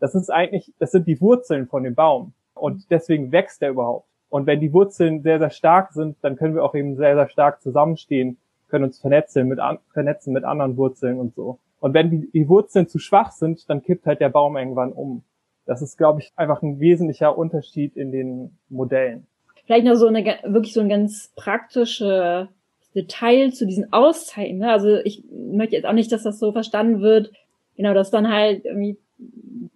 das 0.00 0.14
ist 0.14 0.30
eigentlich, 0.30 0.74
das 0.78 0.90
sind 0.90 1.06
die 1.06 1.20
Wurzeln 1.20 1.66
von 1.66 1.84
dem 1.84 1.94
Baum. 1.94 2.34
Und 2.54 2.90
deswegen 2.90 3.32
wächst 3.32 3.62
er 3.62 3.70
überhaupt. 3.70 4.06
Und 4.28 4.46
wenn 4.46 4.60
die 4.60 4.72
Wurzeln 4.72 5.22
sehr, 5.22 5.38
sehr 5.38 5.50
stark 5.50 5.92
sind, 5.92 6.16
dann 6.22 6.36
können 6.36 6.54
wir 6.54 6.64
auch 6.64 6.74
eben 6.74 6.96
sehr, 6.96 7.14
sehr 7.14 7.28
stark 7.28 7.62
zusammenstehen, 7.62 8.38
können 8.68 8.84
uns 8.84 8.98
vernetzen 8.98 9.46
mit, 9.48 9.58
an, 9.58 9.78
vernetzen 9.92 10.32
mit 10.32 10.44
anderen 10.44 10.76
Wurzeln 10.76 11.18
und 11.18 11.34
so. 11.34 11.58
Und 11.80 11.94
wenn 11.94 12.10
die, 12.10 12.30
die 12.32 12.48
Wurzeln 12.48 12.88
zu 12.88 12.98
schwach 12.98 13.32
sind, 13.32 13.68
dann 13.68 13.82
kippt 13.82 14.06
halt 14.06 14.20
der 14.20 14.28
Baum 14.28 14.56
irgendwann 14.56 14.92
um. 14.92 15.22
Das 15.66 15.82
ist, 15.82 15.98
glaube 15.98 16.20
ich, 16.20 16.32
einfach 16.36 16.62
ein 16.62 16.80
wesentlicher 16.80 17.36
Unterschied 17.36 17.96
in 17.96 18.10
den 18.10 18.58
Modellen. 18.68 19.26
Vielleicht 19.64 19.86
noch 19.86 19.94
so 19.94 20.06
eine 20.06 20.24
wirklich 20.44 20.72
so 20.72 20.80
ein 20.80 20.88
ganz 20.88 21.32
praktische 21.36 22.48
Detail 22.94 23.52
zu 23.52 23.66
diesen 23.66 23.92
Auszeiten. 23.92 24.58
Ne? 24.58 24.70
Also 24.70 24.96
ich 24.96 25.24
möchte 25.30 25.76
jetzt 25.76 25.86
auch 25.86 25.92
nicht, 25.92 26.12
dass 26.12 26.24
das 26.24 26.38
so 26.38 26.52
verstanden 26.52 27.00
wird, 27.00 27.32
genau, 27.76 27.94
dass 27.94 28.10
dann 28.10 28.28
halt 28.28 28.64
irgendwie 28.64 28.98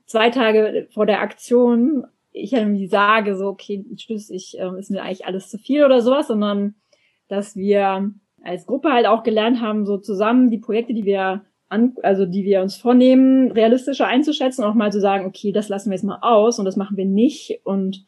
zwei 0.07 0.31
Tage 0.31 0.89
vor 0.93 1.07
der 1.07 1.21
Aktion 1.21 2.07
ich 2.33 2.53
irgendwie 2.53 2.87
sage, 2.87 3.35
so, 3.37 3.47
okay, 3.47 3.85
tschüss, 3.97 4.29
ich, 4.29 4.59
äh, 4.59 4.79
ist 4.79 4.91
mir 4.91 5.03
eigentlich 5.03 5.25
alles 5.25 5.49
zu 5.49 5.59
viel 5.59 5.85
oder 5.85 6.03
sowas, 6.03 6.29
sondern 6.29 6.75
dass 7.29 7.57
wir 7.57 8.13
als 8.43 8.67
Gruppe 8.67 8.93
halt 8.93 9.07
auch 9.07 9.23
gelernt 9.23 9.61
haben, 9.61 9.87
so 9.87 9.97
zusammen 9.97 10.51
die 10.51 10.59
Projekte, 10.59 10.93
die 10.93 11.07
wir 11.07 11.45
an, 11.69 11.95
also 12.03 12.27
die 12.27 12.45
wir 12.45 12.61
uns 12.61 12.77
vornehmen, 12.77 13.51
realistischer 13.51 14.07
einzuschätzen, 14.07 14.65
auch 14.65 14.75
mal 14.75 14.93
zu 14.93 15.01
sagen, 15.01 15.27
okay, 15.27 15.51
das 15.51 15.69
lassen 15.69 15.91
wir 15.91 15.97
jetzt 15.97 16.05
mal 16.05 16.19
aus 16.21 16.59
und 16.59 16.65
das 16.65 16.77
machen 16.77 16.97
wir 16.97 17.07
nicht 17.07 17.61
und 17.65 18.05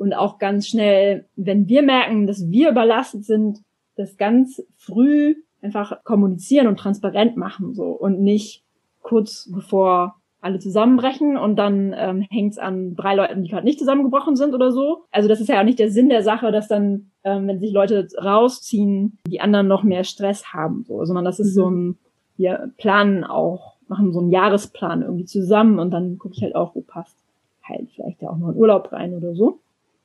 und 0.00 0.14
auch 0.14 0.38
ganz 0.38 0.66
schnell, 0.66 1.26
wenn 1.36 1.68
wir 1.68 1.82
merken, 1.82 2.26
dass 2.26 2.48
wir 2.48 2.70
überlastet 2.70 3.26
sind, 3.26 3.58
das 3.96 4.16
ganz 4.16 4.62
früh 4.74 5.34
einfach 5.60 6.04
kommunizieren 6.04 6.68
und 6.68 6.78
transparent 6.78 7.36
machen 7.36 7.74
so 7.74 7.88
und 7.88 8.18
nicht 8.18 8.64
kurz 9.02 9.50
bevor 9.52 10.16
alle 10.40 10.58
zusammenbrechen 10.58 11.36
und 11.36 11.56
dann 11.56 11.94
ähm, 11.94 12.26
hängt 12.30 12.52
es 12.52 12.58
an 12.58 12.96
drei 12.96 13.14
Leuten, 13.14 13.42
die 13.42 13.50
gerade 13.50 13.66
nicht 13.66 13.78
zusammengebrochen 13.78 14.36
sind 14.36 14.54
oder 14.54 14.72
so. 14.72 15.04
Also 15.10 15.28
das 15.28 15.38
ist 15.38 15.48
ja 15.48 15.60
auch 15.60 15.64
nicht 15.64 15.78
der 15.78 15.90
Sinn 15.90 16.08
der 16.08 16.22
Sache, 16.22 16.50
dass 16.50 16.66
dann, 16.66 17.10
ähm, 17.22 17.46
wenn 17.46 17.60
sich 17.60 17.74
Leute 17.74 18.08
rausziehen, 18.16 19.18
die 19.26 19.42
anderen 19.42 19.68
noch 19.68 19.82
mehr 19.82 20.04
Stress 20.04 20.54
haben, 20.54 20.86
so, 20.88 21.04
sondern 21.04 21.26
das 21.26 21.40
ist 21.40 21.52
so 21.52 21.68
mhm. 21.68 21.90
ein, 21.90 21.98
wir 22.38 22.72
planen 22.78 23.22
auch, 23.24 23.74
machen 23.86 24.14
so 24.14 24.20
einen 24.20 24.30
Jahresplan 24.30 25.02
irgendwie 25.02 25.26
zusammen 25.26 25.78
und 25.78 25.90
dann 25.90 26.16
gucke 26.16 26.36
ich 26.36 26.42
halt 26.42 26.54
auch, 26.54 26.74
wo 26.74 26.80
passt 26.80 27.18
halt 27.62 27.90
vielleicht 27.94 28.22
ja 28.22 28.30
auch 28.30 28.38
noch 28.38 28.48
ein 28.48 28.56
Urlaub 28.56 28.92
rein 28.92 29.12
oder 29.12 29.34
so. 29.34 29.60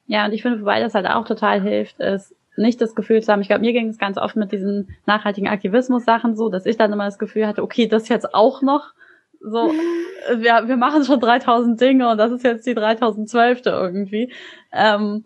Ja, 0.07 0.25
und 0.25 0.33
ich 0.33 0.41
finde, 0.41 0.61
wobei 0.61 0.79
das 0.79 0.93
halt 0.93 1.07
auch 1.07 1.25
total 1.25 1.61
hilft, 1.61 1.99
ist 1.99 2.35
nicht 2.57 2.79
das 2.79 2.95
Gefühl 2.95 3.21
zu 3.21 3.31
haben, 3.31 3.41
ich 3.41 3.47
glaube, 3.47 3.61
mir 3.61 3.73
ging 3.73 3.89
es 3.89 3.97
ganz 3.97 4.17
oft 4.17 4.35
mit 4.35 4.51
diesen 4.51 4.95
nachhaltigen 5.05 5.49
Aktivismus-Sachen 5.49 6.35
so, 6.35 6.49
dass 6.49 6.65
ich 6.65 6.77
dann 6.77 6.93
immer 6.93 7.05
das 7.05 7.19
Gefühl 7.19 7.47
hatte, 7.47 7.63
okay, 7.63 7.87
das 7.87 8.07
jetzt 8.07 8.33
auch 8.33 8.61
noch 8.61 8.93
so, 9.41 9.73
wir, 10.37 10.67
wir 10.67 10.77
machen 10.77 11.03
schon 11.03 11.19
3000 11.19 11.79
Dinge 11.79 12.09
und 12.09 12.17
das 12.17 12.31
ist 12.31 12.43
jetzt 12.43 12.65
die 12.65 12.75
3012. 12.75 13.61
irgendwie. 13.65 14.31
Ähm, 14.71 15.25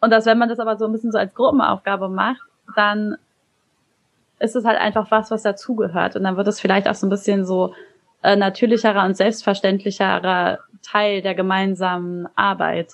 und 0.00 0.10
dass, 0.10 0.26
wenn 0.26 0.38
man 0.38 0.48
das 0.48 0.60
aber 0.60 0.76
so 0.76 0.86
ein 0.86 0.92
bisschen 0.92 1.12
so 1.12 1.18
als 1.18 1.34
Gruppenaufgabe 1.34 2.08
macht, 2.08 2.42
dann 2.76 3.16
ist 4.38 4.54
es 4.54 4.64
halt 4.64 4.78
einfach 4.78 5.10
was, 5.10 5.30
was 5.30 5.42
dazugehört. 5.42 6.14
Und 6.14 6.22
dann 6.22 6.36
wird 6.36 6.46
es 6.46 6.60
vielleicht 6.60 6.88
auch 6.88 6.94
so 6.94 7.06
ein 7.06 7.10
bisschen 7.10 7.44
so 7.44 7.74
äh, 8.22 8.36
natürlicherer 8.36 9.04
und 9.04 9.16
selbstverständlicherer 9.16 10.60
Teil 10.82 11.22
der 11.22 11.34
gemeinsamen 11.34 12.28
Arbeit. 12.36 12.92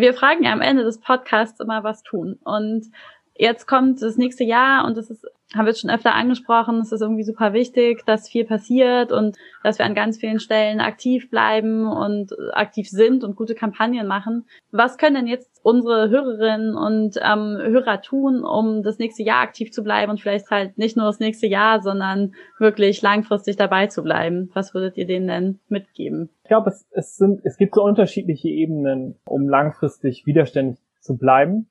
Wir 0.00 0.14
fragen 0.14 0.44
ja 0.44 0.52
am 0.52 0.60
Ende 0.60 0.84
des 0.84 1.00
Podcasts 1.00 1.60
immer, 1.60 1.82
was 1.82 2.02
tun. 2.02 2.38
Und 2.44 2.86
jetzt 3.34 3.66
kommt 3.66 4.00
das 4.00 4.16
nächste 4.16 4.44
Jahr 4.44 4.84
und 4.84 4.96
das 4.96 5.10
ist 5.10 5.26
haben 5.54 5.64
wir 5.64 5.74
schon 5.74 5.90
öfter 5.90 6.14
angesprochen, 6.14 6.80
es 6.80 6.92
ist 6.92 7.00
irgendwie 7.00 7.22
super 7.22 7.54
wichtig, 7.54 8.04
dass 8.04 8.28
viel 8.28 8.44
passiert 8.44 9.12
und 9.12 9.36
dass 9.62 9.78
wir 9.78 9.86
an 9.86 9.94
ganz 9.94 10.18
vielen 10.18 10.40
Stellen 10.40 10.80
aktiv 10.80 11.30
bleiben 11.30 11.86
und 11.86 12.34
aktiv 12.52 12.88
sind 12.88 13.24
und 13.24 13.34
gute 13.34 13.54
Kampagnen 13.54 14.06
machen. 14.06 14.44
Was 14.72 14.98
können 14.98 15.16
denn 15.16 15.26
jetzt 15.26 15.60
unsere 15.62 16.10
Hörerinnen 16.10 16.76
und 16.76 17.16
ähm, 17.16 17.56
Hörer 17.56 18.02
tun, 18.02 18.44
um 18.44 18.82
das 18.82 18.98
nächste 18.98 19.22
Jahr 19.22 19.42
aktiv 19.42 19.72
zu 19.72 19.82
bleiben 19.82 20.10
und 20.10 20.20
vielleicht 20.20 20.50
halt 20.50 20.76
nicht 20.76 20.98
nur 20.98 21.06
das 21.06 21.18
nächste 21.18 21.46
Jahr, 21.46 21.80
sondern 21.80 22.34
wirklich 22.58 23.00
langfristig 23.00 23.56
dabei 23.56 23.86
zu 23.86 24.02
bleiben? 24.02 24.50
Was 24.52 24.74
würdet 24.74 24.98
ihr 24.98 25.06
denen 25.06 25.28
denn 25.28 25.60
mitgeben? 25.68 26.28
Ich 26.42 26.48
glaube, 26.48 26.68
es, 26.68 26.86
es, 26.90 27.16
sind, 27.16 27.40
es 27.44 27.56
gibt 27.56 27.74
so 27.74 27.82
unterschiedliche 27.82 28.48
Ebenen, 28.48 29.16
um 29.24 29.48
langfristig 29.48 30.26
widerständig 30.26 30.78
zu 31.00 31.16
bleiben. 31.16 31.70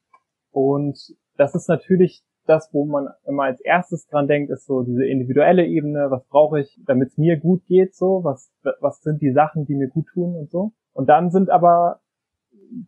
Und 0.52 1.16
das 1.38 1.54
ist 1.54 1.70
natürlich 1.70 2.24
das, 2.48 2.74
wo 2.74 2.86
man 2.86 3.10
immer 3.26 3.44
als 3.44 3.62
erstes 3.62 4.08
dran 4.08 4.28
denkt, 4.28 4.52
ist 4.52 4.66
so 4.66 4.84
diese 4.84 5.06
individuelle 5.06 5.66
Ebene. 5.66 6.10
Was 6.10 6.26
brauche 6.28 6.60
ich, 6.60 6.80
damit 6.86 7.10
es 7.10 7.18
mir 7.18 7.38
gut 7.38 7.66
geht, 7.66 7.96
so? 7.96 8.24
Was, 8.24 8.52
was 8.82 9.02
sind 9.02 9.22
die 9.22 9.32
Sachen, 9.32 9.66
die 9.66 9.76
mir 9.76 9.88
gut 9.88 10.08
tun 10.14 10.36
und 10.36 10.50
so? 10.50 10.72
Und 10.94 11.10
dann 11.10 11.30
sind 11.30 11.50
aber 11.50 12.00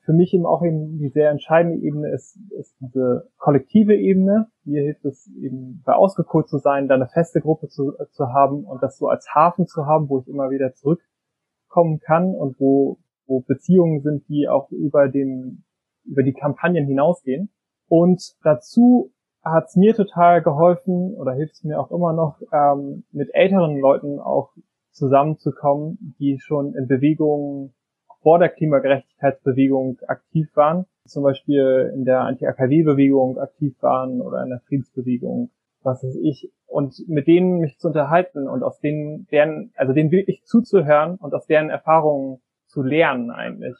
für 0.03 0.13
mich 0.13 0.33
eben 0.33 0.45
auch 0.45 0.63
eben 0.63 0.97
die 0.97 1.09
sehr 1.09 1.29
entscheidende 1.29 1.77
Ebene 1.77 2.09
ist, 2.09 2.37
ist 2.57 2.75
diese 2.79 3.29
kollektive 3.37 3.95
Ebene. 3.95 4.47
Mir 4.63 4.81
hilft 4.83 5.05
es 5.05 5.29
eben 5.39 5.81
bei 5.85 5.93
ausgekohlt 5.93 6.49
zu 6.49 6.57
sein, 6.57 6.87
da 6.87 6.95
eine 6.95 7.07
feste 7.07 7.41
Gruppe 7.41 7.67
zu, 7.67 7.93
zu 8.11 8.33
haben 8.33 8.65
und 8.65 8.83
das 8.83 8.97
so 8.97 9.07
als 9.07 9.33
Hafen 9.33 9.67
zu 9.67 9.85
haben, 9.85 10.09
wo 10.09 10.19
ich 10.19 10.27
immer 10.27 10.49
wieder 10.49 10.73
zurückkommen 10.73 11.99
kann 11.99 12.35
und 12.35 12.59
wo, 12.59 12.99
wo 13.25 13.41
Beziehungen 13.41 14.01
sind, 14.01 14.27
die 14.27 14.47
auch 14.47 14.69
über 14.71 15.07
den, 15.07 15.63
über 16.03 16.23
die 16.23 16.33
Kampagnen 16.33 16.85
hinausgehen. 16.85 17.49
Und 17.87 18.35
dazu 18.43 19.11
hat 19.43 19.67
es 19.67 19.75
mir 19.75 19.95
total 19.95 20.41
geholfen 20.41 21.13
oder 21.15 21.33
hilft 21.33 21.53
es 21.53 21.63
mir 21.63 21.79
auch 21.79 21.91
immer 21.91 22.13
noch, 22.13 22.41
ähm, 22.51 23.03
mit 23.11 23.33
älteren 23.33 23.77
Leuten 23.77 24.19
auch 24.19 24.51
zusammenzukommen, 24.91 26.15
die 26.19 26.39
schon 26.39 26.75
in 26.75 26.87
Bewegungen 26.87 27.73
vor 28.21 28.39
der 28.39 28.49
Klimagerechtigkeitsbewegung 28.49 29.99
aktiv 30.07 30.49
waren, 30.55 30.85
zum 31.05 31.23
Beispiel 31.23 31.91
in 31.95 32.03
der 32.03 32.21
Anti-AKW-Bewegung 32.21 33.37
aktiv 33.37 33.75
waren 33.81 34.21
oder 34.21 34.43
in 34.43 34.49
der 34.49 34.59
Friedensbewegung, 34.67 35.51
was 35.83 36.03
weiß 36.03 36.17
ich, 36.21 36.51
und 36.65 36.95
mit 37.07 37.27
denen 37.27 37.59
mich 37.59 37.79
zu 37.79 37.87
unterhalten 37.87 38.47
und 38.49 38.61
aus 38.61 38.79
denen, 38.79 39.25
deren, 39.31 39.71
also 39.75 39.93
denen 39.93 40.11
wirklich 40.11 40.43
zuzuhören 40.43 41.15
und 41.15 41.33
aus 41.33 41.47
deren 41.47 41.69
Erfahrungen 41.69 42.41
zu 42.65 42.83
lernen 42.83 43.31
eigentlich. 43.31 43.77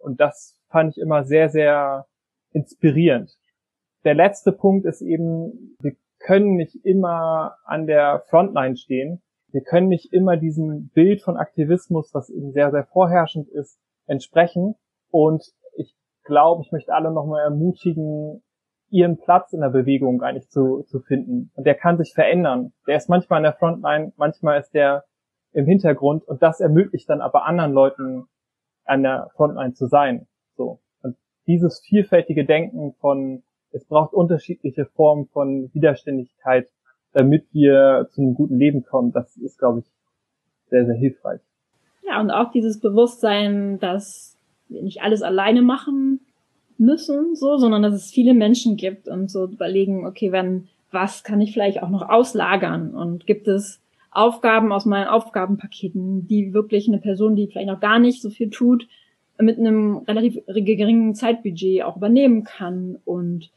Und 0.00 0.20
das 0.20 0.58
fand 0.68 0.96
ich 0.96 1.02
immer 1.02 1.24
sehr, 1.24 1.50
sehr 1.50 2.06
inspirierend 2.52 3.36
der 4.06 4.14
letzte 4.14 4.52
Punkt 4.52 4.86
ist 4.86 5.02
eben, 5.02 5.76
wir 5.80 5.96
können 6.20 6.54
nicht 6.54 6.76
immer 6.84 7.56
an 7.64 7.86
der 7.86 8.22
Frontline 8.30 8.76
stehen. 8.76 9.20
Wir 9.50 9.62
können 9.62 9.88
nicht 9.88 10.12
immer 10.12 10.36
diesem 10.36 10.90
Bild 10.94 11.22
von 11.22 11.36
Aktivismus, 11.36 12.14
was 12.14 12.30
eben 12.30 12.52
sehr, 12.52 12.70
sehr 12.70 12.84
vorherrschend 12.84 13.48
ist, 13.48 13.80
entsprechen. 14.06 14.76
Und 15.10 15.42
ich 15.74 15.96
glaube, 16.22 16.62
ich 16.64 16.70
möchte 16.70 16.94
alle 16.94 17.10
nochmal 17.10 17.42
ermutigen, 17.42 18.44
ihren 18.90 19.18
Platz 19.18 19.52
in 19.52 19.60
der 19.60 19.70
Bewegung 19.70 20.22
eigentlich 20.22 20.50
zu, 20.50 20.84
zu 20.84 21.00
finden. 21.00 21.50
Und 21.56 21.66
der 21.66 21.74
kann 21.74 21.98
sich 21.98 22.14
verändern. 22.14 22.72
Der 22.86 22.96
ist 22.98 23.08
manchmal 23.08 23.38
an 23.38 23.42
der 23.42 23.54
Frontline, 23.54 24.12
manchmal 24.16 24.60
ist 24.60 24.72
der 24.72 25.04
im 25.52 25.66
Hintergrund 25.66 26.22
und 26.28 26.42
das 26.42 26.60
ermöglicht 26.60 27.10
dann 27.10 27.20
aber 27.20 27.44
anderen 27.44 27.72
Leuten 27.72 28.28
an 28.84 29.02
der 29.02 29.30
Frontline 29.34 29.72
zu 29.72 29.86
sein. 29.86 30.28
So. 30.54 30.80
Und 31.02 31.16
dieses 31.48 31.80
vielfältige 31.80 32.44
Denken 32.44 32.92
von 33.00 33.42
es 33.72 33.84
braucht 33.84 34.14
unterschiedliche 34.14 34.86
Formen 34.86 35.26
von 35.26 35.70
Widerständigkeit, 35.72 36.68
damit 37.12 37.46
wir 37.52 38.08
zu 38.12 38.20
einem 38.20 38.34
guten 38.34 38.58
Leben 38.58 38.84
kommen. 38.84 39.12
Das 39.12 39.36
ist, 39.36 39.58
glaube 39.58 39.80
ich, 39.80 39.86
sehr, 40.68 40.86
sehr 40.86 40.94
hilfreich. 40.94 41.40
Ja, 42.06 42.20
und 42.20 42.30
auch 42.30 42.50
dieses 42.52 42.80
Bewusstsein, 42.80 43.78
dass 43.78 44.36
wir 44.68 44.82
nicht 44.82 45.02
alles 45.02 45.22
alleine 45.22 45.62
machen, 45.62 46.20
müssen, 46.78 47.34
so, 47.34 47.56
sondern 47.56 47.82
dass 47.82 47.94
es 47.94 48.10
viele 48.10 48.34
Menschen 48.34 48.76
gibt 48.76 49.08
und 49.08 49.30
so 49.30 49.44
überlegen, 49.44 50.06
okay, 50.06 50.32
wenn, 50.32 50.68
was 50.90 51.24
kann 51.24 51.40
ich 51.40 51.52
vielleicht 51.52 51.82
auch 51.82 51.88
noch 51.88 52.08
auslagern 52.08 52.94
und 52.94 53.26
gibt 53.26 53.48
es 53.48 53.80
Aufgaben 54.10 54.72
aus 54.72 54.84
meinen 54.84 55.08
Aufgabenpaketen, 55.08 56.26
die 56.26 56.54
wirklich 56.54 56.88
eine 56.88 56.98
Person, 56.98 57.36
die 57.36 57.46
vielleicht 57.46 57.68
noch 57.68 57.80
gar 57.80 57.98
nicht 57.98 58.22
so 58.22 58.30
viel 58.30 58.50
tut, 58.50 58.86
mit 59.38 59.58
einem 59.58 59.98
relativ 59.98 60.38
geringen 60.46 61.14
Zeitbudget 61.14 61.82
auch 61.82 61.96
übernehmen 61.96 62.44
kann 62.44 62.98
und 63.04 63.50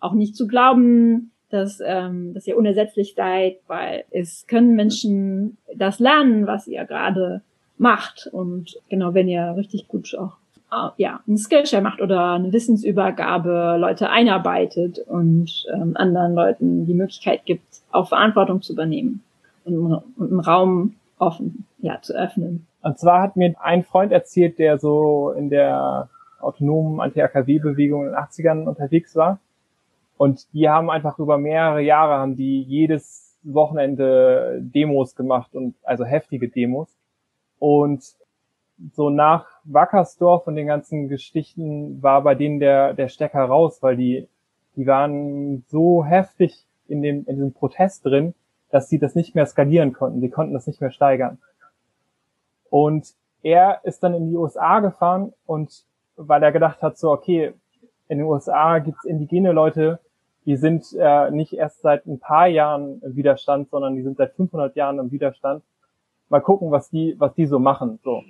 auch 0.00 0.12
nicht 0.12 0.36
zu 0.36 0.46
glauben, 0.46 1.30
dass, 1.50 1.80
ähm, 1.84 2.34
dass 2.34 2.46
ihr 2.46 2.56
unersetzlich 2.56 3.14
seid, 3.14 3.58
weil 3.66 4.04
es 4.10 4.46
können 4.46 4.74
Menschen 4.74 5.58
das 5.74 5.98
lernen, 5.98 6.46
was 6.46 6.66
ihr 6.66 6.84
gerade 6.84 7.42
macht. 7.76 8.28
Und 8.32 8.78
genau, 8.88 9.14
wenn 9.14 9.28
ihr 9.28 9.54
richtig 9.56 9.86
gut 9.86 10.16
auch 10.18 10.36
äh, 10.72 10.88
ja, 10.96 11.20
einen 11.26 11.36
Skillshare 11.36 11.82
macht 11.82 12.00
oder 12.00 12.32
eine 12.32 12.52
Wissensübergabe, 12.52 13.76
Leute 13.78 14.08
einarbeitet 14.08 14.98
und 15.00 15.66
ähm, 15.72 15.92
anderen 15.96 16.34
Leuten 16.34 16.86
die 16.86 16.94
Möglichkeit 16.94 17.44
gibt, 17.44 17.82
auch 17.90 18.08
Verantwortung 18.08 18.62
zu 18.62 18.72
übernehmen 18.72 19.22
und, 19.64 19.76
und 20.16 20.30
einen 20.30 20.40
Raum 20.40 20.94
offen 21.18 21.66
ja, 21.80 22.00
zu 22.00 22.14
öffnen. 22.14 22.66
Und 22.82 22.98
zwar 22.98 23.22
hat 23.22 23.36
mir 23.36 23.54
ein 23.60 23.84
Freund 23.84 24.12
erzählt, 24.12 24.58
der 24.58 24.78
so 24.78 25.30
in 25.30 25.50
der 25.50 26.08
autonomen 26.40 27.00
Anti-AKW-Bewegung 27.00 28.06
in 28.06 28.10
den 28.10 28.18
80ern 28.18 28.66
unterwegs 28.66 29.14
war. 29.14 29.38
Und 30.16 30.52
die 30.52 30.68
haben 30.68 30.90
einfach 30.90 31.18
über 31.18 31.38
mehrere 31.38 31.80
Jahre 31.80 32.14
haben 32.14 32.36
die 32.36 32.62
jedes 32.62 33.38
Wochenende 33.44 34.60
Demos 34.60 35.16
gemacht 35.16 35.54
und 35.54 35.74
also 35.82 36.04
heftige 36.04 36.48
Demos. 36.48 36.88
Und 37.58 38.02
so 38.92 39.10
nach 39.10 39.46
Wackersdorf 39.64 40.46
und 40.46 40.56
den 40.56 40.66
ganzen 40.66 41.08
Geschichten 41.08 42.02
war 42.02 42.22
bei 42.22 42.34
denen 42.34 42.58
der, 42.58 42.94
der 42.94 43.08
Stecker 43.08 43.44
raus, 43.44 43.78
weil 43.82 43.96
die, 43.96 44.28
die 44.76 44.86
waren 44.86 45.64
so 45.68 46.04
heftig 46.04 46.66
in 46.88 47.02
dem, 47.02 47.24
in 47.26 47.36
diesem 47.36 47.52
Protest 47.52 48.04
drin, 48.04 48.34
dass 48.70 48.88
sie 48.88 48.98
das 48.98 49.14
nicht 49.14 49.34
mehr 49.34 49.46
skalieren 49.46 49.92
konnten. 49.92 50.20
Sie 50.20 50.30
konnten 50.30 50.54
das 50.54 50.66
nicht 50.66 50.80
mehr 50.80 50.90
steigern. 50.90 51.38
Und 52.72 53.12
er 53.42 53.80
ist 53.84 54.02
dann 54.02 54.14
in 54.14 54.30
die 54.30 54.36
USA 54.36 54.80
gefahren 54.80 55.34
und 55.44 55.84
weil 56.16 56.42
er 56.42 56.52
gedacht 56.52 56.80
hat, 56.80 56.96
so, 56.96 57.10
okay, 57.10 57.52
in 58.08 58.16
den 58.16 58.26
USA 58.26 58.78
gibt's 58.78 59.04
indigene 59.04 59.52
Leute, 59.52 60.00
die 60.46 60.56
sind 60.56 60.86
äh, 60.98 61.30
nicht 61.30 61.52
erst 61.52 61.82
seit 61.82 62.06
ein 62.06 62.18
paar 62.18 62.46
Jahren 62.46 63.02
im 63.02 63.14
Widerstand, 63.14 63.68
sondern 63.68 63.94
die 63.94 64.00
sind 64.00 64.16
seit 64.16 64.32
500 64.32 64.74
Jahren 64.74 64.98
im 64.98 65.12
Widerstand. 65.12 65.62
Mal 66.30 66.40
gucken, 66.40 66.70
was 66.70 66.88
die, 66.88 67.14
was 67.18 67.34
die 67.34 67.44
so 67.44 67.58
machen. 67.58 67.98
So. 68.02 68.22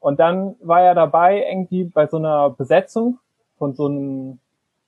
Und 0.00 0.18
dann 0.18 0.56
war 0.62 0.80
er 0.80 0.94
dabei 0.94 1.46
irgendwie 1.46 1.84
bei 1.84 2.06
so 2.06 2.16
einer 2.16 2.48
Besetzung 2.48 3.18
von 3.58 3.74
so 3.74 3.84
einem 3.84 4.38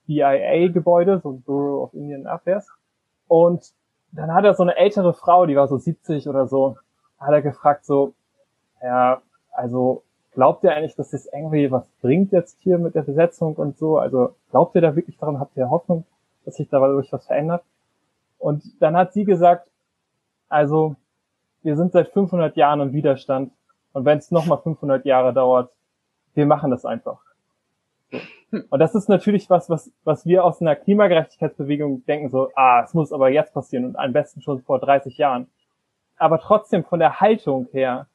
BIA-Gebäude, 0.07 1.19
so 1.19 1.33
Bureau 1.33 1.83
of 1.83 1.93
Indian 1.93 2.25
Affairs. 2.25 2.67
Und 3.27 3.73
dann 4.11 4.33
hat 4.33 4.43
er 4.43 4.55
so 4.55 4.63
eine 4.63 4.75
ältere 4.75 5.13
Frau, 5.13 5.45
die 5.45 5.55
war 5.55 5.67
so 5.67 5.77
70 5.77 6.27
oder 6.27 6.47
so, 6.47 6.77
hat 7.19 7.31
er 7.31 7.43
gefragt 7.43 7.85
so, 7.85 8.15
ja, 8.81 9.21
also 9.51 10.03
glaubt 10.31 10.63
ihr 10.63 10.73
eigentlich, 10.73 10.95
dass 10.95 11.11
das 11.11 11.25
irgendwie 11.25 11.71
was 11.71 11.83
bringt 12.01 12.31
jetzt 12.31 12.59
hier 12.61 12.77
mit 12.77 12.95
der 12.95 13.03
Besetzung 13.03 13.55
und 13.55 13.77
so? 13.77 13.97
Also 13.97 14.35
glaubt 14.49 14.75
ihr 14.75 14.81
da 14.81 14.95
wirklich 14.95 15.17
daran? 15.17 15.39
Habt 15.39 15.57
ihr 15.57 15.69
Hoffnung, 15.69 16.05
dass 16.45 16.55
sich 16.55 16.69
dadurch 16.69 17.11
was 17.11 17.25
verändert? 17.25 17.63
Und 18.39 18.63
dann 18.81 18.95
hat 18.95 19.13
sie 19.13 19.25
gesagt, 19.25 19.69
also 20.49 20.95
wir 21.63 21.77
sind 21.77 21.91
seit 21.91 22.09
500 22.09 22.57
Jahren 22.57 22.81
im 22.81 22.93
Widerstand 22.93 23.51
und 23.93 24.05
wenn 24.05 24.17
es 24.17 24.31
nochmal 24.31 24.57
500 24.57 25.05
Jahre 25.05 25.33
dauert, 25.33 25.71
wir 26.33 26.45
machen 26.45 26.71
das 26.71 26.85
einfach. 26.85 27.19
Und 28.69 28.79
das 28.79 28.95
ist 28.95 29.07
natürlich 29.07 29.49
was, 29.49 29.69
was, 29.69 29.91
was 30.03 30.25
wir 30.25 30.43
aus 30.43 30.61
einer 30.61 30.75
Klimagerechtigkeitsbewegung 30.75 32.05
denken, 32.05 32.29
so, 32.29 32.49
ah, 32.55 32.83
es 32.83 32.93
muss 32.93 33.13
aber 33.13 33.29
jetzt 33.29 33.53
passieren 33.53 33.85
und 33.85 33.95
am 33.97 34.11
besten 34.11 34.41
schon 34.41 34.61
vor 34.61 34.79
30 34.79 35.17
Jahren. 35.17 35.47
Aber 36.17 36.39
trotzdem 36.39 36.83
von 36.83 36.99
der 36.99 37.21
Haltung 37.21 37.67
her 37.71 38.07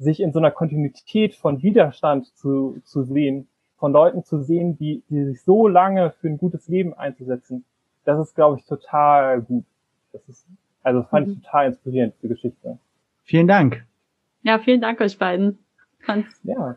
sich 0.00 0.20
in 0.20 0.32
so 0.32 0.38
einer 0.38 0.50
Kontinuität 0.50 1.34
von 1.34 1.62
Widerstand 1.62 2.26
zu, 2.36 2.80
zu 2.84 3.04
sehen, 3.04 3.48
von 3.76 3.92
Leuten 3.92 4.24
zu 4.24 4.42
sehen, 4.42 4.76
die, 4.76 5.02
die 5.08 5.24
sich 5.24 5.42
so 5.42 5.68
lange 5.68 6.10
für 6.10 6.28
ein 6.28 6.38
gutes 6.38 6.68
Leben 6.68 6.94
einzusetzen, 6.94 7.64
das 8.04 8.18
ist, 8.18 8.34
glaube 8.34 8.58
ich, 8.58 8.64
total 8.64 9.42
gut. 9.42 9.64
Das 10.12 10.26
ist, 10.28 10.46
also 10.82 11.02
fand 11.02 11.26
mhm. 11.26 11.32
ich 11.34 11.42
total 11.42 11.66
inspirierend, 11.68 12.14
die 12.22 12.28
Geschichte. 12.28 12.78
Vielen 13.24 13.46
Dank. 13.46 13.84
Ja, 14.42 14.58
vielen 14.58 14.80
Dank 14.80 15.00
euch 15.00 15.18
beiden. 15.18 15.58
Fand's 16.00 16.40
ja. 16.44 16.76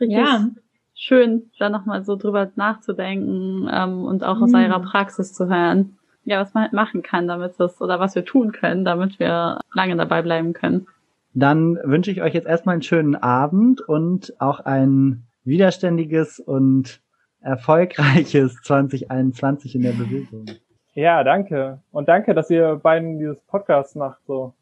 richtig 0.00 0.18
ja. 0.18 0.46
schön, 0.94 1.50
da 1.58 1.68
nochmal 1.68 2.04
so 2.04 2.16
drüber 2.16 2.50
nachzudenken 2.54 3.68
ähm, 3.72 4.04
und 4.04 4.22
auch 4.22 4.40
aus 4.40 4.50
mhm. 4.50 4.56
eurer 4.56 4.80
Praxis 4.80 5.32
zu 5.32 5.48
hören. 5.48 5.98
Ja, 6.24 6.40
was 6.40 6.54
man 6.54 6.64
halt 6.64 6.72
machen 6.72 7.02
kann, 7.02 7.26
damit 7.26 7.58
es, 7.58 7.80
oder 7.80 7.98
was 7.98 8.14
wir 8.14 8.24
tun 8.24 8.52
können, 8.52 8.84
damit 8.84 9.18
wir 9.18 9.58
lange 9.74 9.96
dabei 9.96 10.22
bleiben 10.22 10.52
können. 10.52 10.86
Dann 11.34 11.78
wünsche 11.82 12.10
ich 12.10 12.20
euch 12.20 12.34
jetzt 12.34 12.46
erstmal 12.46 12.74
einen 12.74 12.82
schönen 12.82 13.14
Abend 13.14 13.80
und 13.80 14.34
auch 14.38 14.60
ein 14.60 15.24
widerständiges 15.44 16.40
und 16.40 17.00
erfolgreiches 17.40 18.60
2021 18.62 19.74
in 19.74 19.82
der 19.82 19.92
Bewegung. 19.92 20.46
Ja, 20.94 21.24
danke. 21.24 21.80
Und 21.90 22.08
danke, 22.08 22.34
dass 22.34 22.50
ihr 22.50 22.76
beiden 22.76 23.18
dieses 23.18 23.40
Podcast 23.46 23.96
macht. 23.96 24.20
So. 24.26 24.52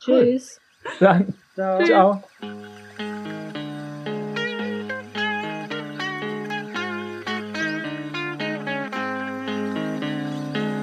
Tschüss. 0.00 0.60
Dann. 1.00 1.34
Ciao. 1.54 1.84
Ciao. 1.84 2.22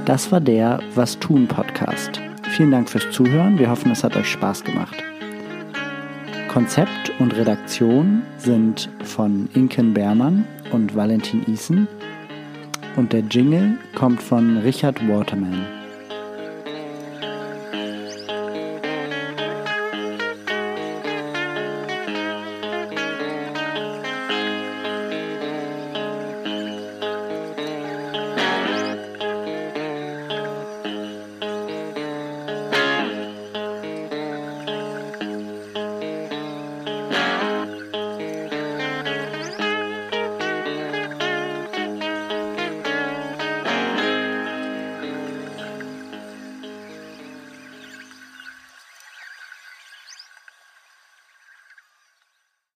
Das 0.06 0.32
war 0.32 0.42
der 0.42 0.80
Was 0.96 1.18
tun 1.20 1.48
Podcast. 1.48 2.22
Vielen 2.56 2.72
Dank 2.72 2.90
fürs 2.90 3.10
Zuhören. 3.12 3.58
Wir 3.58 3.70
hoffen, 3.70 3.92
es 3.92 4.04
hat 4.04 4.16
euch 4.16 4.30
Spaß 4.30 4.64
gemacht. 4.64 5.04
Konzept 6.54 7.12
und 7.18 7.36
Redaktion 7.36 8.22
sind 8.38 8.88
von 9.04 9.50
Inken 9.56 9.92
Bermann 9.92 10.46
und 10.72 10.96
Valentin 10.96 11.44
Isen 11.52 11.88
und 12.96 13.12
der 13.12 13.22
Jingle 13.22 13.80
kommt 13.96 14.22
von 14.22 14.60
Richard 14.60 15.00
Waterman. 15.10 15.83